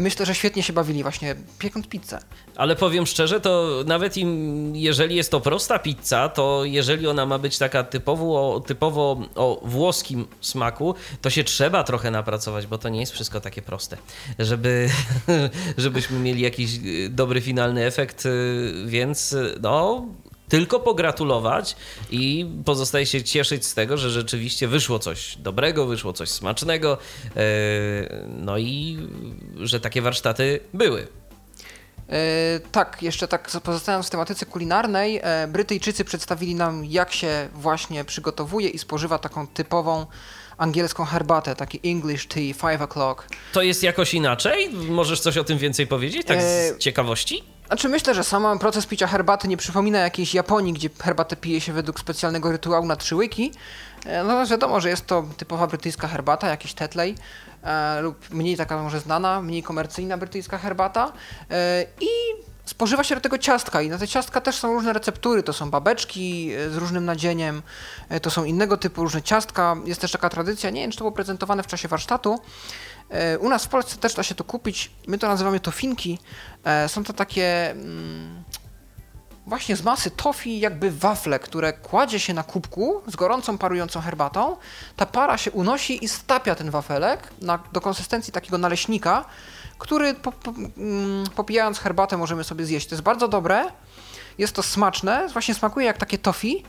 Myślę, 0.00 0.26
że 0.26 0.34
świetnie 0.34 0.62
się 0.62 0.72
bawili 0.72 1.02
właśnie 1.02 1.34
piekąc 1.58 1.86
pizzę. 1.86 2.18
Ale 2.56 2.76
powiem 2.76 3.06
szczerze, 3.06 3.40
to 3.40 3.68
nawet 3.86 4.16
im, 4.16 4.76
jeżeli 4.76 5.16
jest 5.16 5.30
to 5.30 5.40
prosta 5.40 5.78
pizza, 5.78 6.28
to 6.28 6.64
jeżeli 6.64 7.06
ona 7.06 7.26
ma 7.26 7.38
być 7.38 7.58
taka 7.58 7.84
typowo, 7.84 8.60
typowo 8.66 9.20
o 9.34 9.60
włoskim 9.64 10.26
smaku, 10.40 10.94
to 11.20 11.30
się 11.30 11.44
trzeba 11.44 11.84
trochę 11.84 12.10
napracować, 12.10 12.66
bo 12.66 12.78
to 12.78 12.88
nie 12.88 13.00
jest 13.00 13.12
wszystko 13.12 13.40
takie 13.40 13.62
proste. 13.62 13.96
Żeby, 14.38 14.90
żebyśmy 15.78 16.18
mieli 16.18 16.42
jakiś 16.42 16.70
dobry 17.10 17.40
finalny 17.40 17.84
efekt, 17.84 18.28
więc 18.86 19.36
no 19.62 20.06
tylko 20.50 20.80
pogratulować 20.80 21.76
i 22.10 22.46
pozostaje 22.64 23.06
się 23.06 23.22
cieszyć 23.22 23.66
z 23.66 23.74
tego, 23.74 23.96
że 23.96 24.10
rzeczywiście 24.10 24.68
wyszło 24.68 24.98
coś 24.98 25.36
dobrego, 25.36 25.86
wyszło 25.86 26.12
coś 26.12 26.28
smacznego, 26.28 26.98
e, 27.36 27.40
no 28.28 28.58
i 28.58 28.98
że 29.56 29.80
takie 29.80 30.02
warsztaty 30.02 30.60
były. 30.74 31.06
E, 32.08 32.60
tak, 32.72 33.02
jeszcze 33.02 33.28
tak 33.28 33.50
pozostając 33.64 34.06
w 34.06 34.10
tematyce 34.10 34.46
kulinarnej, 34.46 35.20
e, 35.22 35.48
Brytyjczycy 35.48 36.04
przedstawili 36.04 36.54
nam, 36.54 36.84
jak 36.84 37.12
się 37.12 37.48
właśnie 37.54 38.04
przygotowuje 38.04 38.68
i 38.68 38.78
spożywa 38.78 39.18
taką 39.18 39.46
typową 39.46 40.06
angielską 40.58 41.04
herbatę, 41.04 41.56
taki 41.56 41.80
English 41.84 42.26
tea, 42.26 42.40
5 42.40 42.80
o'clock. 42.80 43.14
To 43.52 43.62
jest 43.62 43.82
jakoś 43.82 44.14
inaczej? 44.14 44.70
Możesz 44.70 45.20
coś 45.20 45.36
o 45.36 45.44
tym 45.44 45.58
więcej 45.58 45.86
powiedzieć, 45.86 46.26
tak 46.26 46.42
z 46.42 46.78
ciekawości? 46.78 47.42
Znaczy 47.70 47.88
myślę, 47.88 48.14
że 48.14 48.24
sam 48.24 48.58
proces 48.58 48.86
picia 48.86 49.06
herbaty 49.06 49.48
nie 49.48 49.56
przypomina 49.56 49.98
jakiejś 49.98 50.34
Japonii, 50.34 50.72
gdzie 50.72 50.90
herbatę 51.02 51.36
pije 51.36 51.60
się 51.60 51.72
według 51.72 52.00
specjalnego 52.00 52.52
rytuału 52.52 52.86
na 52.86 52.96
trzy 52.96 53.16
łyki. 53.16 53.52
E, 54.06 54.24
no 54.24 54.46
wiadomo, 54.46 54.80
że 54.80 54.88
jest 54.88 55.06
to 55.06 55.24
typowa 55.36 55.66
brytyjska 55.66 56.08
herbata, 56.08 56.48
jakiś 56.48 56.74
tetley 56.74 57.14
e, 57.62 58.00
lub 58.00 58.30
mniej 58.30 58.56
taka 58.56 58.82
może 58.82 59.00
znana, 59.00 59.42
mniej 59.42 59.62
komercyjna 59.62 60.16
brytyjska 60.16 60.58
herbata 60.58 61.12
e, 61.50 61.86
i 62.00 62.08
spożywa 62.70 63.04
się 63.04 63.14
do 63.14 63.20
tego 63.20 63.38
ciastka 63.38 63.82
i 63.82 63.88
na 63.88 63.98
te 63.98 64.08
ciastka 64.08 64.40
też 64.40 64.56
są 64.56 64.72
różne 64.72 64.92
receptury, 64.92 65.42
to 65.42 65.52
są 65.52 65.70
babeczki 65.70 66.52
e, 66.52 66.70
z 66.70 66.76
różnym 66.76 67.04
nadzieniem, 67.04 67.62
e, 68.08 68.20
to 68.20 68.30
są 68.30 68.44
innego 68.44 68.76
typu 68.76 69.02
różne 69.02 69.22
ciastka, 69.22 69.76
jest 69.84 70.00
też 70.00 70.12
taka 70.12 70.28
tradycja, 70.28 70.70
nie 70.70 70.80
wiem 70.80 70.90
czy 70.90 70.98
to 70.98 71.04
było 71.04 71.12
prezentowane 71.12 71.62
w 71.62 71.66
czasie 71.66 71.88
warsztatu, 71.88 72.38
E, 73.10 73.38
u 73.38 73.48
nas 73.48 73.64
w 73.64 73.68
Polsce 73.68 73.96
też 73.96 74.14
da 74.14 74.22
się 74.22 74.34
to 74.34 74.44
kupić. 74.44 74.90
My 75.06 75.18
to 75.18 75.28
nazywamy 75.28 75.60
tofinki. 75.60 76.18
Są 76.86 77.04
to 77.04 77.12
takie 77.12 77.70
mm, 77.70 78.42
właśnie 79.46 79.76
z 79.76 79.82
masy 79.82 80.10
tofi 80.10 80.60
jakby 80.60 80.90
wafle, 80.90 81.38
które 81.38 81.72
kładzie 81.72 82.20
się 82.20 82.34
na 82.34 82.42
kubku 82.42 83.02
z 83.06 83.16
gorącą, 83.16 83.58
parującą 83.58 84.00
herbatą. 84.00 84.56
Ta 84.96 85.06
para 85.06 85.38
się 85.38 85.50
unosi 85.50 86.04
i 86.04 86.08
stapia 86.08 86.54
ten 86.54 86.70
wafelek 86.70 87.28
na, 87.42 87.58
do 87.72 87.80
konsystencji 87.80 88.32
takiego 88.32 88.58
naleśnika, 88.58 89.24
który 89.80 90.14
po, 90.14 90.32
po, 90.32 90.50
mm, 90.50 91.26
popijając 91.36 91.78
herbatę 91.78 92.16
możemy 92.16 92.44
sobie 92.44 92.64
zjeść. 92.64 92.86
To 92.86 92.94
jest 92.94 93.02
bardzo 93.02 93.28
dobre. 93.28 93.64
Jest 94.38 94.54
to 94.54 94.62
smaczne, 94.62 95.28
właśnie 95.32 95.54
smakuje 95.54 95.86
jak 95.86 95.98
takie 95.98 96.18
tofi. 96.18 96.64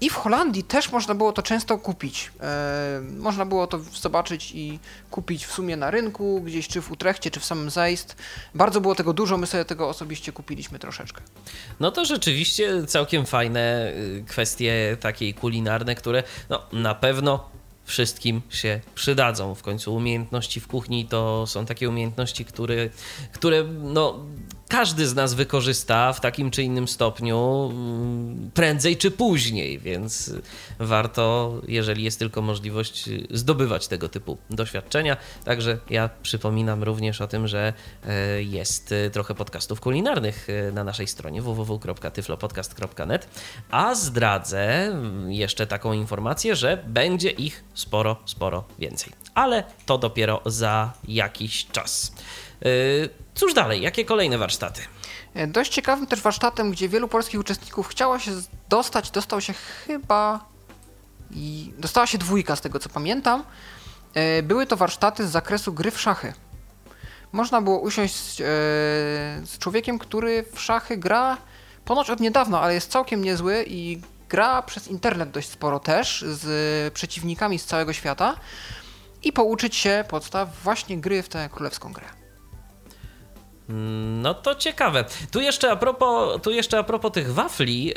I 0.00 0.10
w 0.10 0.14
Holandii 0.14 0.64
też 0.64 0.92
można 0.92 1.14
było 1.14 1.32
to 1.32 1.42
często 1.42 1.78
kupić. 1.78 2.30
E, 2.40 3.00
można 3.18 3.46
było 3.46 3.66
to 3.66 3.78
zobaczyć 3.78 4.52
i 4.54 4.78
kupić 5.10 5.46
w 5.46 5.52
sumie 5.52 5.76
na 5.76 5.90
rynku, 5.90 6.40
gdzieś 6.40 6.68
czy 6.68 6.82
w 6.82 6.90
Utrechcie, 6.90 7.30
czy 7.30 7.40
w 7.40 7.44
samym 7.44 7.70
Zeist. 7.70 8.16
Bardzo 8.54 8.80
było 8.80 8.94
tego 8.94 9.12
dużo, 9.12 9.36
my 9.36 9.46
sobie 9.46 9.64
tego 9.64 9.88
osobiście 9.88 10.32
kupiliśmy 10.32 10.78
troszeczkę. 10.78 11.22
No 11.80 11.90
to 11.90 12.04
rzeczywiście 12.04 12.86
całkiem 12.86 13.26
fajne 13.26 13.92
y, 13.96 14.24
kwestie 14.28 14.96
takiej 15.00 15.34
kulinarne, 15.34 15.94
które 15.94 16.22
no, 16.48 16.62
na 16.72 16.94
pewno 16.94 17.51
wszystkim 17.84 18.42
się 18.50 18.80
przydadzą. 18.94 19.54
W 19.54 19.62
końcu 19.62 19.94
umiejętności 19.94 20.60
w 20.60 20.66
kuchni 20.66 21.06
to 21.06 21.46
są 21.46 21.66
takie 21.66 21.88
umiejętności, 21.88 22.44
które, 22.44 22.90
które 23.32 23.64
no, 23.64 24.24
każdy 24.72 25.06
z 25.06 25.14
nas 25.14 25.34
wykorzysta 25.34 26.12
w 26.12 26.20
takim 26.20 26.50
czy 26.50 26.62
innym 26.62 26.88
stopniu 26.88 27.68
mm, 27.72 28.50
prędzej 28.54 28.96
czy 28.96 29.10
później, 29.10 29.78
więc 29.78 30.32
warto, 30.78 31.54
jeżeli 31.68 32.04
jest 32.04 32.18
tylko 32.18 32.42
możliwość, 32.42 33.10
zdobywać 33.30 33.88
tego 33.88 34.08
typu 34.08 34.38
doświadczenia. 34.50 35.16
Także 35.44 35.78
ja 35.90 36.10
przypominam 36.22 36.82
również 36.82 37.20
o 37.20 37.26
tym, 37.26 37.48
że 37.48 37.72
e, 38.06 38.42
jest 38.42 38.94
trochę 39.12 39.34
podcastów 39.34 39.80
kulinarnych 39.80 40.48
e, 40.50 40.72
na 40.72 40.84
naszej 40.84 41.06
stronie 41.06 41.42
www.tyflopodcast.net, 41.42 43.28
a 43.70 43.94
zdradzę 43.94 44.92
jeszcze 45.28 45.66
taką 45.66 45.92
informację, 45.92 46.56
że 46.56 46.84
będzie 46.86 47.30
ich 47.30 47.64
sporo, 47.74 48.16
sporo 48.24 48.64
więcej. 48.78 49.12
Ale 49.34 49.64
to 49.86 49.98
dopiero 49.98 50.40
za 50.46 50.92
jakiś 51.08 51.66
czas. 51.66 52.12
E, 52.62 53.22
Cóż 53.34 53.54
dalej? 53.54 53.82
Jakie 53.82 54.04
kolejne 54.04 54.38
warsztaty? 54.38 54.80
E, 55.34 55.46
dość 55.46 55.72
ciekawym 55.72 56.06
też 56.06 56.20
warsztatem, 56.20 56.70
gdzie 56.70 56.88
wielu 56.88 57.08
polskich 57.08 57.40
uczestników 57.40 57.88
chciało 57.88 58.18
się 58.18 58.30
dostać, 58.68 59.10
dostał 59.10 59.40
się 59.40 59.52
chyba 59.52 60.44
i 61.30 61.72
dostała 61.78 62.06
się 62.06 62.18
dwójka 62.18 62.56
z 62.56 62.60
tego 62.60 62.78
co 62.78 62.88
pamiętam. 62.88 63.44
E, 64.14 64.42
były 64.42 64.66
to 64.66 64.76
warsztaty 64.76 65.26
z 65.26 65.30
zakresu 65.30 65.72
gry 65.72 65.90
w 65.90 66.00
szachy. 66.00 66.32
Można 67.32 67.62
było 67.62 67.78
usiąść 67.78 68.40
e, 68.40 68.44
z 69.44 69.58
człowiekiem, 69.58 69.98
który 69.98 70.44
w 70.52 70.60
szachy 70.60 70.96
gra 70.96 71.36
ponoć 71.84 72.10
od 72.10 72.20
niedawna, 72.20 72.60
ale 72.60 72.74
jest 72.74 72.90
całkiem 72.90 73.24
niezły 73.24 73.64
i 73.66 74.00
gra 74.28 74.62
przez 74.62 74.88
internet 74.88 75.30
dość 75.30 75.48
sporo 75.48 75.80
też 75.80 76.24
z 76.28 76.94
przeciwnikami 76.94 77.58
z 77.58 77.64
całego 77.64 77.92
świata 77.92 78.36
i 79.22 79.32
pouczyć 79.32 79.76
się 79.76 80.04
podstaw 80.08 80.62
właśnie 80.62 80.98
gry 80.98 81.22
w 81.22 81.28
tę 81.28 81.48
królewską 81.52 81.92
grę. 81.92 82.21
No 84.22 84.34
to 84.34 84.54
ciekawe. 84.54 85.04
Tu 85.30 85.40
jeszcze 85.40 85.70
a 85.70 85.76
propos, 85.76 86.42
tu 86.42 86.50
jeszcze 86.50 86.78
a 86.78 86.82
propos 86.82 87.12
tych 87.12 87.34
wafli, 87.34 87.84
yy, 87.86 87.94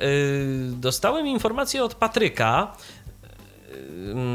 dostałem 0.71 1.27
informację 1.27 1.83
od 1.83 1.95
Patryka, 1.95 2.75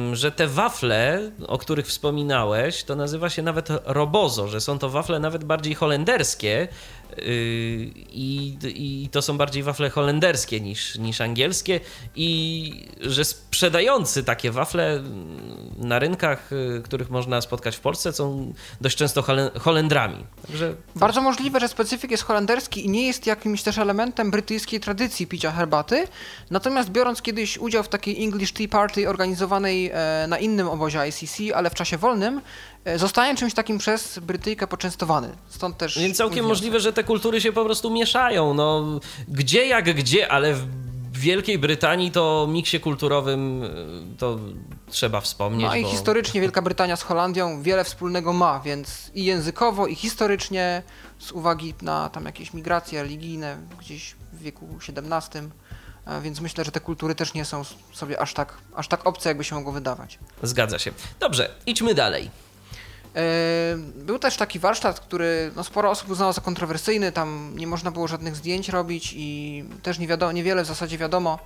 yy, 0.09 0.16
że 0.16 0.32
te 0.32 0.47
wafle, 0.47 1.30
o 1.49 1.59
których 1.59 1.86
wspominałeś, 1.86 2.84
to 2.84 2.97
nazywa 2.97 3.30
się 3.30 3.43
nawet 3.43 3.68
robozo, 3.84 4.49
że 4.49 4.61
są 4.61 4.78
to 4.78 4.91
wafle 4.91 5.20
nawet 5.20 5.45
bardziej 5.45 5.74
holenderskie 5.74 6.68
i, 8.12 8.56
i 8.64 9.08
to 9.12 9.22
są 9.22 9.38
bardziej 9.38 9.62
wafle 9.62 9.90
holenderskie 9.90 10.61
niż, 10.61 10.98
niż 10.98 11.20
angielskie 11.20 11.80
i 12.16 12.72
że 13.00 13.24
sprzedający 13.24 14.24
takie 14.24 14.50
wafle 14.50 15.02
na 15.78 15.98
rynkach, 15.98 16.50
których 16.84 17.11
można 17.11 17.40
spotkać 17.40 17.76
w 17.76 17.80
Polsce, 17.80 18.12
są 18.12 18.54
dość 18.80 18.96
często 18.96 19.24
Holendrami. 19.58 20.26
Także... 20.46 20.74
Bardzo 20.96 21.22
możliwe, 21.22 21.61
że 21.61 21.68
specyfik 21.68 22.11
jest 22.11 22.22
holenderski 22.22 22.86
i 22.86 22.88
nie 22.88 23.06
jest 23.06 23.26
jakimś 23.26 23.62
też 23.62 23.78
elementem 23.78 24.30
brytyjskiej 24.30 24.80
tradycji 24.80 25.26
picia 25.26 25.52
herbaty. 25.52 26.06
Natomiast 26.50 26.90
biorąc 26.90 27.22
kiedyś 27.22 27.58
udział 27.58 27.82
w 27.82 27.88
takiej 27.88 28.24
English 28.24 28.52
Tea 28.52 28.68
Party 28.68 29.08
organizowanej 29.08 29.90
na 30.28 30.38
innym 30.38 30.68
obozie 30.68 31.08
ICC, 31.08 31.54
ale 31.54 31.70
w 31.70 31.74
czasie 31.74 31.98
wolnym, 31.98 32.40
zostałem 32.97 33.37
czymś 33.37 33.55
takim 33.55 33.78
przez 33.78 34.18
Brytyjkę 34.18 34.66
poczęstowany. 34.66 35.31
Stąd 35.49 35.76
też. 35.76 35.99
Więc 35.99 36.16
całkiem 36.16 36.47
możliwe, 36.47 36.81
że 36.81 36.93
te 36.93 37.05
kultury 37.05 37.41
się 37.41 37.53
po 37.53 37.64
prostu 37.64 37.91
mieszają. 37.91 38.55
No, 38.55 39.01
gdzie 39.28 39.66
jak 39.66 39.95
gdzie, 39.95 40.33
ale 40.33 40.55
w 40.55 40.66
Wielkiej 41.12 41.59
Brytanii 41.59 42.11
to 42.11 42.47
miksie 42.51 42.81
kulturowym 42.81 43.64
e, 43.64 43.68
to 44.18 44.39
trzeba 44.91 45.20
wspomnieć. 45.20 45.68
No 45.68 45.76
i 45.76 45.83
bo... 45.83 45.91
historycznie 45.91 46.41
Wielka 46.41 46.62
Brytania 46.62 46.97
z 46.97 47.03
Holandią 47.03 47.62
wiele 47.62 47.85
wspólnego 47.85 48.33
ma, 48.33 48.61
więc 48.61 49.11
i 49.14 49.24
językowo, 49.24 49.87
i 49.87 49.95
historycznie, 49.95 50.83
z 51.18 51.33
uwagi 51.33 51.74
na 51.83 52.09
tam 52.09 52.24
jakieś 52.24 52.55
migracje 52.55 53.03
religijne 53.03 53.57
gdzieś 53.81 54.14
w 54.33 54.43
wieku 54.43 54.68
XVII, 54.89 55.49
e, 56.07 56.20
więc 56.20 56.41
myślę, 56.41 56.64
że 56.64 56.72
te 56.72 56.81
kultury 56.81 57.14
też 57.14 57.35
nie 57.35 57.45
są 57.45 57.62
sobie 57.93 58.20
aż 58.20 58.35
tak, 58.35 58.55
aż 58.76 58.89
tak 58.89 59.07
obce, 59.07 59.28
jakby 59.28 59.45
się 59.45 59.55
mogło 59.55 59.72
wydawać. 59.72 60.18
Zgadza 60.43 60.78
się. 60.78 60.93
Dobrze, 61.20 61.51
idźmy 61.66 61.95
dalej. 61.95 62.31
E, 63.16 63.76
był 63.96 64.18
też 64.18 64.36
taki 64.36 64.58
warsztat, 64.58 65.00
który 65.00 65.52
no, 65.56 65.64
sporo 65.64 65.90
osób 65.90 66.11
uznało 66.11 66.32
za 66.32 66.40
kontrowersyjny, 66.40 67.12
tam 67.12 67.52
nie 67.56 67.66
można 67.66 67.90
było 67.90 68.08
żadnych 68.08 68.36
zdjęć 68.36 68.68
robić 68.68 69.14
i 69.16 69.64
też 69.82 69.98
nie 69.98 70.06
wiadomo, 70.06 70.32
niewiele 70.32 70.62
w 70.64 70.66
zasadzie 70.66 70.98
wiadomo 70.98 71.38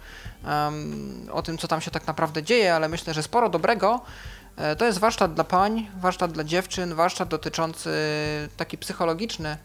um, 0.44 1.28
o 1.32 1.42
tym, 1.42 1.58
co 1.58 1.68
tam 1.68 1.80
się 1.80 1.90
tak 1.90 2.06
naprawdę 2.06 2.42
dzieje, 2.42 2.74
ale 2.74 2.88
myślę, 2.88 3.14
że 3.14 3.22
sporo 3.22 3.48
dobrego. 3.48 4.00
E, 4.56 4.76
to 4.76 4.84
jest 4.84 4.98
warsztat 4.98 5.34
dla 5.34 5.44
pań, 5.44 5.90
warsztat 6.00 6.32
dla 6.32 6.44
dziewczyn, 6.44 6.94
warsztat 6.94 7.28
dotyczący 7.28 7.90
taki 8.56 8.78
psychologiczny 8.78 9.58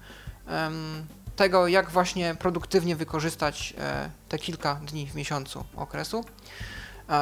um, 0.48 1.06
tego, 1.36 1.68
jak 1.68 1.90
właśnie 1.90 2.36
produktywnie 2.36 2.96
wykorzystać 2.96 3.74
e, 3.78 4.10
te 4.30 4.38
kilka 4.38 4.76
dni 4.76 5.08
w 5.08 5.16
miesiącu 5.16 5.64
okresu 5.76 6.26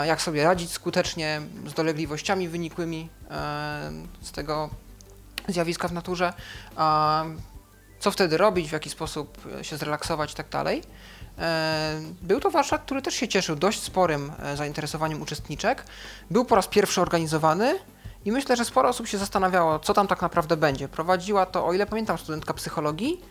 jak 0.06 0.22
sobie 0.22 0.44
radzić 0.44 0.72
skutecznie 0.72 1.42
z 1.66 1.74
dolegliwościami 1.74 2.50
wynikłymi 2.50 3.10
e, 3.32 3.92
z 4.22 4.32
tego 4.32 4.70
zjawiska 5.48 5.88
w 5.88 5.94
naturze, 5.94 6.34
co 8.00 8.12
wtedy 8.12 8.38
robić, 8.38 8.70
w 8.70 8.72
jaki 8.72 8.90
sposób 8.90 9.38
się 9.62 9.78
zrelaksować 9.78 10.32
i 10.32 10.36
tak 10.36 10.50
dalej. 10.50 10.84
E, 11.40 12.02
był 12.22 12.40
to 12.40 12.52
warsztat, 12.52 12.82
który 12.82 13.02
też 13.02 13.14
się 13.14 13.28
cieszył 13.28 13.56
dość 13.56 13.84
sporym 13.84 14.32
e, 14.40 14.58
zainteresowaniem 14.58 15.22
uczestniczek. 15.22 15.84
Był 16.32 16.46
po 16.46 16.56
raz 16.56 16.68
pierwszy 16.68 17.02
organizowany 17.02 17.80
i 18.26 18.32
myślę, 18.32 18.56
że 18.56 18.66
sporo 18.66 18.90
osób 18.90 19.08
się 19.08 19.18
zastanawiało, 19.18 19.80
co 19.80 19.94
tam 19.94 20.08
tak 20.08 20.22
naprawdę 20.22 20.58
będzie. 20.58 20.88
Prowadziła 20.88 21.46
to, 21.46 21.66
o 21.66 21.74
ile 21.74 21.86
pamiętam, 21.86 22.18
studentka 22.18 22.54
psychologii, 22.54 23.22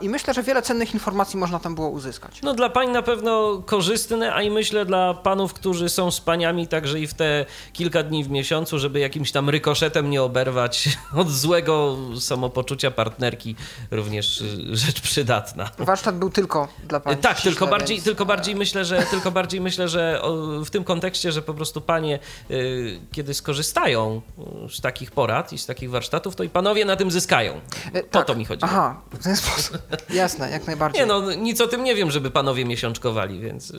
i 0.00 0.08
myślę, 0.08 0.34
że 0.34 0.42
wiele 0.42 0.62
cennych 0.62 0.94
informacji 0.94 1.38
można 1.38 1.58
tam 1.58 1.74
było 1.74 1.88
uzyskać. 1.88 2.42
No 2.42 2.54
dla 2.54 2.70
pań 2.70 2.90
na 2.90 3.02
pewno 3.02 3.62
korzystne, 3.66 4.34
a 4.34 4.42
i 4.42 4.50
myślę 4.50 4.84
dla 4.84 5.14
panów, 5.14 5.54
którzy 5.54 5.88
są 5.88 6.10
z 6.10 6.20
paniami 6.20 6.68
także 6.68 7.00
i 7.00 7.06
w 7.06 7.14
te 7.14 7.46
kilka 7.72 8.02
dni 8.02 8.24
w 8.24 8.30
miesiącu, 8.30 8.78
żeby 8.78 8.98
jakimś 8.98 9.32
tam 9.32 9.50
rykoszetem 9.50 10.10
nie 10.10 10.22
oberwać 10.22 10.88
od 11.20 11.30
złego 11.30 11.96
samopoczucia 12.20 12.90
partnerki, 12.90 13.56
również 13.90 14.40
y, 14.40 14.76
rzecz 14.76 15.00
przydatna. 15.00 15.70
Warsztat 15.78 16.18
był 16.18 16.30
tylko 16.30 16.68
dla 16.84 17.00
pań. 17.00 17.16
Tak, 17.16 17.40
tylko 17.40 17.66
bardziej, 17.66 17.96
więc... 17.96 18.04
tylko 18.04 18.26
bardziej 18.26 18.54
myślę, 18.54 18.84
że 18.84 19.02
tylko 19.10 19.30
bardziej 19.30 19.60
myślę, 19.60 19.88
że 19.88 20.22
w 20.64 20.70
tym 20.70 20.84
kontekście, 20.84 21.32
że 21.32 21.42
po 21.42 21.54
prostu 21.54 21.80
panie 21.80 22.18
y, 22.50 23.00
kiedy 23.12 23.34
skorzystają 23.34 24.22
z 24.70 24.80
takich 24.80 25.10
porad 25.10 25.52
i 25.52 25.58
z 25.58 25.66
takich 25.66 25.90
warsztatów, 25.90 26.36
to 26.36 26.44
i 26.44 26.48
panowie 26.48 26.84
na 26.84 26.96
tym 26.96 27.10
zyskają. 27.10 27.60
E, 27.92 28.02
tak. 28.02 28.26
to 28.26 28.34
mi 28.34 28.44
chodzi. 28.44 28.60
Aha, 28.64 29.00
w 29.10 29.24
ten 29.24 29.36
sposób. 29.50 29.78
Jasne, 30.10 30.50
jak 30.50 30.66
najbardziej. 30.66 31.02
Nie 31.02 31.06
no, 31.06 31.34
nic 31.34 31.60
o 31.60 31.66
tym 31.66 31.84
nie 31.84 31.94
wiem, 31.94 32.10
żeby 32.10 32.30
panowie 32.30 32.64
miesiączkowali, 32.64 33.40
więc... 33.40 33.72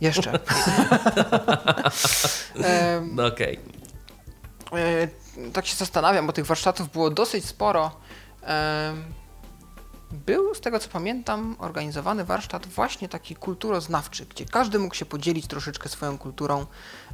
Jeszcze. 0.00 0.32
no 3.12 3.26
okej. 3.26 3.58
Okay. 4.70 4.80
E, 4.80 5.08
tak 5.52 5.66
się 5.66 5.76
zastanawiam, 5.76 6.26
bo 6.26 6.32
tych 6.32 6.46
warsztatów 6.46 6.92
było 6.92 7.10
dosyć 7.10 7.44
sporo. 7.44 7.90
Był, 10.10 10.54
z 10.54 10.60
tego 10.60 10.78
co 10.78 10.88
pamiętam, 10.88 11.56
organizowany 11.58 12.24
warsztat 12.24 12.66
właśnie 12.66 13.08
taki 13.08 13.36
kulturoznawczy, 13.36 14.26
gdzie 14.26 14.44
każdy 14.44 14.78
mógł 14.78 14.94
się 14.94 15.06
podzielić 15.06 15.46
troszeczkę 15.46 15.88
swoją 15.88 16.18
kulturą, 16.18 16.66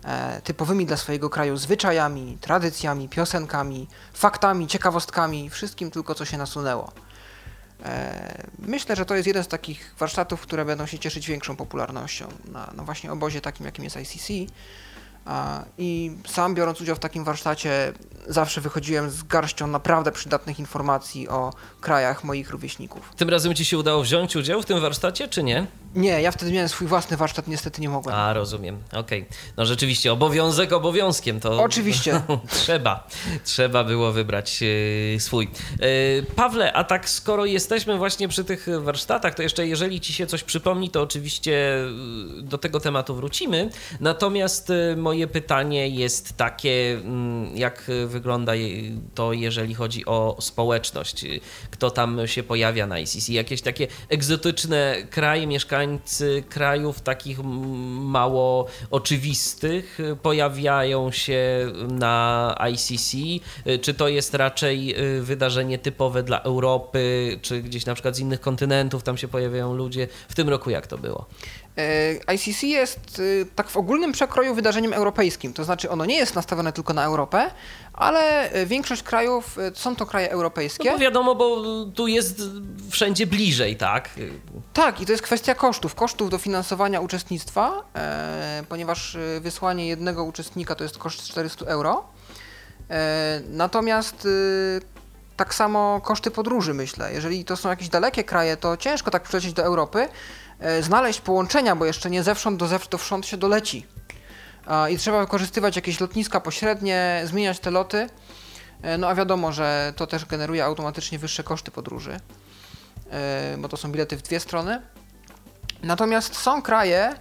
e, 0.04 0.40
typowymi 0.44 0.86
dla 0.86 0.96
swojego 0.96 1.30
kraju 1.30 1.56
zwyczajami, 1.56 2.38
tradycjami, 2.40 3.08
piosenkami, 3.08 3.88
faktami, 4.12 4.66
ciekawostkami, 4.66 5.50
wszystkim 5.50 5.90
tylko 5.90 6.14
co 6.14 6.24
się 6.24 6.38
nasunęło. 6.38 6.92
E, 7.84 8.44
myślę, 8.58 8.96
że 8.96 9.04
to 9.04 9.14
jest 9.14 9.26
jeden 9.26 9.44
z 9.44 9.48
takich 9.48 9.94
warsztatów, 9.98 10.40
które 10.40 10.64
będą 10.64 10.86
się 10.86 10.98
cieszyć 10.98 11.28
większą 11.28 11.56
popularnością 11.56 12.28
na, 12.44 12.72
na 12.76 12.82
właśnie 12.82 13.12
obozie 13.12 13.40
takim, 13.40 13.66
jakim 13.66 13.84
jest 13.84 13.96
ICC. 13.96 14.52
I 15.78 16.10
sam 16.26 16.54
biorąc 16.54 16.80
udział 16.80 16.96
w 16.96 16.98
takim 16.98 17.24
warsztacie, 17.24 17.92
zawsze 18.28 18.60
wychodziłem 18.60 19.10
z 19.10 19.22
garścią 19.22 19.66
naprawdę 19.66 20.12
przydatnych 20.12 20.58
informacji 20.58 21.28
o 21.28 21.52
krajach 21.80 22.24
moich 22.24 22.50
rówieśników. 22.50 23.12
Tym 23.16 23.30
razem 23.30 23.54
ci 23.54 23.64
się 23.64 23.78
udało 23.78 24.02
wziąć 24.02 24.36
udział 24.36 24.62
w 24.62 24.64
tym 24.64 24.80
warsztacie, 24.80 25.28
czy 25.28 25.42
nie? 25.42 25.66
Nie, 25.94 26.22
ja 26.22 26.30
wtedy 26.30 26.52
miałem 26.52 26.68
swój 26.68 26.86
własny 26.86 27.16
warsztat, 27.16 27.48
niestety 27.48 27.80
nie 27.80 27.88
mogłem. 27.88 28.16
A, 28.16 28.32
rozumiem. 28.32 28.78
Okej. 28.92 29.22
Okay. 29.22 29.36
No 29.56 29.66
rzeczywiście, 29.66 30.12
obowiązek 30.12 30.72
obowiązkiem 30.72 31.40
to. 31.40 31.62
Oczywiście. 31.62 32.22
trzeba. 32.48 33.08
Trzeba 33.44 33.84
było 33.84 34.12
wybrać 34.12 34.62
yy, 34.62 35.20
swój. 35.20 35.48
Yy, 35.80 36.26
Pawle, 36.36 36.72
a 36.72 36.84
tak 36.84 37.08
skoro 37.08 37.44
jesteśmy 37.44 37.98
właśnie 37.98 38.28
przy 38.28 38.44
tych 38.44 38.66
warsztatach, 38.80 39.34
to 39.34 39.42
jeszcze 39.42 39.66
jeżeli 39.66 40.00
ci 40.00 40.12
się 40.12 40.26
coś 40.26 40.42
przypomni, 40.42 40.90
to 40.90 41.02
oczywiście 41.02 41.78
do 42.42 42.58
tego 42.58 42.80
tematu 42.80 43.14
wrócimy. 43.14 43.70
Natomiast 44.00 44.68
yy, 44.68 44.96
moje 45.12 45.26
pytanie 45.26 45.88
jest 45.88 46.36
takie, 46.36 46.92
mm, 46.92 47.56
jak 47.56 47.90
wygląda 48.06 48.52
to, 49.14 49.32
jeżeli 49.32 49.74
chodzi 49.74 50.06
o 50.06 50.36
społeczność? 50.40 51.24
Kto 51.70 51.90
tam 51.90 52.26
się 52.26 52.42
pojawia 52.42 52.86
na 52.86 52.98
ICC? 52.98 53.28
Jakieś 53.28 53.62
takie 53.62 53.86
egzotyczne 54.08 54.96
kraje, 55.10 55.46
mieszkańcy 55.46 56.42
krajów 56.48 57.00
takich 57.00 57.38
mało 57.44 58.66
oczywistych 58.90 59.98
pojawiają 60.22 61.10
się 61.10 61.72
na 61.88 62.54
ICC? 62.72 63.16
Czy 63.82 63.94
to 63.94 64.08
jest 64.08 64.34
raczej 64.34 65.00
y, 65.18 65.22
wydarzenie 65.22 65.78
typowe 65.78 66.22
dla 66.22 66.42
Europy, 66.42 67.38
czy 67.42 67.62
gdzieś 67.62 67.86
na 67.86 67.94
przykład 67.94 68.16
z 68.16 68.18
innych 68.18 68.40
kontynentów 68.40 69.02
tam 69.02 69.16
się 69.16 69.28
pojawiają 69.28 69.74
ludzie? 69.74 70.08
W 70.28 70.34
tym 70.34 70.48
roku 70.48 70.70
jak 70.70 70.86
to 70.86 70.98
było? 70.98 71.26
E, 71.76 72.34
ICC 72.34 72.62
jest 72.62 73.18
y, 73.18 73.46
tak 73.54 73.68
w 73.68 73.76
ogólnym 73.76 74.12
przekroju 74.12 74.54
wydarzeniem 74.54 74.92
europejskim, 74.92 75.52
to 75.52 75.64
znaczy 75.64 75.90
ono 75.90 76.04
nie 76.04 76.16
jest 76.16 76.34
nastawione 76.34 76.72
tylko 76.72 76.94
na 76.94 77.04
Europę, 77.04 77.50
ale 77.92 78.54
y, 78.56 78.66
większość 78.66 79.02
krajów 79.02 79.58
y, 79.58 79.72
są 79.74 79.96
to 79.96 80.06
kraje 80.06 80.30
europejskie. 80.30 80.84
No 80.84 80.92
bo 80.92 80.98
wiadomo, 80.98 81.34
bo 81.34 81.64
tu 81.94 82.06
jest 82.06 82.42
wszędzie 82.90 83.26
bliżej, 83.26 83.76
tak? 83.76 84.10
Tak, 84.72 85.00
i 85.00 85.06
to 85.06 85.12
jest 85.12 85.24
kwestia 85.24 85.54
kosztów, 85.54 85.94
kosztów 85.94 86.30
dofinansowania 86.30 87.00
uczestnictwa, 87.00 87.84
e, 87.94 88.64
ponieważ 88.68 89.16
wysłanie 89.40 89.88
jednego 89.88 90.24
uczestnika 90.24 90.74
to 90.74 90.84
jest 90.84 90.98
koszt 90.98 91.24
400 91.24 91.66
euro. 91.66 92.04
E, 92.90 93.40
natomiast 93.50 94.28
tak 95.36 95.54
samo 95.54 96.00
koszty 96.00 96.30
podróży, 96.30 96.74
myślę. 96.74 97.12
Jeżeli 97.12 97.44
to 97.44 97.56
są 97.56 97.68
jakieś 97.68 97.88
dalekie 97.88 98.24
kraje, 98.24 98.56
to 98.56 98.76
ciężko 98.76 99.10
tak 99.10 99.22
przylecieć 99.22 99.52
do 99.52 99.62
Europy, 99.62 100.08
E, 100.08 100.41
znaleźć 100.80 101.20
połączenia, 101.20 101.76
bo 101.76 101.84
jeszcze 101.84 102.10
nie 102.10 102.22
zewsząd 102.22 102.58
do 102.58 102.66
zewsząd 102.66 103.26
się 103.26 103.36
doleci. 103.36 103.86
I 104.90 104.98
trzeba 104.98 105.20
wykorzystywać 105.20 105.76
jakieś 105.76 106.00
lotniska 106.00 106.40
pośrednie, 106.40 107.22
zmieniać 107.24 107.58
te 107.58 107.70
loty. 107.70 108.08
E, 108.82 108.98
no 108.98 109.08
a 109.08 109.14
wiadomo, 109.14 109.52
że 109.52 109.92
to 109.96 110.06
też 110.06 110.24
generuje 110.24 110.64
automatycznie 110.64 111.18
wyższe 111.18 111.44
koszty 111.44 111.70
podróży, 111.70 112.20
e, 113.10 113.56
bo 113.58 113.68
to 113.68 113.76
są 113.76 113.92
bilety 113.92 114.16
w 114.16 114.22
dwie 114.22 114.40
strony. 114.40 114.82
Natomiast 115.82 116.36
są 116.36 116.62
kraje, 116.62 117.14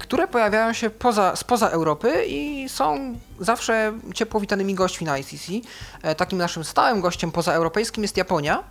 które 0.00 0.28
pojawiają 0.28 0.72
się 0.72 0.90
poza, 0.90 1.36
spoza 1.36 1.68
Europy 1.68 2.24
i 2.26 2.68
są 2.68 3.16
zawsze 3.40 3.92
ciepło 4.14 4.40
witanymi 4.40 4.74
gośćmi 4.74 5.06
na 5.06 5.18
ICC. 5.18 5.46
Takim 6.16 6.38
naszym 6.38 6.64
stałym 6.64 7.00
gościem 7.00 7.32
pozaeuropejskim 7.32 8.04
jest 8.04 8.16
Japonia, 8.16 8.64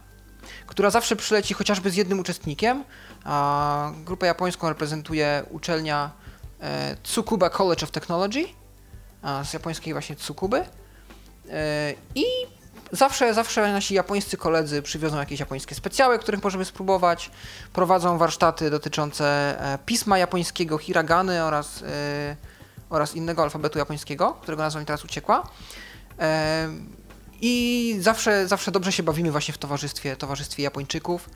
która 0.68 0.90
zawsze 0.90 1.16
przyleci 1.16 1.54
chociażby 1.54 1.92
z 1.92 1.96
jednym 1.96 2.20
uczestnikiem, 2.20 2.84
a 3.24 3.92
grupę 4.06 4.26
japońską 4.26 4.70
reprezentuje 4.70 5.44
uczelnia 5.50 6.12
e, 6.60 6.96
Tsukuba 7.04 7.50
College 7.50 7.84
of 7.84 7.92
Technology, 7.92 8.46
z 9.44 9.54
japońskiej 9.54 9.94
właśnie 9.94 10.16
Tsukuby. 10.16 10.58
E, 10.58 11.94
I 12.16 12.26
zawsze, 12.92 13.34
zawsze 13.34 13.74
nasi 13.74 13.94
japońscy 13.94 14.38
koledzy 14.38 14.82
przywiozą 14.82 15.18
jakieś 15.18 15.40
japońskie 15.40 15.76
specjały, 15.76 16.20
których 16.20 16.44
możemy 16.44 16.66
spróbować. 16.66 17.32
Prowadzą 17.74 18.18
warsztaty 18.18 18.70
dotyczące 18.70 19.26
e, 19.74 19.78
pisma 19.86 20.18
japońskiego, 20.18 20.78
hiragany 20.78 21.44
oraz 21.44 21.84
oraz 22.90 23.16
innego 23.16 23.44
alfabetu 23.44 23.80
japońskiego, 23.80 24.38
którego 24.42 24.64
nazwa 24.64 24.80
mi 24.80 24.86
teraz 24.86 25.06
uciekła. 25.06 25.44
I 27.42 27.96
zawsze, 28.00 28.48
zawsze 28.48 28.72
dobrze 28.72 28.92
się 28.92 29.04
bawimy 29.04 29.32
właśnie 29.32 29.54
w 29.54 29.58
towarzystwie, 29.58 30.16
towarzystwie 30.16 30.64
Japończyków. 30.64 31.30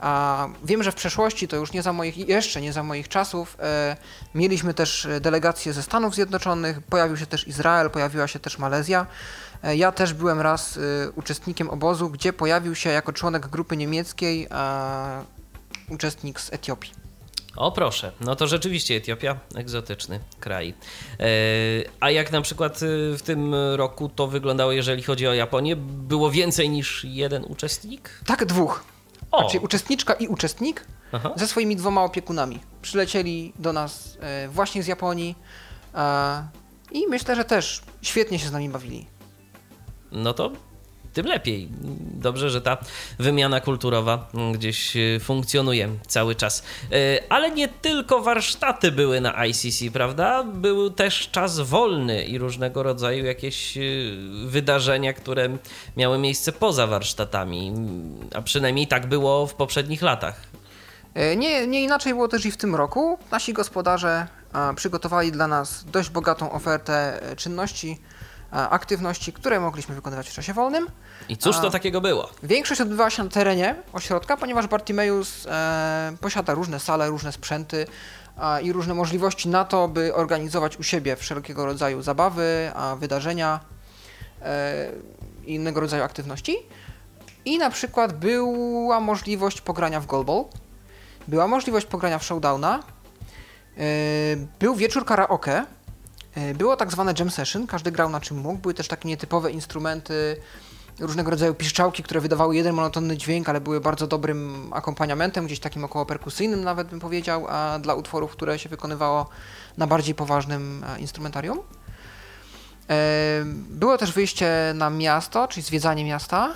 A 0.00 0.48
wiem, 0.64 0.82
że 0.82 0.92
w 0.92 0.94
przeszłości, 0.94 1.48
to 1.48 1.56
już 1.56 1.72
nie 1.72 1.82
za 1.82 1.92
moich, 1.92 2.28
jeszcze 2.28 2.60
nie 2.60 2.72
za 2.72 2.82
moich 2.82 3.08
czasów, 3.08 3.56
e, 3.60 3.96
mieliśmy 4.34 4.74
też 4.74 5.08
delegacje 5.20 5.72
ze 5.72 5.82
Stanów 5.82 6.14
Zjednoczonych, 6.14 6.80
pojawił 6.80 7.16
się 7.16 7.26
też 7.26 7.48
Izrael, 7.48 7.90
pojawiła 7.90 8.28
się 8.28 8.38
też 8.38 8.58
Malezja. 8.58 9.06
E, 9.62 9.76
ja 9.76 9.92
też 9.92 10.14
byłem 10.14 10.40
raz 10.40 10.76
e, 10.76 11.10
uczestnikiem 11.10 11.70
obozu, 11.70 12.10
gdzie 12.10 12.32
pojawił 12.32 12.74
się 12.74 12.90
jako 12.90 13.12
członek 13.12 13.46
grupy 13.46 13.76
niemieckiej 13.76 14.48
e, 14.50 15.24
uczestnik 15.88 16.40
z 16.40 16.52
Etiopii. 16.52 16.92
O 17.56 17.72
proszę, 17.72 18.12
no 18.20 18.36
to 18.36 18.46
rzeczywiście 18.46 18.94
Etiopia, 18.94 19.36
egzotyczny 19.54 20.20
kraj. 20.40 20.74
E, 21.20 21.24
a 22.00 22.10
jak 22.10 22.32
na 22.32 22.40
przykład 22.40 22.82
e, 22.82 22.86
w 23.16 23.22
tym 23.22 23.54
roku 23.74 24.08
to 24.08 24.26
wyglądało, 24.26 24.72
jeżeli 24.72 25.02
chodzi 25.02 25.26
o 25.26 25.34
Japonię? 25.34 25.76
Było 25.76 26.30
więcej 26.30 26.70
niż 26.70 27.04
jeden 27.04 27.44
uczestnik? 27.44 28.10
Tak, 28.26 28.44
dwóch. 28.44 28.84
O. 29.30 29.40
Znaczy 29.40 29.60
uczestniczka 29.60 30.14
i 30.14 30.28
uczestnik 30.28 30.86
Aha. 31.12 31.30
ze 31.36 31.46
swoimi 31.46 31.76
dwoma 31.76 32.04
opiekunami. 32.04 32.60
Przylecieli 32.82 33.52
do 33.58 33.72
nas 33.72 34.18
e, 34.20 34.48
właśnie 34.48 34.82
z 34.82 34.86
Japonii 34.86 35.34
i 36.92 37.06
myślę, 37.06 37.36
że 37.36 37.44
też 37.44 37.82
świetnie 38.02 38.38
się 38.38 38.48
z 38.48 38.52
nami 38.52 38.68
bawili. 38.68 39.06
No 40.12 40.32
to 40.32 40.50
tym 41.12 41.26
lepiej. 41.26 41.68
Dobrze, 42.14 42.50
że 42.50 42.60
ta 42.60 42.78
wymiana 43.18 43.60
kulturowa 43.60 44.28
gdzieś 44.54 44.96
e, 44.96 45.20
funkcjonuje 45.20 45.88
cały 46.06 46.34
czas. 46.34 46.62
E, 46.92 47.22
ale 47.28 47.50
nie 47.50 47.68
tylko 47.68 48.20
warsztaty 48.20 48.92
były 48.92 49.20
na 49.20 49.46
ICC, 49.46 49.92
prawda? 49.92 50.44
Był 50.44 50.90
też 50.90 51.28
czas 51.32 51.60
wolny 51.60 52.24
i 52.24 52.38
różnego 52.38 52.82
rodzaju 52.82 53.24
jakieś 53.24 53.76
e, 53.76 53.80
wydarzenia, 54.46 55.12
które 55.12 55.48
miały 55.96 56.18
miejsce 56.18 56.52
poza 56.52 56.86
warsztatami. 56.86 57.72
A 58.34 58.42
przynajmniej 58.42 58.86
tak 58.86 59.06
było 59.06 59.46
w 59.46 59.54
poprzednich 59.54 60.02
latach. 60.02 60.40
Nie, 61.36 61.66
nie 61.66 61.82
inaczej 61.84 62.14
było 62.14 62.28
też 62.28 62.46
i 62.46 62.50
w 62.50 62.56
tym 62.56 62.74
roku. 62.74 63.18
Nasi 63.30 63.52
gospodarze 63.52 64.26
przygotowali 64.76 65.32
dla 65.32 65.46
nas 65.46 65.84
dość 65.84 66.10
bogatą 66.10 66.52
ofertę 66.52 67.20
czynności 67.36 67.98
aktywności, 68.50 69.32
które 69.32 69.60
mogliśmy 69.60 69.94
wykonywać 69.94 70.28
w 70.28 70.32
czasie 70.32 70.52
wolnym. 70.52 70.86
I 71.28 71.36
cóż 71.36 71.56
to 71.56 71.70
takiego 71.70 72.00
było? 72.00 72.30
Większość 72.42 72.80
odbywała 72.80 73.10
się 73.10 73.24
na 73.24 73.30
terenie 73.30 73.74
ośrodka, 73.92 74.36
ponieważ 74.36 74.66
Bartimeus 74.66 75.46
e, 75.46 76.12
posiada 76.20 76.54
różne 76.54 76.80
sale, 76.80 77.08
różne 77.08 77.32
sprzęty 77.32 77.86
e, 78.38 78.62
i 78.62 78.72
różne 78.72 78.94
możliwości 78.94 79.48
na 79.48 79.64
to, 79.64 79.88
by 79.88 80.14
organizować 80.14 80.76
u 80.76 80.82
siebie 80.82 81.16
wszelkiego 81.16 81.66
rodzaju 81.66 82.02
zabawy, 82.02 82.72
a 82.74 82.96
wydarzenia 82.96 83.60
e, 84.42 84.90
i 85.46 85.54
innego 85.54 85.80
rodzaju 85.80 86.02
aktywności. 86.02 86.56
I 87.44 87.58
na 87.58 87.70
przykład 87.70 88.12
była 88.12 89.00
możliwość 89.00 89.60
pogrania 89.60 90.00
w 90.00 90.06
goalball, 90.06 90.44
była 91.28 91.48
możliwość 91.48 91.86
pogrania 91.86 92.18
w 92.18 92.24
showdowna, 92.24 92.82
e, 93.76 93.82
był 94.58 94.74
wieczór 94.74 95.04
karaoke, 95.04 95.64
E, 95.79 95.79
było 96.54 96.76
tak 96.76 96.92
zwane 96.92 97.14
jam 97.18 97.30
session, 97.30 97.66
każdy 97.66 97.92
grał 97.92 98.10
na 98.10 98.20
czym 98.20 98.38
mógł. 98.38 98.58
Były 98.58 98.74
też 98.74 98.88
takie 98.88 99.08
nietypowe 99.08 99.50
instrumenty, 99.50 100.36
różnego 101.00 101.30
rodzaju 101.30 101.54
piszczałki, 101.54 102.02
które 102.02 102.20
wydawały 102.20 102.56
jeden 102.56 102.74
monotonny 102.74 103.16
dźwięk, 103.16 103.48
ale 103.48 103.60
były 103.60 103.80
bardzo 103.80 104.06
dobrym 104.06 104.70
akompaniamentem, 104.72 105.46
gdzieś 105.46 105.60
takim 105.60 105.84
około 105.84 106.06
perkusyjnym 106.06 106.64
nawet 106.64 106.88
bym 106.88 107.00
powiedział, 107.00 107.46
a 107.48 107.78
dla 107.78 107.94
utworów, 107.94 108.32
które 108.32 108.58
się 108.58 108.68
wykonywało 108.68 109.28
na 109.76 109.86
bardziej 109.86 110.14
poważnym 110.14 110.84
e, 110.84 111.00
instrumentarium. 111.00 111.58
E, 111.58 111.64
było 113.70 113.98
też 113.98 114.12
wyjście 114.12 114.72
na 114.74 114.90
miasto, 114.90 115.48
czyli 115.48 115.66
zwiedzanie 115.66 116.04
miasta. 116.04 116.54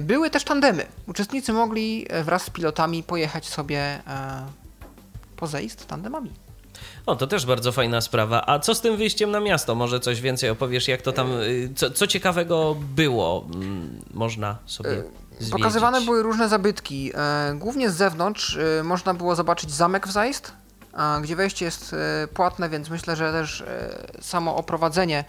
Były 0.00 0.30
też 0.30 0.44
tandemy. 0.44 0.86
Uczestnicy 1.06 1.52
mogli 1.52 2.06
wraz 2.24 2.42
z 2.42 2.50
pilotami 2.50 3.02
pojechać 3.02 3.48
sobie 3.48 4.02
po 5.36 5.46
zejść 5.46 5.76
tandemami. 5.76 6.49
O, 7.06 7.16
to 7.16 7.26
też 7.26 7.46
bardzo 7.46 7.72
fajna 7.72 8.00
sprawa. 8.00 8.42
A 8.46 8.58
co 8.58 8.74
z 8.74 8.80
tym 8.80 8.96
wyjściem 8.96 9.30
na 9.30 9.40
miasto? 9.40 9.74
Może 9.74 10.00
coś 10.00 10.20
więcej 10.20 10.50
opowiesz, 10.50 10.88
jak 10.88 11.02
to 11.02 11.12
tam, 11.12 11.32
y, 11.32 11.70
co, 11.76 11.90
co 11.90 12.06
ciekawego 12.06 12.76
było, 12.96 13.46
mm, 13.54 14.00
można 14.14 14.58
sobie 14.66 14.90
e, 14.90 15.02
zwiedzić? 15.34 15.52
Pokazywane 15.52 16.00
były 16.00 16.22
różne 16.22 16.48
zabytki. 16.48 17.12
E, 17.14 17.54
głównie 17.54 17.90
z 17.90 17.96
zewnątrz 17.96 18.56
e, 18.56 18.82
można 18.82 19.14
było 19.14 19.34
zobaczyć 19.34 19.70
zamek 19.70 20.08
w 20.08 20.10
Zajst, 20.10 20.52
gdzie 21.22 21.36
wejście 21.36 21.64
jest 21.64 21.96
płatne, 22.34 22.68
więc 22.68 22.90
myślę, 22.90 23.16
że 23.16 23.32
też 23.32 23.64
samo 24.20 24.56
oprowadzenie 24.56 25.24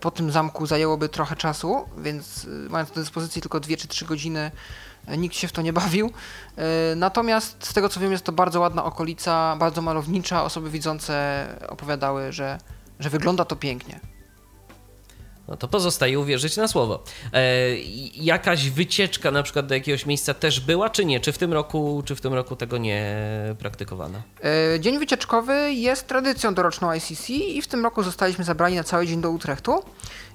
po 0.00 0.10
tym 0.10 0.30
zamku 0.30 0.66
zajęłoby 0.66 1.08
trochę 1.08 1.36
czasu, 1.36 1.84
więc 1.98 2.46
mając 2.68 2.90
do 2.90 3.00
dyspozycji 3.00 3.42
tylko 3.42 3.60
2 3.60 3.76
czy 3.76 3.88
3 3.88 4.04
godziny, 4.04 4.50
nikt 5.08 5.36
się 5.36 5.48
w 5.48 5.52
to 5.52 5.62
nie 5.62 5.72
bawił. 5.72 6.10
E, 6.56 6.94
natomiast 6.96 7.66
z 7.66 7.74
tego 7.74 7.88
co 7.88 8.00
wiem, 8.00 8.12
jest 8.12 8.24
to 8.24 8.32
bardzo 8.32 8.60
ładna 8.60 8.84
okolica, 8.84 9.56
bardzo 9.56 9.82
malownicza. 9.82 10.44
Osoby 10.44 10.70
widzące 10.70 11.46
opowiadały, 11.68 12.32
że, 12.32 12.58
że 12.98 13.10
wygląda 13.10 13.44
to 13.44 13.56
pięknie. 13.56 14.11
No 15.48 15.56
to 15.56 15.68
pozostaje 15.68 16.18
uwierzyć 16.18 16.56
na 16.56 16.68
słowo. 16.68 17.04
E, 17.32 17.76
jakaś 18.14 18.70
wycieczka 18.70 19.30
na 19.30 19.42
przykład 19.42 19.66
do 19.66 19.74
jakiegoś 19.74 20.06
miejsca 20.06 20.34
też 20.34 20.60
była, 20.60 20.90
czy 20.90 21.04
nie? 21.04 21.20
Czy 21.20 21.32
w 21.32 21.38
tym 21.38 21.52
roku, 21.52 22.02
czy 22.06 22.16
w 22.16 22.20
tym 22.20 22.34
roku 22.34 22.56
tego 22.56 22.78
nie 22.78 23.16
praktykowano? 23.58 24.22
E, 24.74 24.80
dzień 24.80 24.98
wycieczkowy 24.98 25.72
jest 25.72 26.06
tradycją 26.06 26.54
doroczną 26.54 26.92
ICC 26.92 27.30
i 27.30 27.62
w 27.62 27.66
tym 27.66 27.84
roku 27.84 28.02
zostaliśmy 28.02 28.44
zabrani 28.44 28.76
na 28.76 28.84
cały 28.84 29.06
dzień 29.06 29.20
do 29.20 29.30
Utrechtu 29.30 29.82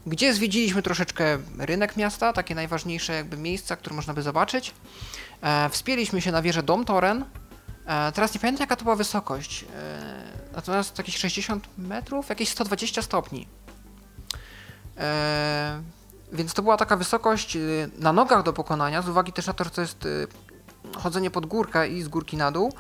gdzie 0.08 0.34
zwiedziliśmy 0.34 0.82
troszeczkę 0.82 1.38
rynek 1.60 1.98
miasta, 1.98 2.34
takie 2.34 2.56
najważniejsze 2.56 3.14
jakby 3.14 3.38
miejsca, 3.38 3.76
które 3.76 3.96
można 3.96 4.14
by 4.14 4.22
zobaczyć. 4.22 4.74
E, 5.42 5.70
wspięliśmy 5.70 6.22
się 6.22 6.32
na 6.32 6.42
wieżę 6.42 6.64
Dom 6.64 6.86
Toren. 6.86 7.26
E, 7.86 8.12
teraz 8.12 8.34
nie 8.34 8.40
pamiętam 8.40 8.64
jaka 8.64 8.76
to 8.76 8.84
była 8.84 8.96
wysokość, 8.96 9.64
e, 9.64 9.68
natomiast 10.56 10.98
jakieś 10.98 11.18
60 11.18 11.68
metrów, 11.78 12.30
jakieś 12.30 12.50
120 12.50 13.02
stopni. 13.02 13.48
E, 14.98 15.82
więc 16.32 16.54
to 16.54 16.62
była 16.62 16.78
taka 16.78 16.98
wysokość 16.98 17.56
e, 17.56 17.60
na 18.00 18.14
nogach 18.14 18.44
do 18.44 18.54
pokonania, 18.54 19.02
z 19.02 19.10
uwagi 19.10 19.34
też 19.34 19.48
na 19.48 19.54
to, 19.54 19.64
że 19.64 19.70
to 19.70 19.82
jest 19.82 20.06
e, 20.06 21.00
chodzenie 21.00 21.32
pod 21.32 21.46
górkę 21.46 21.88
i 21.88 22.04
z 22.04 22.08
górki 22.08 22.38
na 22.38 22.52
dół. 22.52 22.74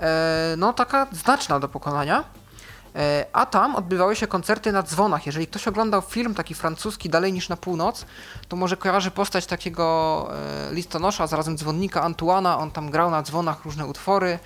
E, 0.00 0.54
no 0.58 0.72
taka 0.72 1.06
znaczna 1.12 1.60
do 1.60 1.68
pokonania. 1.68 2.24
E, 2.96 3.26
a 3.32 3.46
tam 3.46 3.76
odbywały 3.76 4.16
się 4.16 4.26
koncerty 4.26 4.72
na 4.72 4.82
dzwonach. 4.82 5.26
Jeżeli 5.26 5.46
ktoś 5.46 5.68
oglądał 5.68 6.02
film 6.02 6.34
taki 6.34 6.54
francuski 6.54 7.10
dalej 7.10 7.32
niż 7.32 7.48
na 7.48 7.56
północ, 7.56 8.06
to 8.48 8.56
może 8.56 8.76
kojarzy 8.76 9.10
postać 9.10 9.46
takiego 9.46 10.28
listonosza, 10.70 11.26
zarazem 11.26 11.58
dzwonnika 11.58 12.02
Antuana. 12.02 12.58
On 12.58 12.70
tam 12.70 12.90
grał 12.90 13.10
na 13.10 13.22
dzwonach 13.22 13.64
różne 13.64 13.86
utwory. 13.86 14.38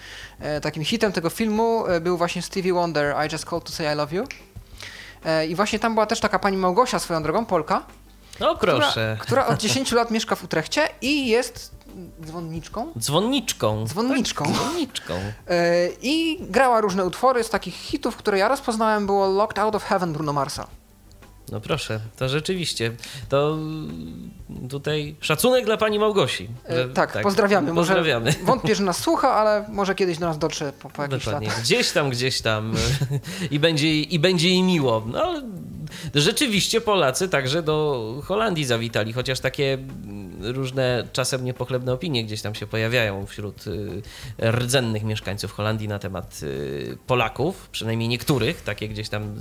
Takim 0.62 0.84
hitem 0.84 1.12
tego 1.12 1.30
filmu 1.30 1.84
był 2.00 2.16
właśnie 2.16 2.42
Stevie 2.42 2.72
Wonder, 2.72 3.16
I 3.26 3.32
Just 3.32 3.44
Called 3.44 3.64
to 3.64 3.72
Say 3.72 3.94
I 3.94 3.96
Love 3.96 4.16
You. 4.16 4.24
I 5.48 5.54
właśnie 5.54 5.78
tam 5.78 5.94
była 5.94 6.06
też 6.06 6.20
taka 6.20 6.38
pani 6.38 6.56
Małgosia, 6.56 6.98
swoją 6.98 7.22
drogą, 7.22 7.46
Polka. 7.46 7.82
No 8.40 8.56
proszę. 8.56 9.16
Która, 9.20 9.42
która 9.42 9.46
od 9.46 9.60
10 9.66 9.92
lat 9.92 10.10
mieszka 10.10 10.36
w 10.36 10.44
Utrechcie 10.44 10.88
i 11.02 11.26
jest 11.28 11.78
dzwonniczką? 12.24 12.92
Dzwonniczką. 12.98 13.84
Dzwonniczką. 13.86 14.44
Tak, 14.44 14.54
dzwonniczką. 14.54 15.14
E, 15.48 15.88
I 16.02 16.38
grała 16.40 16.80
różne 16.80 17.04
utwory 17.04 17.44
z 17.44 17.50
takich 17.50 17.74
hitów, 17.74 18.16
które 18.16 18.38
ja 18.38 18.48
rozpoznałem, 18.48 19.06
było 19.06 19.28
Locked 19.28 19.58
Out 19.58 19.74
of 19.74 19.84
Heaven 19.84 20.12
Bruno 20.12 20.32
Marsa. 20.32 20.66
No 21.52 21.60
proszę, 21.60 22.00
to 22.16 22.28
rzeczywiście. 22.28 22.92
To 23.28 23.58
tutaj 24.70 25.16
szacunek 25.20 25.64
dla 25.64 25.76
pani 25.76 25.98
Małgosi. 25.98 26.48
E, 26.68 26.74
że, 26.76 26.88
tak, 26.88 27.12
tak, 27.12 27.22
pozdrawiamy. 27.22 27.74
Pozdrawiamy. 27.74 28.26
Może 28.26 28.44
wątpię, 28.44 28.74
że 28.74 28.84
nas 28.84 28.98
słucha, 28.98 29.34
ale 29.34 29.64
może 29.68 29.94
kiedyś 29.94 30.18
do 30.18 30.26
nas 30.26 30.38
dotrze 30.38 30.72
po, 30.72 30.90
po 30.90 31.02
jakichś 31.02 31.24
Dokładnie. 31.24 31.48
latach. 31.48 31.62
Gdzieś 31.62 31.92
tam, 31.92 32.10
gdzieś 32.10 32.40
tam 32.40 32.74
i 33.50 33.58
będzie, 33.58 34.00
i 34.02 34.18
będzie 34.18 34.48
jej 34.48 34.62
miło. 34.62 35.02
No, 35.06 35.42
rzeczywiście 36.14 36.80
Polacy 36.80 37.28
także 37.28 37.62
do 37.62 38.14
Holandii 38.24 38.64
zawitali, 38.64 39.12
chociaż 39.12 39.40
takie 39.40 39.78
różne 40.40 41.08
czasem 41.12 41.44
niepochlebne 41.44 41.92
opinie 41.92 42.24
gdzieś 42.24 42.42
tam 42.42 42.54
się 42.54 42.66
pojawiają 42.66 43.26
wśród 43.26 43.66
y, 43.66 44.02
rdzennych 44.50 45.04
mieszkańców 45.04 45.52
Holandii 45.52 45.88
na 45.88 45.98
temat 45.98 46.40
y, 46.42 46.98
Polaków, 47.06 47.68
przynajmniej 47.72 48.08
niektórych, 48.08 48.62
takie 48.62 48.88
gdzieś 48.88 49.08
tam 49.08 49.34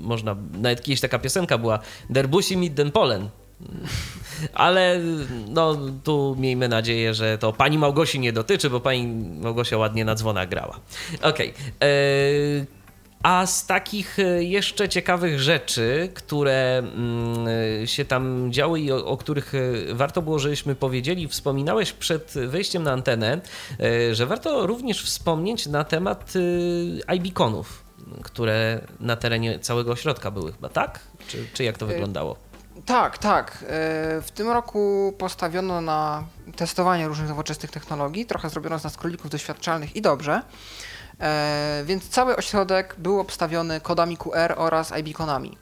można, 0.00 0.36
nawet 0.52 0.82
kiedyś 0.82 1.00
taka 1.00 1.18
piosenka 1.18 1.58
była 1.58 1.78
Der 2.10 2.28
Busi 2.28 2.56
mit 2.56 2.74
den 2.74 2.92
Polen, 2.92 3.28
ale 4.54 5.00
no 5.48 5.76
tu 6.04 6.36
miejmy 6.38 6.68
nadzieję, 6.68 7.14
że 7.14 7.38
to 7.38 7.52
pani 7.52 7.78
Małgosi 7.78 8.20
nie 8.20 8.32
dotyczy, 8.32 8.70
bo 8.70 8.80
pani 8.80 9.06
Małgosia 9.40 9.76
ładnie 9.76 10.04
na 10.04 10.14
dzwonach 10.14 10.48
grała. 10.48 10.80
Okej. 11.22 11.50
Okay. 11.50 11.88
E, 11.88 12.76
a 13.26 13.46
z 13.46 13.66
takich 13.66 14.18
e, 14.18 14.44
jeszcze 14.44 14.88
ciekawych 14.88 15.40
rzeczy, 15.40 16.10
które 16.14 16.78
mm, 16.78 17.46
e, 17.82 17.86
się 17.86 18.04
tam 18.04 18.52
działy 18.52 18.80
i 18.80 18.92
o, 18.92 19.06
o, 19.06 19.16
których 19.16 19.54
e, 19.54 19.94
warto 19.94 20.22
było, 20.22 20.38
żebyśmy 20.38 20.74
powiedzieli, 20.74 21.28
wspominałeś 21.28 21.92
przed 21.92 22.34
wejściem 22.46 22.82
na 22.82 22.92
antenę, 22.92 23.40
że 24.12 24.26
warto 24.26 24.66
również 24.66 25.02
wspomnieć 25.02 25.66
na 25.66 25.84
temat 25.84 26.32
iBeaconów 27.06 27.86
które 28.22 28.80
na 29.00 29.16
terenie 29.16 29.58
całego 29.58 29.92
ośrodka 29.92 30.30
były 30.30 30.52
chyba, 30.52 30.68
tak? 30.68 31.00
Czy, 31.28 31.46
czy 31.52 31.64
jak 31.64 31.78
to 31.78 31.86
wyglądało? 31.86 32.36
Tak, 32.86 33.18
tak. 33.18 33.64
W 34.22 34.28
tym 34.34 34.48
roku 34.50 35.14
postawiono 35.18 35.80
na 35.80 36.24
testowanie 36.56 37.08
różnych 37.08 37.28
nowoczesnych 37.28 37.70
technologii, 37.70 38.26
trochę 38.26 38.50
zrobiono 38.50 38.78
z 38.78 38.84
nas 38.84 38.96
królików 38.96 39.30
doświadczalnych 39.30 39.96
i 39.96 40.02
dobrze. 40.02 40.42
Więc 41.84 42.08
cały 42.08 42.36
ośrodek 42.36 42.94
był 42.98 43.20
obstawiony 43.20 43.80
kodami 43.80 44.16
QR 44.16 44.54
oraz 44.56 44.92
iBeaconami. 44.92 45.58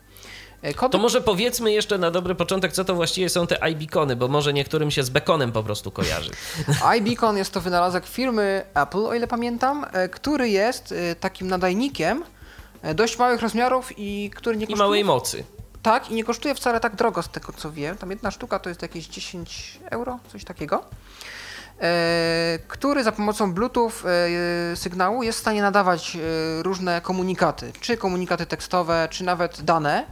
E, 0.64 0.74
Kody... 0.74 0.92
To 0.92 0.98
może 0.98 1.20
powiedzmy 1.20 1.72
jeszcze 1.72 1.98
na 1.98 2.10
dobry 2.10 2.34
początek, 2.34 2.72
co 2.72 2.84
to 2.84 2.94
właściwie 2.94 3.28
są 3.28 3.46
te 3.46 3.64
iBeacony, 3.64 4.16
bo 4.16 4.28
może 4.28 4.52
niektórym 4.52 4.90
się 4.90 5.02
z 5.02 5.10
bekonem 5.10 5.52
po 5.52 5.62
prostu 5.62 5.90
kojarzy. 5.90 6.30
iBeacon 6.98 7.36
jest 7.36 7.52
to 7.52 7.60
wynalazek 7.60 8.06
firmy 8.06 8.64
Apple, 8.74 9.06
o 9.06 9.14
ile 9.14 9.26
pamiętam, 9.26 9.86
e, 9.92 10.08
który 10.08 10.48
jest 10.48 10.92
e, 10.92 11.14
takim 11.16 11.48
nadajnikiem 11.48 12.24
dość 12.94 13.18
małych 13.18 13.42
rozmiarów 13.42 13.92
i 13.96 14.30
który 14.36 14.56
nie 14.56 14.66
kosztuje... 14.66 14.76
I 14.76 14.78
małej 14.78 15.04
mocy. 15.04 15.44
Tak, 15.82 16.10
i 16.10 16.14
nie 16.14 16.24
kosztuje 16.24 16.54
wcale 16.54 16.80
tak 16.80 16.96
drogo 16.96 17.22
z 17.22 17.28
tego 17.28 17.52
co 17.52 17.72
wiem. 17.72 17.96
Tam 17.96 18.10
jedna 18.10 18.30
sztuka 18.30 18.58
to 18.58 18.68
jest 18.68 18.82
jakieś 18.82 19.06
10 19.06 19.78
euro, 19.90 20.18
coś 20.32 20.44
takiego. 20.44 20.84
Który 22.68 23.04
za 23.04 23.12
pomocą 23.12 23.52
Bluetooth 23.54 23.92
sygnału 24.74 25.22
jest 25.22 25.38
w 25.38 25.40
stanie 25.40 25.62
nadawać 25.62 26.16
różne 26.62 27.00
komunikaty, 27.00 27.72
czy 27.80 27.96
komunikaty 27.96 28.46
tekstowe, 28.46 29.08
czy 29.10 29.24
nawet 29.24 29.62
dane 29.62 30.04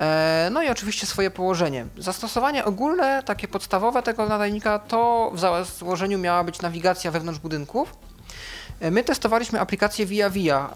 E, 0.00 0.48
no 0.52 0.62
i 0.62 0.68
oczywiście 0.68 1.06
swoje 1.06 1.30
położenie. 1.30 1.86
Zastosowanie 1.98 2.64
ogólne, 2.64 3.22
takie 3.22 3.48
podstawowe 3.48 4.02
tego 4.02 4.26
nadajnika, 4.26 4.78
to 4.78 5.30
w 5.34 5.38
założeniu 5.38 6.18
miała 6.18 6.44
być 6.44 6.60
nawigacja 6.60 7.10
wewnątrz 7.10 7.38
budynków. 7.38 7.94
E, 8.80 8.90
my 8.90 9.04
testowaliśmy 9.04 9.60
aplikację 9.60 10.06
Via 10.06 10.30
Via, 10.30 10.74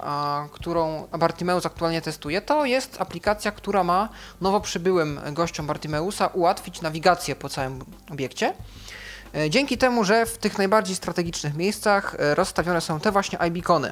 którą 0.53 1.07
Bartimeus 1.19 1.67
aktualnie 1.67 2.03
testuje. 2.03 2.41
To 2.41 2.65
jest 2.65 3.01
aplikacja, 3.01 3.53
która 3.53 3.85
ma 3.85 4.09
nowo 4.41 4.61
przybyłym 4.61 5.21
gościom 5.33 5.67
Bartimeusa 5.67 6.27
ułatwić 6.27 6.81
nawigację 6.81 7.37
po 7.37 7.49
całym 7.49 7.85
obiekcie. 8.11 8.55
E, 9.35 9.51
dzięki 9.51 9.79
temu, 9.79 10.05
że 10.05 10.27
w 10.27 10.39
tych 10.39 10.59
najbardziej 10.59 10.97
strategicznych 10.97 11.55
miejscach 11.55 12.17
rozstawione 12.19 12.81
są 12.81 13.01
te 13.01 13.13
właśnie 13.13 13.39
iBeacony. 13.39 13.91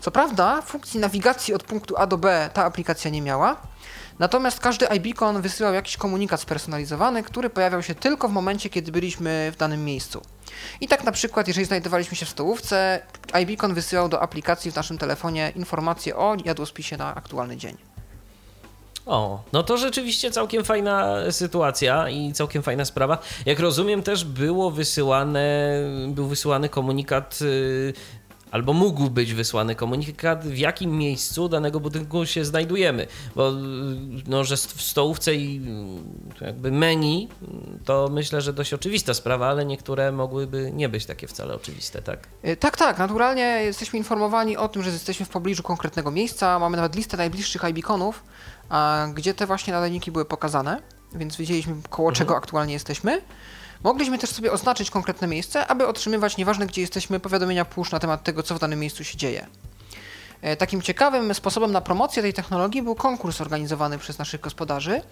Co 0.00 0.10
prawda, 0.10 0.62
funkcji 0.62 1.00
nawigacji 1.00 1.54
od 1.54 1.62
punktu 1.62 1.96
A 1.96 2.06
do 2.06 2.18
B 2.18 2.50
ta 2.52 2.64
aplikacja 2.64 3.10
nie 3.10 3.22
miała, 3.22 3.56
Natomiast 4.18 4.60
każdy 4.60 4.88
iBeacon 4.88 5.42
wysyłał 5.42 5.74
jakiś 5.74 5.96
komunikat 5.96 6.40
spersonalizowany, 6.40 7.22
który 7.22 7.50
pojawiał 7.50 7.82
się 7.82 7.94
tylko 7.94 8.28
w 8.28 8.32
momencie, 8.32 8.70
kiedy 8.70 8.92
byliśmy 8.92 9.52
w 9.54 9.56
danym 9.56 9.84
miejscu. 9.84 10.22
I 10.80 10.88
tak 10.88 11.04
na 11.04 11.12
przykład, 11.12 11.48
jeżeli 11.48 11.66
znajdowaliśmy 11.66 12.16
się 12.16 12.26
w 12.26 12.28
stołówce, 12.28 13.02
iBeacon 13.32 13.74
wysyłał 13.74 14.08
do 14.08 14.22
aplikacji 14.22 14.72
w 14.72 14.76
naszym 14.76 14.98
telefonie 14.98 15.52
informacje 15.56 16.16
o 16.16 16.36
jadłospisie 16.44 16.96
na 16.96 17.14
aktualny 17.14 17.56
dzień. 17.56 17.95
O, 19.06 19.42
no 19.52 19.62
to 19.62 19.76
rzeczywiście 19.76 20.30
całkiem 20.30 20.64
fajna 20.64 21.16
sytuacja 21.30 22.10
i 22.10 22.32
całkiem 22.32 22.62
fajna 22.62 22.84
sprawa. 22.84 23.18
Jak 23.46 23.60
rozumiem, 23.60 24.02
też 24.02 24.24
było 24.24 24.70
wysyłane, 24.70 25.78
był 26.08 26.26
wysyłany 26.26 26.68
komunikat 26.68 27.38
y, 27.42 27.92
albo 28.50 28.72
mógł 28.72 29.10
być 29.10 29.34
wysłany 29.34 29.74
komunikat, 29.74 30.46
w 30.46 30.58
jakim 30.58 30.98
miejscu 30.98 31.48
danego 31.48 31.80
budynku 31.80 32.26
się 32.26 32.44
znajdujemy. 32.44 33.06
Bo 33.34 33.52
no, 34.26 34.44
że 34.44 34.56
w 34.56 34.82
stołówce 34.82 35.34
i 35.34 35.60
jakby 36.40 36.70
menu 36.72 37.28
to 37.84 38.08
myślę, 38.12 38.40
że 38.40 38.52
dość 38.52 38.74
oczywista 38.74 39.14
sprawa, 39.14 39.46
ale 39.48 39.64
niektóre 39.64 40.12
mogłyby 40.12 40.72
nie 40.74 40.88
być 40.88 41.06
takie 41.06 41.26
wcale 41.26 41.54
oczywiste, 41.54 42.02
tak? 42.02 42.28
Tak, 42.60 42.76
tak. 42.76 42.98
Naturalnie 42.98 43.42
jesteśmy 43.42 43.98
informowani 43.98 44.56
o 44.56 44.68
tym, 44.68 44.82
że 44.82 44.90
jesteśmy 44.90 45.26
w 45.26 45.28
pobliżu 45.28 45.62
konkretnego 45.62 46.10
miejsca. 46.10 46.58
Mamy 46.58 46.76
nawet 46.76 46.94
listę 46.94 47.16
najbliższych 47.16 47.64
iBeaconów, 47.64 48.24
gdzie 49.14 49.34
te 49.34 49.46
właśnie 49.46 49.72
nadajniki 49.72 50.12
były 50.12 50.24
pokazane, 50.24 50.82
więc 51.14 51.36
wiedzieliśmy 51.36 51.74
koło 51.90 52.08
mhm. 52.08 52.18
czego 52.18 52.36
aktualnie 52.36 52.72
jesteśmy. 52.72 53.22
Mogliśmy 53.84 54.18
też 54.18 54.30
sobie 54.30 54.52
oznaczyć 54.52 54.90
konkretne 54.90 55.26
miejsce, 55.26 55.66
aby 55.66 55.86
otrzymywać, 55.86 56.36
nieważne 56.36 56.66
gdzie 56.66 56.80
jesteśmy, 56.80 57.20
powiadomienia 57.20 57.64
push 57.64 57.92
na 57.92 57.98
temat 57.98 58.22
tego, 58.22 58.42
co 58.42 58.54
w 58.54 58.58
danym 58.58 58.80
miejscu 58.80 59.04
się 59.04 59.18
dzieje. 59.18 59.46
E, 60.42 60.56
takim 60.56 60.82
ciekawym 60.82 61.34
sposobem 61.34 61.72
na 61.72 61.80
promocję 61.80 62.22
tej 62.22 62.32
technologii 62.32 62.82
był 62.82 62.94
konkurs 62.94 63.40
organizowany 63.40 63.98
przez 63.98 64.18
naszych 64.18 64.40
gospodarzy, 64.40 64.92
e, 64.92 65.02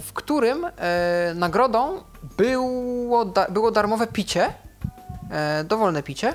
w 0.00 0.12
którym 0.14 0.64
e, 0.64 1.32
nagrodą 1.34 2.02
było, 2.36 3.32
było 3.50 3.70
darmowe 3.70 4.06
picie, 4.06 4.52
dowolne 5.64 6.02
picie, 6.02 6.34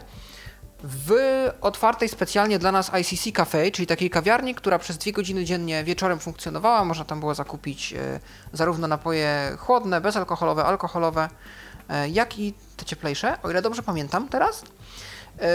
w 0.88 1.14
otwartej 1.62 2.10
specjalnie 2.10 2.60
dla 2.60 2.72
nas 2.72 2.92
ICC 3.02 3.32
Cafe, 3.36 3.72
czyli 3.72 3.88
takiej 3.88 4.10
kawiarni, 4.10 4.56
która 4.56 4.80
przez 4.80 4.98
dwie 4.98 5.12
godziny 5.12 5.46
dziennie 5.46 5.84
wieczorem 5.84 6.20
funkcjonowała. 6.20 6.86
Można 6.86 7.06
tam 7.06 7.20
było 7.20 7.36
zakupić 7.36 7.94
e, 7.94 8.20
zarówno 8.54 8.88
napoje 8.88 9.56
chłodne, 9.58 10.02
bezalkoholowe, 10.02 10.66
alkoholowe, 10.66 11.30
e, 11.90 12.10
jak 12.10 12.40
i 12.40 12.54
te 12.78 12.86
cieplejsze, 12.86 13.42
o 13.44 13.52
ile 13.52 13.62
dobrze 13.62 13.84
pamiętam 13.84 14.28
teraz. 14.28 14.64
E, 15.40 15.48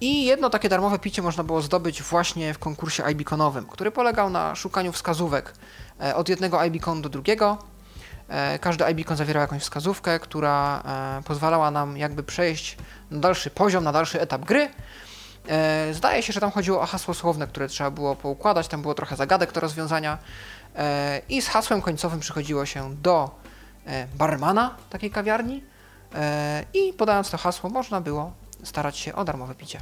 I 0.00 0.24
jedno 0.24 0.50
takie 0.50 0.68
darmowe 0.68 0.98
picie 0.98 1.22
można 1.22 1.44
było 1.44 1.62
zdobyć 1.62 2.02
właśnie 2.02 2.54
w 2.54 2.58
konkursie 2.58 3.04
iBeaconowym, 3.04 3.66
który 3.66 3.90
polegał 3.90 4.30
na 4.30 4.54
szukaniu 4.54 4.92
wskazówek 4.92 5.54
od 6.14 6.28
jednego 6.28 6.64
iBeaconu 6.64 7.00
do 7.00 7.08
drugiego 7.08 7.58
każdy 8.60 8.84
iBeacon 8.84 9.16
zawierał 9.16 9.40
jakąś 9.40 9.62
wskazówkę, 9.62 10.20
która 10.20 10.82
e, 11.18 11.22
pozwalała 11.22 11.70
nam 11.70 11.96
jakby 11.96 12.22
przejść 12.22 12.76
na 13.10 13.20
dalszy 13.20 13.50
poziom, 13.50 13.84
na 13.84 13.92
dalszy 13.92 14.20
etap 14.20 14.44
gry. 14.44 14.68
E, 15.48 15.94
zdaje 15.94 16.22
się, 16.22 16.32
że 16.32 16.40
tam 16.40 16.50
chodziło 16.50 16.80
o 16.80 16.86
hasło 16.86 17.14
słowne, 17.14 17.46
które 17.46 17.68
trzeba 17.68 17.90
było 17.90 18.16
poukładać, 18.16 18.68
tam 18.68 18.82
było 18.82 18.94
trochę 18.94 19.16
zagadek 19.16 19.52
do 19.52 19.60
rozwiązania 19.60 20.18
i 21.28 21.42
z 21.42 21.48
hasłem 21.48 21.82
końcowym 21.82 22.20
przychodziło 22.20 22.66
się 22.66 22.94
do 22.94 23.30
barmana 24.14 24.74
takiej 24.90 25.10
kawiarni 25.10 25.64
i 26.74 26.92
podając 26.92 27.30
to 27.30 27.38
hasło 27.38 27.70
można 27.70 28.00
było 28.00 28.32
starać 28.64 28.96
się 28.96 29.14
o 29.14 29.24
darmowe 29.24 29.54
picie. 29.54 29.80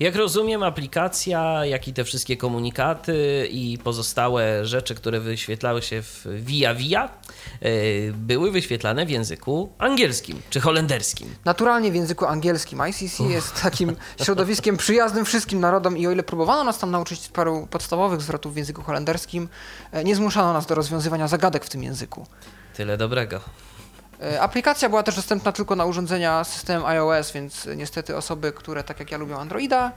Jak 0.00 0.16
rozumiem, 0.16 0.62
aplikacja, 0.62 1.66
jak 1.66 1.88
i 1.88 1.92
te 1.92 2.04
wszystkie 2.04 2.36
komunikaty 2.36 3.48
i 3.50 3.78
pozostałe 3.84 4.66
rzeczy, 4.66 4.94
które 4.94 5.20
wyświetlały 5.20 5.82
się 5.82 6.02
w 6.02 6.26
Via 6.26 6.74
Via, 6.74 7.04
e, 7.60 7.70
były 8.12 8.50
wyświetlane 8.50 9.06
w 9.06 9.10
języku 9.10 9.72
angielskim 9.78 10.42
czy 10.50 10.60
holenderskim. 10.60 11.34
Naturalnie 11.44 11.92
w 11.92 11.94
języku 11.94 12.26
angielskim. 12.26 12.80
ICC 12.88 13.20
Uff. 13.20 13.30
jest 13.30 13.62
takim 13.62 13.96
środowiskiem 14.22 14.76
przyjaznym 14.76 15.24
wszystkim 15.24 15.60
narodom 15.60 15.98
i 15.98 16.06
o 16.06 16.10
ile 16.10 16.22
próbowano 16.22 16.64
nas 16.64 16.78
tam 16.78 16.90
nauczyć 16.90 17.28
paru 17.28 17.68
podstawowych 17.70 18.22
zwrotów 18.22 18.54
w 18.54 18.56
języku 18.56 18.82
holenderskim, 18.82 19.48
e, 19.92 20.04
nie 20.04 20.16
zmuszano 20.16 20.52
nas 20.52 20.66
do 20.66 20.74
rozwiązywania 20.74 21.28
zagadek 21.28 21.64
w 21.64 21.68
tym 21.68 21.82
języku. 21.82 22.26
Tyle 22.76 22.96
dobrego. 22.96 23.40
E, 24.22 24.40
aplikacja 24.40 24.88
była 24.88 25.02
też 25.02 25.16
dostępna 25.16 25.52
tylko 25.52 25.76
na 25.76 25.84
urządzenia 25.84 26.44
systemem 26.44 26.86
iOS, 26.86 27.32
więc 27.32 27.68
niestety 27.76 28.16
osoby, 28.16 28.52
które 28.52 28.84
tak 28.84 29.00
jak 29.00 29.10
ja 29.10 29.18
lubią 29.18 29.38
Androida, 29.38 29.92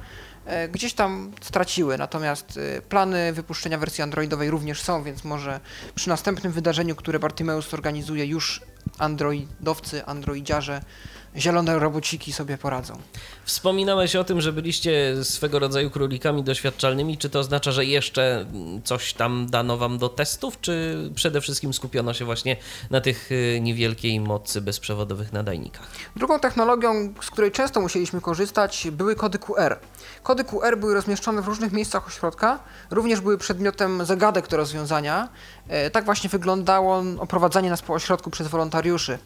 e, 0.45 0.69
gdzieś 0.69 0.93
tam 0.93 1.31
straciły. 1.41 1.97
Natomiast 1.97 2.59
e, 2.77 2.81
plany 2.81 3.33
wypuszczenia 3.33 3.77
wersji 3.77 4.01
androidowej 4.01 4.49
również 4.49 4.81
są, 4.81 5.03
więc 5.03 5.23
może 5.23 5.59
przy 5.95 6.09
następnym 6.09 6.53
wydarzeniu, 6.53 6.95
które 6.95 7.19
Bartimeus 7.19 7.73
organizuje, 7.73 8.25
już 8.25 8.61
androidowcy, 8.97 10.05
androidziarze 10.05 10.81
zielone 11.37 11.79
robociki 11.79 12.33
sobie 12.33 12.57
poradzą. 12.57 12.97
Wspominałeś 13.45 14.15
o 14.15 14.23
tym, 14.23 14.41
że 14.41 14.53
byliście 14.53 15.15
swego 15.23 15.59
rodzaju 15.59 15.89
królikami 15.89 16.43
doświadczalnymi. 16.43 17.17
Czy 17.17 17.29
to 17.29 17.39
oznacza, 17.39 17.71
że 17.71 17.85
jeszcze 17.85 18.45
coś 18.83 19.13
tam 19.13 19.47
dano 19.49 19.77
wam 19.77 19.97
do 19.97 20.09
testów, 20.09 20.61
czy 20.61 20.95
przede 21.15 21.41
wszystkim 21.41 21.73
skupiono 21.73 22.13
się 22.13 22.25
właśnie 22.25 22.57
na 22.89 23.01
tych 23.01 23.31
y, 23.31 23.59
niewielkiej 23.61 24.19
mocy 24.19 24.61
bezprzewodowych 24.61 25.33
nadajnikach? 25.33 25.87
Drugą 26.15 26.39
technologią, 26.39 27.13
z 27.21 27.31
której 27.31 27.51
często 27.51 27.81
musieliśmy 27.81 28.21
korzystać, 28.21 28.87
były 28.91 29.15
kody 29.15 29.39
QR. 29.39 29.79
Kody 30.23 30.43
QR 30.43 30.77
były 30.77 30.93
rozmieszczone 30.93 31.41
w 31.41 31.47
różnych 31.47 31.71
miejscach 31.71 32.07
ośrodka, 32.07 32.59
również 32.91 33.21
były 33.21 33.37
przedmiotem 33.37 34.05
zagadek 34.05 34.47
do 34.47 34.57
rozwiązania. 34.57 35.29
E, 35.67 35.89
tak 35.89 36.05
właśnie 36.05 36.29
wyglądało 36.29 37.03
oprowadzanie 37.19 37.69
nas 37.69 37.81
po 37.81 37.93
ośrodku 37.93 38.29
przez 38.29 38.47
wolontariuszy. 38.47 39.19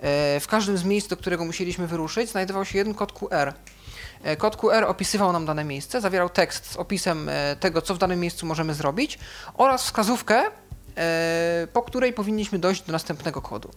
E, 0.00 0.40
w 0.40 0.46
każdym 0.46 0.78
z 0.78 0.84
miejsc, 0.84 1.08
do 1.08 1.16
którego 1.16 1.44
musieliśmy 1.46 1.86
wyruszyć, 1.86 2.30
znajdował 2.30 2.64
się 2.64 2.78
jeden 2.78 2.94
kod 2.94 3.12
QR. 3.12 3.52
E, 4.22 4.36
kod 4.36 4.56
QR 4.56 4.84
opisywał 4.84 5.32
nam 5.32 5.46
dane 5.46 5.64
miejsce, 5.64 6.00
zawierał 6.00 6.28
tekst 6.28 6.72
z 6.72 6.76
opisem 6.76 7.30
tego, 7.60 7.82
co 7.82 7.94
w 7.94 7.98
danym 7.98 8.20
miejscu 8.20 8.46
możemy 8.46 8.74
zrobić 8.74 9.18
oraz 9.54 9.84
wskazówkę, 9.84 10.42
po 11.72 11.82
której 11.82 12.12
powinniśmy 12.12 12.58
dojść 12.58 12.82
do 12.82 12.92
następnego 12.92 13.42
kodu. 13.42 13.70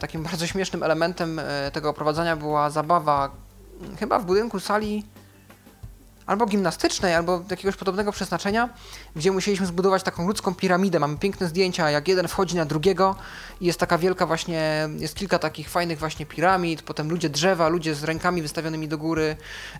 Takim 0.00 0.22
bardzo 0.30 0.46
śmiesznym 0.46 0.82
elementem 0.82 1.40
tego 1.72 1.90
oprowadzania 1.90 2.36
była 2.36 2.70
zabawa 2.70 3.30
chyba 3.98 4.18
w 4.18 4.24
budynku 4.24 4.60
sali 4.60 5.04
albo 6.32 6.46
gimnastycznej, 6.46 7.14
albo 7.14 7.44
jakiegoś 7.50 7.76
podobnego 7.76 8.12
przeznaczenia, 8.12 8.68
gdzie 9.16 9.32
musieliśmy 9.32 9.66
zbudować 9.66 10.02
taką 10.02 10.26
ludzką 10.26 10.54
piramidę. 10.54 10.98
Mamy 10.98 11.16
piękne 11.16 11.48
zdjęcia, 11.48 11.90
jak 11.90 12.08
jeden 12.08 12.28
wchodzi 12.28 12.56
na 12.56 12.64
drugiego 12.64 13.16
i 13.60 13.66
jest 13.66 13.80
taka 13.80 13.98
wielka 13.98 14.26
właśnie, 14.26 14.88
jest 14.98 15.14
kilka 15.14 15.38
takich 15.38 15.70
fajnych 15.70 15.98
właśnie 15.98 16.26
piramid, 16.26 16.82
potem 16.82 17.10
ludzie 17.10 17.28
drzewa, 17.28 17.68
ludzie 17.68 17.94
z 17.94 18.04
rękami 18.04 18.42
wystawionymi 18.42 18.88
do 18.88 18.98
góry. 18.98 19.36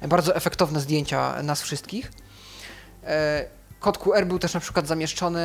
Bardzo 0.09 0.37
efektowne 0.37 0.81
zdjęcia 0.81 1.43
nas 1.43 1.63
wszystkich. 1.63 2.13
E, 3.05 3.45
kod 3.81 3.99
QR 3.99 4.27
był 4.27 4.39
też 4.39 4.55
na 4.55 4.61
przykład 4.61 4.87
zamieszczony 4.87 5.41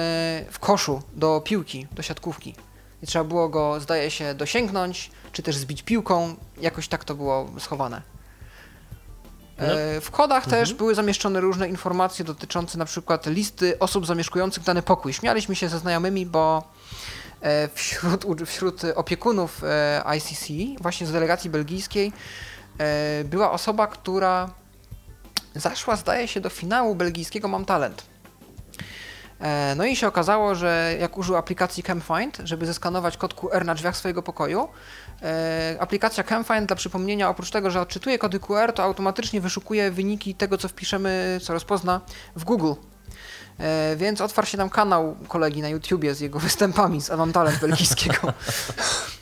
w 0.51 0.59
koszu 0.59 1.01
do 1.13 1.41
piłki, 1.45 1.87
do 1.91 2.03
siatkówki. 2.03 2.55
I 3.03 3.07
trzeba 3.07 3.25
było 3.25 3.49
go, 3.49 3.79
zdaje 3.79 4.11
się, 4.11 4.33
dosięgnąć, 4.33 5.11
czy 5.31 5.43
też 5.43 5.57
zbić 5.57 5.83
piłką. 5.83 6.35
Jakoś 6.61 6.87
tak 6.87 7.03
to 7.03 7.15
było 7.15 7.49
schowane. 7.59 8.16
No. 9.59 9.65
E, 9.79 10.01
W 10.01 10.11
kodach 10.11 10.43
Mhm. 10.43 10.61
też 10.61 10.73
były 10.73 10.95
zamieszczone 10.95 11.41
różne 11.41 11.69
informacje 11.69 12.25
dotyczące 12.25 12.77
na 12.77 12.85
przykład 12.85 13.25
listy 13.25 13.79
osób 13.79 14.05
zamieszkujących 14.05 14.63
dany 14.63 14.81
pokój. 14.81 15.13
Śmialiśmy 15.13 15.55
się 15.55 15.69
ze 15.69 15.79
znajomymi, 15.79 16.25
bo 16.25 16.63
e, 17.41 17.69
wśród, 17.73 18.25
wśród 18.45 18.81
opiekunów 18.95 19.63
e, 19.63 20.03
ICC, 20.17 20.47
właśnie 20.81 21.07
z 21.07 21.11
delegacji 21.11 21.49
belgijskiej, 21.49 22.13
była 23.25 23.51
osoba, 23.51 23.87
która 23.87 24.49
zaszła, 25.55 25.95
zdaje 25.95 26.27
się, 26.27 26.41
do 26.41 26.49
finału 26.49 26.95
belgijskiego 26.95 27.47
Mam 27.47 27.65
Talent. 27.65 28.03
E, 29.41 29.75
No 29.75 29.85
i 29.85 29.95
się 29.95 30.07
okazało, 30.07 30.55
że 30.55 30.95
jak 30.99 31.17
użył 31.17 31.35
aplikacji 31.35 31.83
CamFind, 31.83 32.37
żeby 32.43 32.65
zeskanować 32.65 33.17
kod 33.17 33.33
QR 33.33 33.65
na 33.65 33.75
drzwiach 33.75 33.97
swojego 33.97 34.23
pokoju, 34.23 34.67
e, 35.23 35.77
aplikacja 35.79 36.23
CamFind 36.23 36.65
dla 36.65 36.75
przypomnienia, 36.75 37.29
oprócz 37.29 37.51
tego, 37.51 37.71
że 37.71 37.81
odczytuje 37.81 38.17
kody 38.19 38.39
QR, 38.39 38.73
to 38.73 38.83
automatycznie 38.83 39.41
wyszukuje 39.41 39.91
wyniki 39.91 40.35
tego, 40.35 40.57
co 40.57 40.67
wpiszemy, 40.67 41.39
co 41.43 41.53
rozpozna 41.53 42.01
w 42.35 42.43
Google. 42.43 42.73
E, 43.59 43.95
Więc 43.95 44.21
otwarł 44.21 44.47
się 44.47 44.57
nam 44.57 44.69
kanał 44.69 45.15
kolegi 45.27 45.61
na 45.61 45.69
YouTubie 45.69 46.15
z 46.15 46.19
jego 46.19 46.39
występami 46.49 47.01
z 47.01 47.09
Mam 47.09 47.33
Talent 47.33 47.59
belgijskiego. 47.59 48.33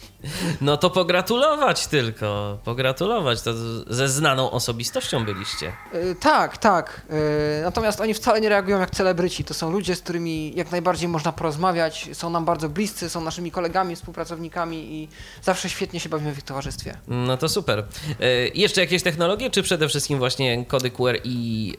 No 0.61 0.77
to 0.77 0.89
pogratulować 0.89 1.87
tylko, 1.87 2.57
pogratulować. 2.63 3.41
To 3.41 3.51
ze 3.87 4.09
znaną 4.09 4.51
osobistością 4.51 5.25
byliście. 5.25 5.73
E, 5.93 6.15
Tak, 6.15 6.57
tak. 6.57 7.01
E, 7.09 7.63
Natomiast 7.63 8.01
oni 8.01 8.13
wcale 8.13 8.41
nie 8.41 8.49
reagują 8.49 8.79
jak 8.79 8.91
celebryci. 8.91 9.43
To 9.43 9.53
są 9.53 9.71
ludzie, 9.71 9.95
z 9.95 10.01
którymi 10.01 10.55
jak 10.55 10.71
najbardziej 10.71 11.09
można 11.09 11.31
porozmawiać. 11.31 12.09
Są 12.13 12.29
nam 12.29 12.45
bardzo 12.45 12.69
bliscy, 12.69 13.09
są 13.09 13.21
naszymi 13.21 13.51
kolegami, 13.51 13.95
współpracownikami 13.95 14.77
i 14.93 15.07
zawsze 15.43 15.69
świetnie 15.69 15.99
się 15.99 16.09
bawimy 16.09 16.33
w 16.33 16.37
ich 16.37 16.43
towarzystwie. 16.43 16.97
No 17.07 17.37
to 17.37 17.49
super. 17.49 17.79
E, 18.19 18.47
jeszcze 18.47 18.81
jakieś 18.81 19.03
technologie, 19.03 19.49
czy 19.49 19.63
przede 19.63 19.87
wszystkim 19.89 20.19
właśnie 20.19 20.65
kody 20.65 20.89
QR 20.91 21.17
i 21.23 21.73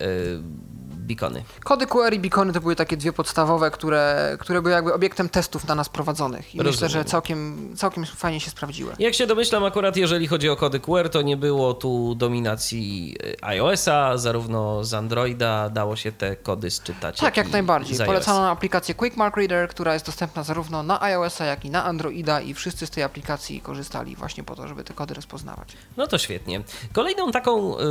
beacony? 1.06 1.42
Kody 1.64 1.86
QR 1.86 2.14
i 2.14 2.18
beacony 2.18 2.52
to 2.52 2.60
były 2.60 2.76
takie 2.76 2.96
dwie 2.96 3.12
podstawowe, 3.12 3.70
które, 3.70 4.36
które 4.40 4.62
były 4.62 4.74
jakby 4.74 4.94
obiektem 4.94 5.28
testów 5.28 5.68
na 5.68 5.74
nas 5.74 5.88
prowadzonych. 5.88 6.54
I 6.54 6.58
myślę, 6.58 6.70
Rozumiem. 6.70 6.90
że 6.90 7.04
całkiem, 7.04 7.70
całkiem 7.76 8.06
fajnie 8.06 8.40
się 8.40 8.50
sprawdziły. 8.50 8.92
Jak 8.98 9.14
się 9.14 9.26
domyślam, 9.26 9.64
akurat 9.64 9.96
jeżeli 9.96 10.26
chodzi 10.26 10.48
o 10.48 10.56
kody 10.56 10.80
QR, 10.80 11.10
to 11.10 11.22
nie 11.22 11.36
było 11.36 11.74
tu 11.74 12.14
dominacji 12.14 13.16
e, 13.42 13.44
iOS-a, 13.44 14.18
zarówno 14.18 14.84
z 14.84 14.94
Androida 14.94 15.70
dało 15.70 15.96
się 15.96 16.12
te 16.12 16.36
kody 16.36 16.70
sczytać. 16.70 17.18
Tak, 17.18 17.36
jak 17.36 17.48
i 17.48 17.52
najbardziej. 17.52 18.06
Polecano 18.06 18.50
aplikację 18.50 18.94
Quick 18.94 19.16
Mark 19.16 19.36
Reader, 19.36 19.68
która 19.68 19.94
jest 19.94 20.06
dostępna 20.06 20.42
zarówno 20.42 20.82
na 20.82 21.02
iOS-a, 21.02 21.44
jak 21.44 21.64
i 21.64 21.70
na 21.70 21.84
Androida 21.84 22.40
i 22.40 22.54
wszyscy 22.54 22.86
z 22.86 22.90
tej 22.90 23.02
aplikacji 23.02 23.60
korzystali 23.60 24.16
właśnie 24.16 24.44
po 24.44 24.56
to, 24.56 24.68
żeby 24.68 24.84
te 24.84 24.94
kody 24.94 25.14
rozpoznawać. 25.14 25.68
No 25.96 26.06
to 26.06 26.18
świetnie. 26.18 26.60
Kolejną 26.92 27.32
taką 27.32 27.78
y, 27.78 27.82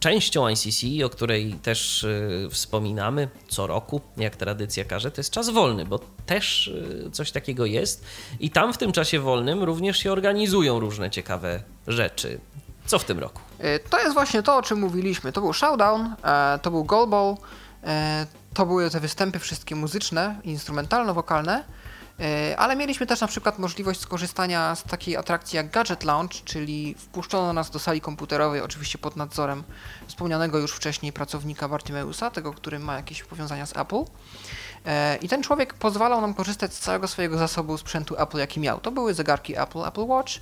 częścią 0.00 0.48
ICC, 0.48 1.04
o 1.04 1.10
której 1.10 1.52
też 1.52 2.04
y, 2.04 2.23
wspominamy 2.50 3.28
co 3.48 3.66
roku, 3.66 4.00
jak 4.16 4.36
tradycja 4.36 4.84
każe, 4.84 5.10
to 5.10 5.20
jest 5.20 5.30
czas 5.30 5.50
wolny, 5.50 5.86
bo 5.86 6.00
też 6.26 6.66
y, 6.66 7.10
coś 7.12 7.30
takiego 7.32 7.66
jest 7.66 8.04
i 8.40 8.50
tam 8.50 8.72
w 8.72 8.78
tym 8.78 8.92
czasie 8.92 9.20
wolnym 9.20 9.62
również 9.62 9.98
się 9.98 10.12
organizują 10.12 10.80
różne 10.80 11.10
ciekawe 11.10 11.62
rzeczy. 11.86 12.40
Co 12.86 12.98
w 12.98 13.04
tym 13.04 13.18
roku? 13.18 13.40
E, 13.58 13.78
To 13.78 14.00
jest 14.00 14.14
właśnie 14.14 14.42
to, 14.42 14.56
o 14.56 14.62
czym 14.62 14.78
mówiliśmy. 14.80 15.32
To 15.32 15.40
był 15.40 15.52
Showdown, 15.52 16.14
e, 16.24 16.58
to 16.62 16.70
był 16.70 16.84
Goal 16.84 17.06
Ball, 17.06 17.36
e, 17.84 18.26
to 18.54 18.66
były 18.66 18.90
te 18.90 19.00
występy 19.00 19.38
wszystkie 19.38 19.74
muzyczne, 19.74 20.40
instrumentalno-wokalne, 20.44 21.62
ale 22.56 22.76
mieliśmy 22.76 23.06
też 23.06 23.20
na 23.20 23.26
przykład 23.26 23.58
możliwość 23.58 24.00
skorzystania 24.00 24.74
z 24.74 24.82
takiej 24.82 25.16
atrakcji 25.16 25.56
jak 25.56 25.70
Gadget 25.70 26.04
Lounge, 26.04 26.34
czyli 26.44 26.94
wpuszczono 26.98 27.52
nas 27.52 27.70
do 27.70 27.78
sali 27.78 28.00
komputerowej, 28.00 28.60
oczywiście 28.60 28.98
pod 28.98 29.16
nadzorem 29.16 29.62
wspomnianego 30.06 30.58
już 30.58 30.72
wcześniej 30.72 31.12
pracownika 31.12 31.68
Bartimeusa, 31.68 32.30
tego, 32.30 32.52
który 32.52 32.78
ma 32.78 32.96
jakieś 32.96 33.22
powiązania 33.22 33.66
z 33.66 33.76
Apple. 33.76 34.04
E, 34.86 35.16
I 35.16 35.28
ten 35.28 35.42
człowiek 35.42 35.74
pozwalał 35.74 36.20
nam 36.20 36.34
korzystać 36.34 36.74
z 36.74 36.80
całego 36.80 37.08
swojego 37.08 37.38
zasobu 37.38 37.78
sprzętu 37.78 38.14
Apple, 38.18 38.38
jaki 38.38 38.60
miał. 38.60 38.80
To 38.80 38.90
były 38.90 39.14
zegarki 39.14 39.58
Apple, 39.58 39.84
Apple 39.84 40.06
Watch, 40.06 40.32
e, 40.36 40.40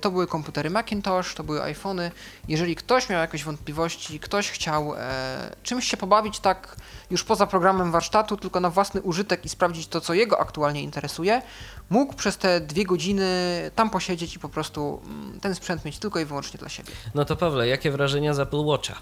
to 0.00 0.10
były 0.10 0.26
komputery 0.26 0.70
Macintosh, 0.70 1.34
to 1.34 1.44
były 1.44 1.62
iPhony. 1.62 2.10
Jeżeli 2.48 2.76
ktoś 2.76 3.08
miał 3.08 3.20
jakieś 3.20 3.44
wątpliwości, 3.44 4.20
ktoś 4.20 4.50
chciał 4.50 4.94
e, 4.94 5.56
czymś 5.62 5.90
się 5.90 5.96
pobawić 5.96 6.40
tak 6.40 6.76
już 7.10 7.24
poza 7.24 7.46
programem 7.46 7.92
warsztatu, 7.92 8.36
tylko 8.36 8.60
na 8.60 8.70
własny 8.70 9.02
użytek 9.02 9.44
i 9.44 9.48
sprawdzić 9.48 9.86
to, 9.86 10.00
co 10.00 10.14
jego 10.14 10.40
aktualnie 10.40 10.82
interesuje, 10.82 11.42
mógł 11.90 12.14
przez 12.14 12.36
te 12.36 12.60
dwie 12.60 12.84
godziny 12.84 13.26
tam 13.74 13.90
posiedzieć 13.90 14.36
i 14.36 14.38
po 14.38 14.48
prostu 14.48 15.00
mm, 15.04 15.40
ten 15.40 15.54
sprzęt 15.54 15.84
mieć 15.84 15.98
tylko 15.98 16.20
i 16.20 16.24
wyłącznie 16.24 16.58
dla 16.58 16.68
siebie. 16.68 16.92
No 17.14 17.24
to 17.24 17.36
Pawle, 17.36 17.68
jakie 17.68 17.90
wrażenia 17.90 18.34
z 18.34 18.38
Apple 18.38 18.64
Watcha? 18.64 18.94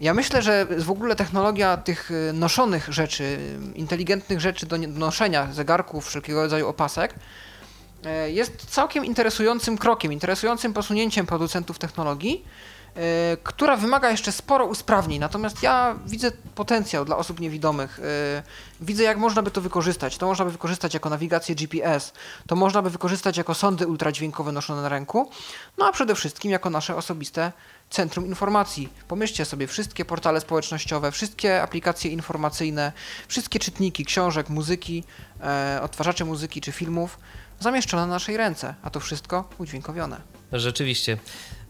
Ja 0.00 0.14
myślę, 0.14 0.42
że 0.42 0.66
w 0.78 0.90
ogóle 0.90 1.16
technologia 1.16 1.76
tych 1.76 2.10
y, 2.10 2.32
noszonych 2.32 2.88
rzeczy, 2.88 3.24
y, 3.24 3.78
inteligentnych 3.78 4.40
rzeczy 4.40 4.66
do 4.66 4.78
noszenia, 4.78 5.52
zegarków, 5.52 6.06
wszelkiego 6.06 6.42
rodzaju 6.42 6.68
opasek, 6.68 7.14
jest 8.32 8.66
całkiem 8.70 9.04
interesującym 9.04 9.78
krokiem, 9.78 10.12
interesującym 10.12 10.72
posunięciem 10.72 11.26
producentów 11.26 11.78
technologii, 11.78 12.44
y, 12.96 13.00
która 13.42 13.76
wymaga 13.76 14.10
jeszcze 14.10 14.32
sporo 14.32 14.66
usprawnień. 14.66 15.20
Natomiast 15.20 15.62
ja 15.62 15.96
widzę 16.06 16.30
potencjał 16.54 17.04
dla 17.04 17.16
osób 17.16 17.40
niewidomych. 17.40 17.98
y, 17.98 18.02
Widzę, 18.80 19.02
jak 19.04 19.18
można 19.18 19.42
by 19.42 19.50
to 19.50 19.60
wykorzystać. 19.60 20.16
To 20.18 20.26
można 20.26 20.44
by 20.44 20.50
wykorzystać 20.50 20.94
jako 20.94 21.10
nawigację 21.10 21.54
GPS, 21.54 22.12
to 22.46 22.56
można 22.56 22.82
by 22.82 22.90
wykorzystać 22.90 23.36
jako 23.36 23.54
sondy 23.54 23.86
ultradźwiękowe 23.86 24.52
noszone 24.52 24.82
na 24.82 24.88
ręku, 24.88 25.30
no 25.78 25.86
a 25.86 25.92
przede 25.92 26.14
wszystkim 26.14 26.50
jako 26.50 26.70
nasze 26.70 26.96
osobiste 26.96 27.52
centrum 27.90 28.26
informacji. 28.26 28.88
Pomyślcie 29.08 29.44
sobie 29.44 29.66
wszystkie 29.66 30.04
portale 30.04 30.40
społecznościowe, 30.40 31.12
wszystkie 31.12 31.62
aplikacje 31.62 32.10
informacyjne, 32.10 32.92
wszystkie 33.28 33.58
czytniki 33.58 34.04
książek, 34.04 34.48
muzyki, 34.48 35.04
e, 35.42 35.80
odtwarzacze 35.82 36.24
muzyki 36.24 36.60
czy 36.60 36.72
filmów 36.72 37.18
zamieszczone 37.60 38.02
na 38.02 38.12
naszej 38.12 38.36
ręce, 38.36 38.74
a 38.82 38.90
to 38.90 39.00
wszystko 39.00 39.48
udźwiękowione. 39.58 40.20
Rzeczywiście, 40.52 41.18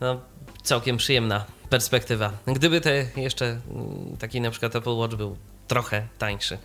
no, 0.01 0.21
całkiem 0.63 0.97
przyjemna 0.97 1.45
perspektywa. 1.71 2.33
Gdyby 2.47 2.81
te 2.81 3.05
jeszcze 3.17 3.47
mm, 3.47 4.17
taki 4.19 4.41
na 4.41 4.51
przykład 4.51 4.77
Apple 4.77 4.97
Watch 4.97 5.15
był 5.15 5.37
trochę 5.69 6.07
tańszy. 6.19 6.59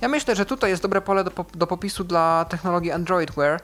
Ja 0.00 0.08
myślę, 0.08 0.36
że 0.36 0.46
tutaj 0.46 0.70
jest 0.70 0.82
dobre 0.82 1.00
pole 1.00 1.24
do, 1.24 1.30
do 1.54 1.66
popisu 1.66 2.04
dla 2.04 2.44
technologii 2.44 2.92
Android 2.92 3.30
Wear, 3.30 3.60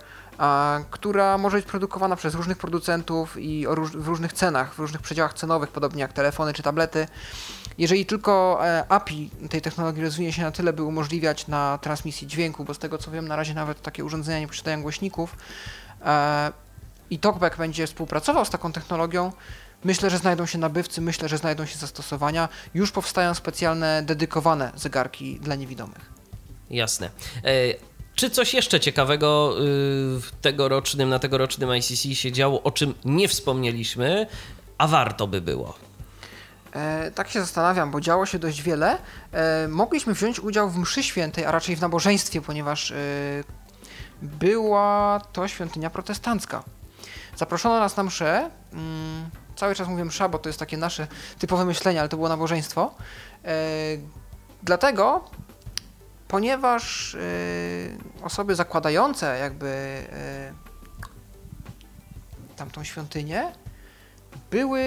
która 0.90 1.38
może 1.38 1.56
być 1.56 1.66
produkowana 1.66 2.16
przez 2.16 2.34
różnych 2.34 2.58
producentów 2.58 3.36
i 3.38 3.66
w 3.94 4.08
różnych 4.08 4.32
cenach, 4.32 4.74
w 4.74 4.78
różnych 4.78 5.02
przedziałach 5.02 5.34
cenowych, 5.34 5.70
podobnie 5.70 6.00
jak 6.00 6.12
telefony 6.12 6.52
czy 6.52 6.62
tablety. 6.62 7.08
Jeżeli 7.78 8.06
tylko 8.06 8.60
e, 8.66 8.84
API 8.88 9.30
tej 9.50 9.62
technologii 9.62 10.02
rozwinie 10.02 10.32
się 10.32 10.42
na 10.42 10.50
tyle, 10.50 10.72
by 10.72 10.82
umożliwiać 10.82 11.48
na 11.48 11.78
transmisję 11.78 12.28
dźwięku, 12.28 12.64
bo 12.64 12.74
z 12.74 12.78
tego 12.78 12.98
co 12.98 13.10
wiem, 13.10 13.28
na 13.28 13.36
razie 13.36 13.54
nawet 13.54 13.82
takie 13.82 14.04
urządzenia 14.04 14.40
nie 14.40 14.48
posiadają 14.48 14.82
głośników, 14.82 15.36
e, 16.04 16.52
i 17.10 17.18
TalkBack 17.18 17.56
będzie 17.56 17.86
współpracował 17.86 18.44
z 18.44 18.50
taką 18.50 18.72
technologią, 18.72 19.32
myślę, 19.84 20.10
że 20.10 20.18
znajdą 20.18 20.46
się 20.46 20.58
nabywcy, 20.58 21.00
myślę, 21.00 21.28
że 21.28 21.38
znajdą 21.38 21.66
się 21.66 21.78
zastosowania. 21.78 22.48
Już 22.74 22.92
powstają 22.92 23.34
specjalne, 23.34 24.02
dedykowane 24.02 24.72
zegarki 24.76 25.40
dla 25.40 25.54
niewidomych. 25.54 26.12
Jasne. 26.70 27.10
Czy 28.16 28.30
coś 28.30 28.54
jeszcze 28.54 28.80
ciekawego 28.80 29.54
y, 29.58 29.60
w 30.20 30.30
tegorocznym, 30.40 31.08
na 31.08 31.18
tegorocznym 31.18 31.70
ICC 31.76 32.14
się 32.14 32.32
działo, 32.32 32.62
o 32.62 32.70
czym 32.70 32.94
nie 33.04 33.28
wspomnieliśmy, 33.28 34.26
a 34.78 34.86
warto 34.86 35.26
by 35.26 35.40
było? 35.40 35.74
E, 36.72 37.10
tak 37.10 37.28
się 37.28 37.40
zastanawiam, 37.40 37.90
bo 37.90 38.00
działo 38.00 38.26
się 38.26 38.38
dość 38.38 38.62
wiele. 38.62 38.98
E, 39.32 39.68
mogliśmy 39.68 40.14
wziąć 40.14 40.40
udział 40.40 40.70
w 40.70 40.78
mszy 40.78 41.02
świętej, 41.02 41.44
a 41.44 41.50
raczej 41.50 41.76
w 41.76 41.80
nabożeństwie, 41.80 42.40
ponieważ 42.40 42.90
e, 42.90 42.96
była 44.22 45.20
to 45.32 45.48
świątynia 45.48 45.90
protestancka. 45.90 46.62
Zaproszono 47.36 47.80
nas 47.80 47.96
na 47.96 48.02
mszę. 48.02 48.50
Mm, 48.72 49.30
cały 49.56 49.74
czas 49.74 49.88
mówię 49.88 50.04
msza, 50.04 50.28
bo 50.28 50.38
to 50.38 50.48
jest 50.48 50.58
takie 50.58 50.76
nasze 50.76 51.06
typowe 51.38 51.64
myślenie, 51.64 52.00
ale 52.00 52.08
to 52.08 52.16
było 52.16 52.28
nabożeństwo. 52.28 52.94
E, 53.44 53.54
dlatego, 54.62 55.30
ponieważ 56.28 57.14
e, 57.14 57.18
osoby 58.22 58.54
zakładające 58.54 59.38
jakby 59.38 59.66
e, 59.66 60.52
tamtą 62.56 62.84
świątynię 62.84 63.52
były, 64.50 64.82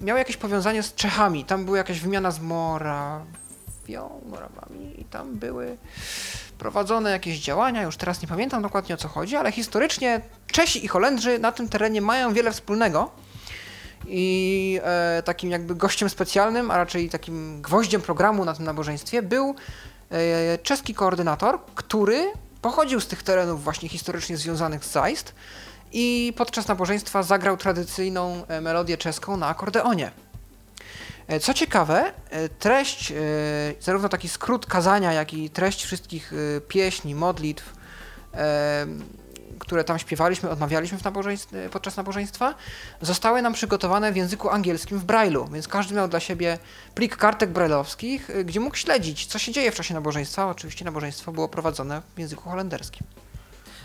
miały 0.00 0.18
jakieś 0.18 0.36
powiązanie 0.36 0.82
z 0.82 0.94
Czechami. 0.94 1.44
Tam 1.44 1.64
była 1.64 1.78
jakaś 1.78 2.00
wymiana 2.00 2.30
z 2.30 2.40
Morawią, 2.40 4.20
Morawami 4.26 5.00
i 5.00 5.04
tam 5.04 5.34
były 5.34 5.76
prowadzone 6.58 7.10
jakieś 7.10 7.38
działania, 7.38 7.82
już 7.82 7.96
teraz 7.96 8.22
nie 8.22 8.28
pamiętam 8.28 8.62
dokładnie 8.62 8.94
o 8.94 8.98
co 8.98 9.08
chodzi, 9.08 9.36
ale 9.36 9.52
historycznie 9.52 10.20
Czesi 10.46 10.84
i 10.84 10.88
Holendrzy 10.88 11.38
na 11.38 11.52
tym 11.52 11.68
terenie 11.68 12.00
mają 12.00 12.32
wiele 12.32 12.52
wspólnego. 12.52 13.10
I 14.06 14.80
e, 14.84 15.22
takim 15.22 15.50
jakby 15.50 15.74
gościem 15.74 16.10
specjalnym, 16.10 16.70
a 16.70 16.76
raczej 16.76 17.10
takim 17.10 17.62
gwoździem 17.62 18.02
programu 18.02 18.44
na 18.44 18.54
tym 18.54 18.64
nabożeństwie 18.64 19.22
był 19.22 19.54
czeski 20.62 20.94
koordynator, 20.94 21.58
który 21.74 22.32
pochodził 22.62 23.00
z 23.00 23.06
tych 23.06 23.22
terenów 23.22 23.64
właśnie 23.64 23.88
historycznie 23.88 24.36
związanych 24.36 24.84
z 24.84 24.92
Zeist 24.92 25.34
i 25.92 26.32
podczas 26.36 26.68
nabożeństwa 26.68 27.22
zagrał 27.22 27.56
tradycyjną 27.56 28.46
e, 28.46 28.60
melodię 28.60 28.96
czeską 28.96 29.36
na 29.36 29.46
akordeonie. 29.46 30.10
E, 31.26 31.40
co 31.40 31.54
ciekawe, 31.54 32.12
e, 32.30 32.48
treść, 32.48 33.12
zarówno 33.80 34.08
taki 34.08 34.28
skrót 34.28 34.66
kazania, 34.66 35.12
jak 35.12 35.34
i 35.34 35.50
treść 35.50 35.84
wszystkich 35.84 36.32
pieśni, 36.68 37.14
modlitw, 37.14 37.74
które 39.58 39.84
tam 39.84 39.98
śpiewaliśmy, 39.98 40.50
odmawialiśmy 40.50 40.98
podczas 41.72 41.96
nabożeństwa, 41.96 42.54
zostały 43.00 43.42
nam 43.42 43.52
przygotowane 43.52 44.12
w 44.12 44.16
języku 44.16 44.50
angielskim 44.50 44.98
w 44.98 45.06
Braille'u, 45.06 45.52
więc 45.52 45.68
każdy 45.68 45.94
miał 45.94 46.08
dla 46.08 46.20
siebie 46.20 46.58
plik 46.94 47.16
kartek 47.16 47.50
brailleowskich, 47.50 48.30
gdzie 48.44 48.60
mógł 48.60 48.76
śledzić, 48.76 49.26
co 49.26 49.38
się 49.38 49.52
dzieje 49.52 49.72
w 49.72 49.74
czasie 49.74 49.94
nabożeństwa. 49.94 50.50
Oczywiście 50.50 50.84
nabożeństwo 50.84 51.32
było 51.32 51.48
prowadzone 51.48 52.02
w 52.16 52.18
języku 52.18 52.50
holenderskim. 52.50 53.06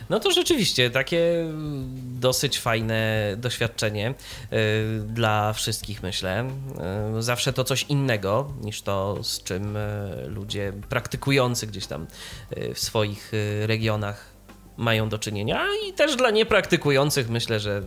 No 0.09 0.19
to 0.19 0.31
rzeczywiście 0.31 0.89
takie 0.89 1.45
dosyć 2.19 2.59
fajne 2.59 3.33
doświadczenie 3.37 4.09
y, 4.09 4.15
dla 5.05 5.53
wszystkich, 5.53 6.03
myślę. 6.03 6.49
Y, 7.17 7.21
zawsze 7.21 7.53
to 7.53 7.63
coś 7.63 7.83
innego 7.83 8.53
niż 8.61 8.81
to, 8.81 9.23
z 9.23 9.43
czym 9.43 9.75
y, 9.75 9.79
ludzie 10.27 10.73
praktykujący 10.89 11.67
gdzieś 11.67 11.87
tam 11.87 12.07
w 12.73 12.79
swoich 12.79 13.31
regionach 13.65 14.38
mają 14.79 15.09
do 15.09 15.19
czynienia 15.19 15.65
i 15.87 15.93
też 15.93 16.15
dla 16.15 16.31
niepraktykujących 16.31 17.29
myślę, 17.29 17.59
że 17.59 17.81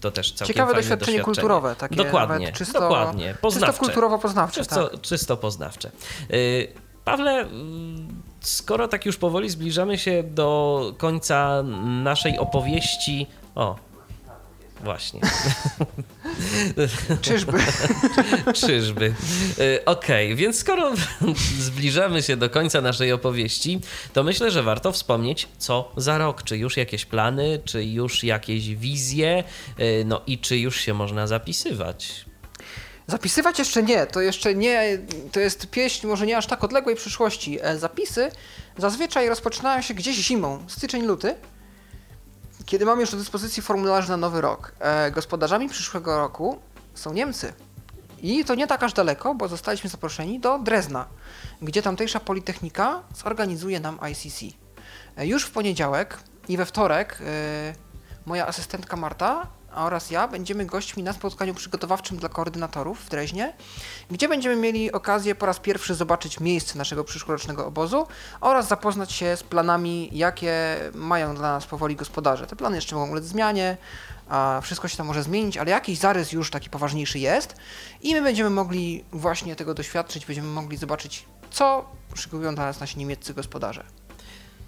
to 0.00 0.10
też 0.10 0.32
całkiem 0.32 0.54
Ciekawe 0.54 0.74
doświadczenie, 0.74 0.98
doświadczenie 0.98 1.20
kulturowe, 1.24 1.76
takie 1.76 1.96
dokładnie, 1.96 2.52
czysto, 2.52 2.80
dokładnie, 2.80 3.34
poznawcze. 3.40 3.72
Czysto 3.72 3.86
kulturowo-poznawcze, 3.86 4.54
czysto, 4.60 4.88
tak. 4.88 5.00
czysto 5.00 5.36
poznawcze. 5.36 5.90
Pawle, 7.04 7.46
skoro 8.40 8.88
tak 8.88 9.06
już 9.06 9.16
powoli 9.16 9.50
zbliżamy 9.50 9.98
się 9.98 10.22
do 10.22 10.92
końca 10.98 11.62
naszej 12.02 12.38
opowieści. 12.38 13.26
O, 13.54 13.76
Właśnie. 14.84 15.20
Czyżby. 17.22 17.58
Czyżby. 18.66 19.14
E, 19.58 19.84
okej, 19.84 20.26
okay, 20.26 20.36
więc 20.36 20.58
skoro 20.58 20.92
zbliżamy 21.68 22.22
się 22.22 22.36
do 22.36 22.50
końca 22.50 22.80
naszej 22.80 23.12
opowieści, 23.12 23.80
to 24.12 24.22
myślę, 24.22 24.50
że 24.50 24.62
warto 24.62 24.92
wspomnieć, 24.92 25.48
co 25.58 25.92
za 25.96 26.18
rok. 26.18 26.42
Czy 26.42 26.56
już 26.58 26.76
jakieś 26.76 27.04
plany, 27.04 27.60
czy 27.64 27.84
już 27.84 28.24
jakieś 28.24 28.74
wizje, 28.74 29.44
e, 29.78 30.04
no 30.04 30.20
i 30.26 30.38
czy 30.38 30.58
już 30.58 30.80
się 30.80 30.94
można 30.94 31.26
zapisywać. 31.26 32.24
Zapisywać 33.06 33.58
jeszcze 33.58 33.82
nie, 33.82 34.06
to 34.06 34.20
jeszcze 34.20 34.54
nie, 34.54 34.98
to 35.32 35.40
jest 35.40 35.70
pieśń 35.70 36.06
może 36.06 36.26
nie 36.26 36.36
aż 36.36 36.46
tak 36.46 36.64
odległej 36.64 36.96
przyszłości. 36.96 37.58
E, 37.62 37.78
zapisy 37.78 38.30
zazwyczaj 38.78 39.28
rozpoczynają 39.28 39.82
się 39.82 39.94
gdzieś 39.94 40.16
zimą, 40.16 40.64
styczeń, 40.68 41.02
luty, 41.02 41.34
kiedy 42.70 42.84
mamy 42.84 43.00
już 43.00 43.10
do 43.10 43.16
dyspozycji 43.16 43.62
formularz 43.62 44.08
na 44.08 44.16
nowy 44.16 44.40
rok. 44.40 44.72
E, 44.78 45.10
gospodarzami 45.10 45.68
przyszłego 45.68 46.18
roku 46.18 46.58
są 46.94 47.12
Niemcy. 47.12 47.52
I 48.22 48.44
to 48.44 48.54
nie 48.54 48.66
tak 48.66 48.82
aż 48.82 48.92
daleko, 48.92 49.34
bo 49.34 49.48
zostaliśmy 49.48 49.90
zaproszeni 49.90 50.40
do 50.40 50.58
Drezna, 50.58 51.06
gdzie 51.62 51.82
tamtejsza 51.82 52.20
Politechnika 52.20 53.02
zorganizuje 53.14 53.80
nam 53.80 53.98
ICC. 54.12 54.56
E, 55.16 55.26
już 55.26 55.44
w 55.44 55.50
poniedziałek 55.50 56.18
i 56.48 56.56
we 56.56 56.66
wtorek 56.66 57.18
moja 58.26 58.46
asystentka 58.46 58.96
Marta 58.96 59.46
oraz 59.74 60.10
ja 60.10 60.28
będziemy 60.28 60.66
gośćmi 60.66 61.02
na 61.02 61.12
spotkaniu 61.12 61.54
przygotowawczym 61.54 62.16
dla 62.16 62.28
koordynatorów 62.28 63.00
w 63.00 63.08
Dreźnie, 63.08 63.52
gdzie 64.10 64.28
będziemy 64.28 64.56
mieli 64.56 64.92
okazję 64.92 65.34
po 65.34 65.46
raz 65.46 65.58
pierwszy 65.58 65.94
zobaczyć 65.94 66.40
miejsce 66.40 66.78
naszego 66.78 67.04
przyszłorocznego 67.04 67.66
obozu 67.66 68.06
oraz 68.40 68.68
zapoznać 68.68 69.12
się 69.12 69.36
z 69.36 69.42
planami, 69.42 70.08
jakie 70.12 70.76
mają 70.94 71.34
dla 71.34 71.52
nas 71.52 71.66
powoli 71.66 71.96
gospodarze. 71.96 72.46
Te 72.46 72.56
plany 72.56 72.76
jeszcze 72.76 72.96
mogą 72.96 73.12
ulec 73.12 73.24
zmianie, 73.24 73.76
a 74.28 74.60
wszystko 74.62 74.88
się 74.88 74.96
tam 74.96 75.06
może 75.06 75.22
zmienić, 75.22 75.56
ale 75.56 75.70
jakiś 75.70 75.98
zarys 75.98 76.32
już 76.32 76.50
taki 76.50 76.70
poważniejszy 76.70 77.18
jest 77.18 77.56
i 78.02 78.14
my 78.14 78.22
będziemy 78.22 78.50
mogli 78.50 79.04
właśnie 79.12 79.56
tego 79.56 79.74
doświadczyć, 79.74 80.26
będziemy 80.26 80.48
mogli 80.48 80.76
zobaczyć, 80.76 81.24
co 81.50 81.84
szykują 82.14 82.54
dla 82.54 82.64
nas 82.64 82.80
nasi 82.80 82.98
niemieccy 82.98 83.34
gospodarze. 83.34 83.99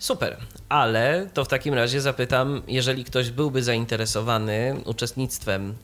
Super, 0.02 0.36
ale 0.68 1.28
to 1.34 1.44
w 1.44 1.48
takim 1.48 1.74
razie 1.74 2.00
zapytam, 2.00 2.62
jeżeli 2.68 3.04
ktoś 3.04 3.30
byłby 3.30 3.62
zainteresowany 3.62 4.76
uczestnictwem 4.84 5.70
e, 5.70 5.74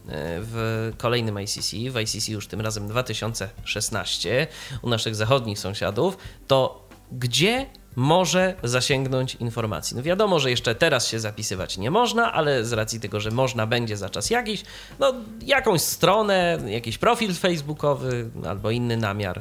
w 0.40 0.92
kolejnym 0.96 1.38
ICC, 1.38 1.70
w 1.90 1.96
ICC 1.96 2.28
już 2.28 2.46
tym 2.46 2.60
razem 2.60 2.88
2016 2.88 4.46
u 4.82 4.88
naszych 4.88 5.14
zachodnich 5.14 5.58
sąsiadów, 5.58 6.18
to 6.46 6.88
gdzie 7.12 7.66
może 7.98 8.54
zasięgnąć 8.62 9.34
informacji. 9.34 9.96
No 9.96 10.02
wiadomo, 10.02 10.38
że 10.38 10.50
jeszcze 10.50 10.74
teraz 10.74 11.06
się 11.06 11.20
zapisywać 11.20 11.78
nie 11.78 11.90
można, 11.90 12.32
ale 12.32 12.64
z 12.64 12.72
racji 12.72 13.00
tego, 13.00 13.20
że 13.20 13.30
można 13.30 13.66
będzie 13.66 13.96
za 13.96 14.10
czas 14.10 14.30
jakiś, 14.30 14.64
no 14.98 15.12
jakąś 15.42 15.80
stronę, 15.80 16.58
jakiś 16.66 16.98
profil 16.98 17.34
facebookowy 17.34 18.30
albo 18.48 18.70
inny 18.70 18.96
namiar, 18.96 19.40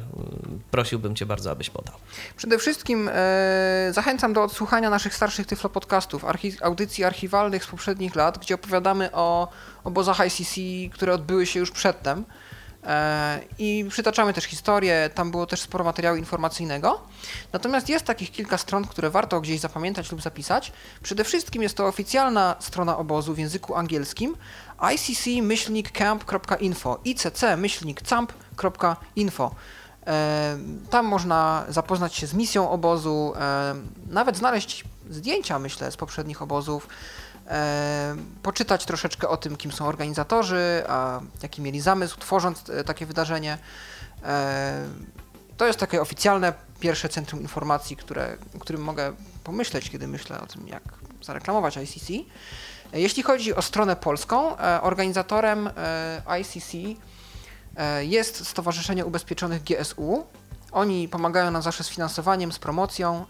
prosiłbym 0.70 1.16
Cię 1.16 1.26
bardzo, 1.26 1.50
abyś 1.50 1.70
podał. 1.70 1.94
Przede 2.36 2.58
wszystkim 2.58 3.10
e, 3.12 3.90
zachęcam 3.92 4.32
do 4.32 4.42
odsłuchania 4.42 4.90
naszych 4.90 5.14
starszych 5.14 5.46
Tyflo 5.46 5.70
podcastów, 5.70 6.24
archi 6.24 6.52
audycji 6.62 7.04
archiwalnych 7.04 7.64
z 7.64 7.66
poprzednich 7.66 8.14
lat, 8.14 8.38
gdzie 8.38 8.54
opowiadamy 8.54 9.12
o 9.12 9.48
obozach 9.84 10.20
ICC, 10.26 10.54
które 10.94 11.14
odbyły 11.14 11.46
się 11.46 11.60
już 11.60 11.70
przedtem. 11.70 12.24
E, 12.84 13.40
I 13.58 13.84
przytaczamy 13.88 14.32
też 14.32 14.44
historię, 14.44 15.10
tam 15.14 15.30
było 15.30 15.46
też 15.46 15.60
sporo 15.60 15.84
materiału 15.84 16.16
informacyjnego. 16.16 17.00
Natomiast 17.52 17.88
jest 17.88 18.04
takich 18.04 18.30
kilka 18.30 18.58
stron, 18.58 18.84
które 18.84 19.10
warto 19.10 19.40
gdzieś 19.40 19.60
zapamiętać 19.60 20.12
lub 20.12 20.22
zapisać. 20.22 20.72
Przede 21.02 21.24
wszystkim 21.24 21.62
jest 21.62 21.76
to 21.76 21.86
oficjalna 21.86 22.56
strona 22.60 22.98
obozu 22.98 23.34
w 23.34 23.38
języku 23.38 23.74
angielskim 23.74 24.36
icc-camp.info 24.78 26.98
icc-camp.info 27.04 29.50
e, 30.06 30.58
Tam 30.90 31.06
można 31.06 31.64
zapoznać 31.68 32.14
się 32.14 32.26
z 32.26 32.34
misją 32.34 32.70
obozu, 32.70 33.32
e, 33.40 33.74
nawet 34.06 34.36
znaleźć 34.36 34.84
zdjęcia, 35.10 35.58
myślę, 35.58 35.92
z 35.92 35.96
poprzednich 35.96 36.42
obozów, 36.42 36.88
poczytać 38.42 38.84
troszeczkę 38.84 39.28
o 39.28 39.36
tym, 39.36 39.56
kim 39.56 39.72
są 39.72 39.86
organizatorzy, 39.86 40.84
a 40.88 41.20
jaki 41.42 41.62
mieli 41.62 41.80
zamysł, 41.80 42.18
tworząc 42.18 42.70
e, 42.70 42.84
takie 42.84 43.06
wydarzenie. 43.06 43.58
E, 44.24 44.88
to 45.56 45.66
jest 45.66 45.78
takie 45.78 46.00
oficjalne 46.00 46.52
pierwsze 46.80 47.08
centrum 47.08 47.40
informacji, 47.40 47.96
które, 47.96 48.36
o 48.56 48.58
którym 48.58 48.82
mogę 48.82 49.12
pomyśleć, 49.44 49.90
kiedy 49.90 50.08
myślę 50.08 50.40
o 50.40 50.46
tym, 50.46 50.68
jak 50.68 50.82
zareklamować 51.22 51.76
ICC. 51.76 52.12
Jeśli 52.92 53.22
chodzi 53.22 53.54
o 53.54 53.62
stronę 53.62 53.96
polską, 53.96 54.56
organizatorem 54.82 55.70
ICC 56.40 56.72
jest 58.00 58.46
Stowarzyszenie 58.46 59.06
Ubezpieczonych 59.06 59.62
GSU. 59.62 60.26
Oni 60.72 61.08
pomagają 61.08 61.50
nam 61.50 61.62
zawsze 61.62 61.84
z 61.84 61.88
finansowaniem, 61.88 62.52
z 62.52 62.58
promocją 62.58 63.26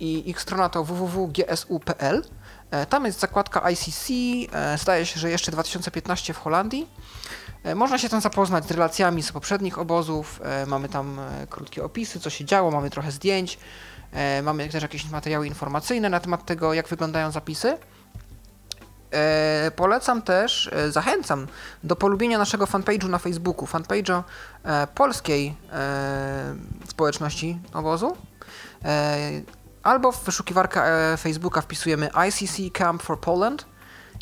i 0.00 0.30
ich 0.30 0.40
strona 0.40 0.68
to 0.68 0.84
www.gsu.pl. 0.84 2.22
E, 2.70 2.86
tam 2.86 3.04
jest 3.04 3.20
zakładka 3.20 3.70
ICC, 3.70 4.10
e, 4.52 4.78
zdaje 4.78 5.06
się, 5.06 5.20
że 5.20 5.30
jeszcze 5.30 5.52
2015 5.52 6.34
w 6.34 6.38
Holandii. 6.38 6.88
E, 7.64 7.74
można 7.74 7.98
się 7.98 8.08
tam 8.08 8.20
zapoznać 8.20 8.64
z 8.64 8.70
relacjami 8.70 9.22
z 9.22 9.32
poprzednich 9.32 9.78
obozów, 9.78 10.40
mamy 10.66 10.88
tam 10.88 11.20
krótkie 11.50 11.84
opisy, 11.84 12.20
co 12.20 12.30
się 12.30 12.44
działo, 12.44 12.70
mamy 12.70 12.90
trochę 12.90 13.12
zdjęć, 13.12 13.58
mamy 14.42 14.68
też 14.68 14.82
jakieś 14.82 15.10
materiały 15.10 15.46
informacyjne 15.46 16.08
na 16.08 16.20
temat 16.20 16.44
tego, 16.44 16.74
jak 16.74 16.88
wyglądają 16.88 17.30
zapisy. 17.30 17.78
polecam 19.76 20.22
też, 20.22 20.70
zachęcam 20.88 21.46
do 21.84 21.96
polubienia 21.96 22.38
naszego 22.38 22.64
fanpage'u 22.64 23.08
na 23.08 23.18
Facebooku, 23.18 23.66
fanpage'u 23.66 24.22
polskiej 24.94 25.54
społeczności 26.88 27.58
obozu 27.72 28.16
albo 29.82 30.12
w 30.12 30.24
wyszukiwarkę 30.24 31.12
e, 31.12 31.16
Facebooka 31.16 31.60
wpisujemy 31.60 32.10
ICC 32.28 32.72
Camp 32.72 33.02
for 33.02 33.20
Poland, 33.20 33.66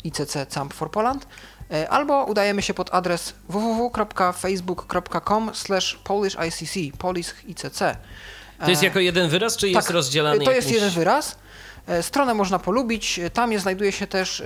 ICC 0.03 0.53
Camp 0.53 0.73
for 0.73 0.91
Poland, 0.91 1.27
e, 1.71 1.89
albo 1.89 2.25
udajemy 2.25 2.61
się 2.61 2.73
pod 2.73 2.93
adres 2.93 3.33
www.facebook.com 3.49 5.51
PolishICC, 6.03 6.97
Polish 6.97 7.33
ICC. 7.47 7.79
To 8.59 8.69
jest 8.69 8.83
jako 8.83 8.99
jeden 8.99 9.29
wyraz, 9.29 9.57
czy 9.57 9.67
tak, 9.67 9.75
jest 9.75 9.89
rozdzielany? 9.89 10.45
To 10.45 10.51
jest 10.51 10.71
jeden 10.71 10.89
wyraz. 10.89 11.37
E, 11.87 12.03
stronę 12.03 12.33
można 12.33 12.59
polubić, 12.59 13.19
tam 13.33 13.51
jest, 13.51 13.63
znajduje 13.63 13.91
się 13.91 14.07
też 14.07 14.43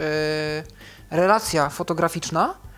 relacja 1.12 1.70
fotograficzna, 1.70 2.50
e, 2.50 2.71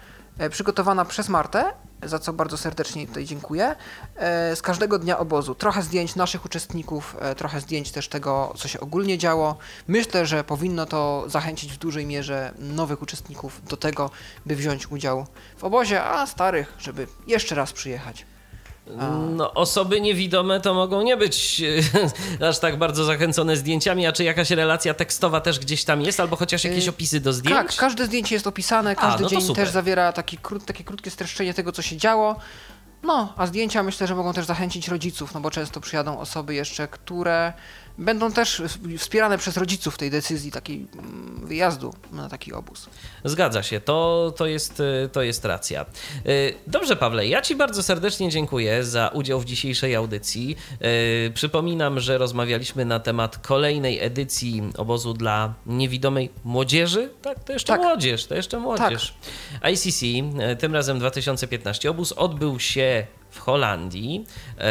przygotowana 0.49 1.05
przez 1.05 1.29
Martę, 1.29 1.73
za 2.03 2.19
co 2.19 2.33
bardzo 2.33 2.57
serdecznie 2.57 3.07
tutaj 3.07 3.25
dziękuję. 3.25 3.75
E, 4.15 4.55
z 4.55 4.61
każdego 4.61 4.99
dnia 4.99 5.19
obozu 5.19 5.55
trochę 5.55 5.81
zdjęć 5.81 6.15
naszych 6.15 6.45
uczestników, 6.45 7.15
e, 7.19 7.35
trochę 7.35 7.61
zdjęć 7.61 7.91
też 7.91 8.07
tego, 8.07 8.53
co 8.57 8.67
się 8.67 8.79
ogólnie 8.79 9.17
działo. 9.17 9.57
Myślę, 9.87 10.25
że 10.25 10.43
powinno 10.43 10.85
to 10.85 11.23
zachęcić 11.27 11.73
w 11.73 11.77
dużej 11.77 12.05
mierze 12.05 12.53
nowych 12.59 13.01
uczestników 13.01 13.61
do 13.65 13.77
tego, 13.77 14.09
by 14.45 14.55
wziąć 14.55 14.91
udział 14.91 15.25
w 15.57 15.63
obozie, 15.63 16.03
a 16.03 16.27
starych, 16.27 16.73
żeby 16.79 17.07
jeszcze 17.27 17.55
raz 17.55 17.73
przyjechać. 17.73 18.25
No, 19.35 19.53
osoby 19.53 20.01
niewidome 20.01 20.59
to 20.61 20.73
mogą 20.73 21.01
nie 21.01 21.17
być 21.17 21.61
e, 22.41 22.47
aż 22.47 22.59
tak 22.59 22.77
bardzo 22.77 23.03
zachęcone 23.03 23.57
zdjęciami, 23.57 24.07
a 24.07 24.11
czy 24.11 24.23
jakaś 24.23 24.51
relacja 24.51 24.93
tekstowa 24.93 25.41
też 25.41 25.59
gdzieś 25.59 25.83
tam 25.83 26.01
jest, 26.01 26.19
albo 26.19 26.35
chociaż 26.35 26.63
jakieś 26.63 26.83
Yy, 26.83 26.89
opisy 26.89 27.19
do 27.19 27.33
zdjęć? 27.33 27.57
Tak, 27.57 27.75
każde 27.75 28.05
zdjęcie 28.05 28.35
jest 28.35 28.47
opisane, 28.47 28.95
każdy 28.95 29.23
no 29.23 29.29
to 29.29 29.35
dzień 29.35 29.41
super. 29.41 29.65
też 29.65 29.73
zawiera 29.73 30.13
taki 30.13 30.37
krót, 30.37 30.65
takie 30.65 30.83
krótkie 30.83 31.11
streszczenie 31.11 31.53
tego, 31.53 31.71
co 31.71 31.81
się 31.81 31.97
działo. 31.97 32.35
No, 33.03 33.33
a 33.37 33.47
zdjęcia 33.47 33.83
myślę, 33.83 34.07
że 34.07 34.15
mogą 34.15 34.33
też 34.33 34.45
zachęcić 34.45 34.87
rodziców, 34.87 35.33
no 35.33 35.41
bo 35.41 35.51
często 35.51 35.81
przyjadą 35.81 36.19
osoby 36.19 36.53
jeszcze, 36.53 36.87
które 36.87 37.53
będą 37.97 38.31
też 38.31 38.61
wspierane 38.97 39.37
przez 39.37 39.57
rodziców 39.57 39.97
tej 39.97 40.11
decyzji 40.11 40.51
takiej 40.51 40.87
mm, 40.93 41.41
wyjazdu 41.47 41.93
na 42.11 42.29
taki 42.29 42.53
obóz. 42.53 42.89
Zgadza 43.23 43.63
się, 43.63 43.79
to, 43.81 44.33
to, 44.37 44.45
jest, 44.45 44.79
y, 44.79 45.09
to 45.11 45.21
jest 45.21 45.45
racja. 45.45 45.85
Y, 46.27 46.53
Dobrze, 46.67 46.95
Pawle, 46.95 47.27
ja 47.27 47.41
Ci 47.41 47.55
bardzo 47.55 47.83
serdecznie 47.83 48.29
dziękuję 48.29 48.83
za 48.83 49.07
udział 49.07 49.39
w 49.39 49.45
dzisiejszej 49.45 49.95
audycji. 49.95 50.57
Y, 51.27 51.31
Przypominam, 51.33 51.99
że 51.99 52.17
rozmawialiśmy 52.17 52.85
na 52.85 52.99
temat 52.99 53.37
kolejnej 53.37 53.99
edycji 54.03 54.63
obozu 54.77 55.13
dla 55.13 55.53
niewidomej 55.65 56.29
młodzieży. 56.43 57.09
Tak, 57.21 57.43
to 57.43 57.53
jeszcze 57.53 57.73
Tak. 57.73 57.81
młodzież, 57.81 58.25
to 58.25 58.35
jeszcze 58.35 58.59
młodzież. 58.59 59.13
ICC, 59.73 60.03
y, 60.03 60.55
tym 60.55 60.73
razem 60.73 60.99
2015. 60.99 61.89
Obóz 61.89 62.11
odbył 62.11 62.59
się 62.59 63.07
w 63.33 63.39
Holandii. 63.39 64.25
E, 64.57 64.63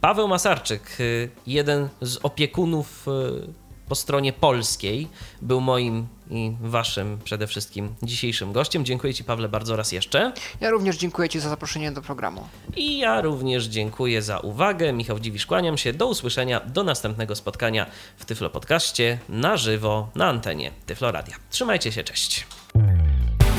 Paweł 0.00 0.28
Masarczyk, 0.28 1.00
y, 1.00 1.30
jeden 1.46 1.88
z 2.00 2.18
opiekunów 2.22 3.08
y, 3.08 3.64
po 3.88 3.94
stronie 3.94 4.32
polskiej, 4.32 5.08
był 5.42 5.60
moim 5.60 6.06
i 6.30 6.52
waszym 6.60 7.18
przede 7.24 7.46
wszystkim 7.46 7.94
dzisiejszym 8.02 8.52
gościem. 8.52 8.84
Dziękuję 8.84 9.14
Ci, 9.14 9.24
Pawle, 9.24 9.48
bardzo 9.48 9.76
raz 9.76 9.92
jeszcze. 9.92 10.32
Ja 10.60 10.70
również 10.70 10.96
dziękuję 10.96 11.28
Ci 11.28 11.40
za 11.40 11.48
zaproszenie 11.48 11.92
do 11.92 12.02
programu. 12.02 12.48
I 12.76 12.98
ja 12.98 13.20
również 13.20 13.64
dziękuję 13.64 14.22
za 14.22 14.38
uwagę. 14.38 14.92
Michał 14.92 15.20
Dziwisz, 15.20 15.46
kłaniam 15.46 15.78
się. 15.78 15.92
Do 15.92 16.06
usłyszenia, 16.06 16.60
do 16.60 16.84
następnego 16.84 17.34
spotkania 17.34 17.86
w 18.16 18.24
Tyflo 18.24 18.50
Podcaście 18.50 19.18
na 19.28 19.56
żywo 19.56 20.08
na 20.14 20.26
antenie 20.26 20.70
Tyflo 20.86 21.12
Radia. 21.12 21.36
Trzymajcie 21.50 21.92
się, 21.92 22.04
cześć. 22.04 22.46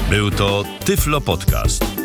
Był 0.09 0.31
to 0.31 0.63
Tyflo 0.85 1.21
Podcast. 1.21 2.04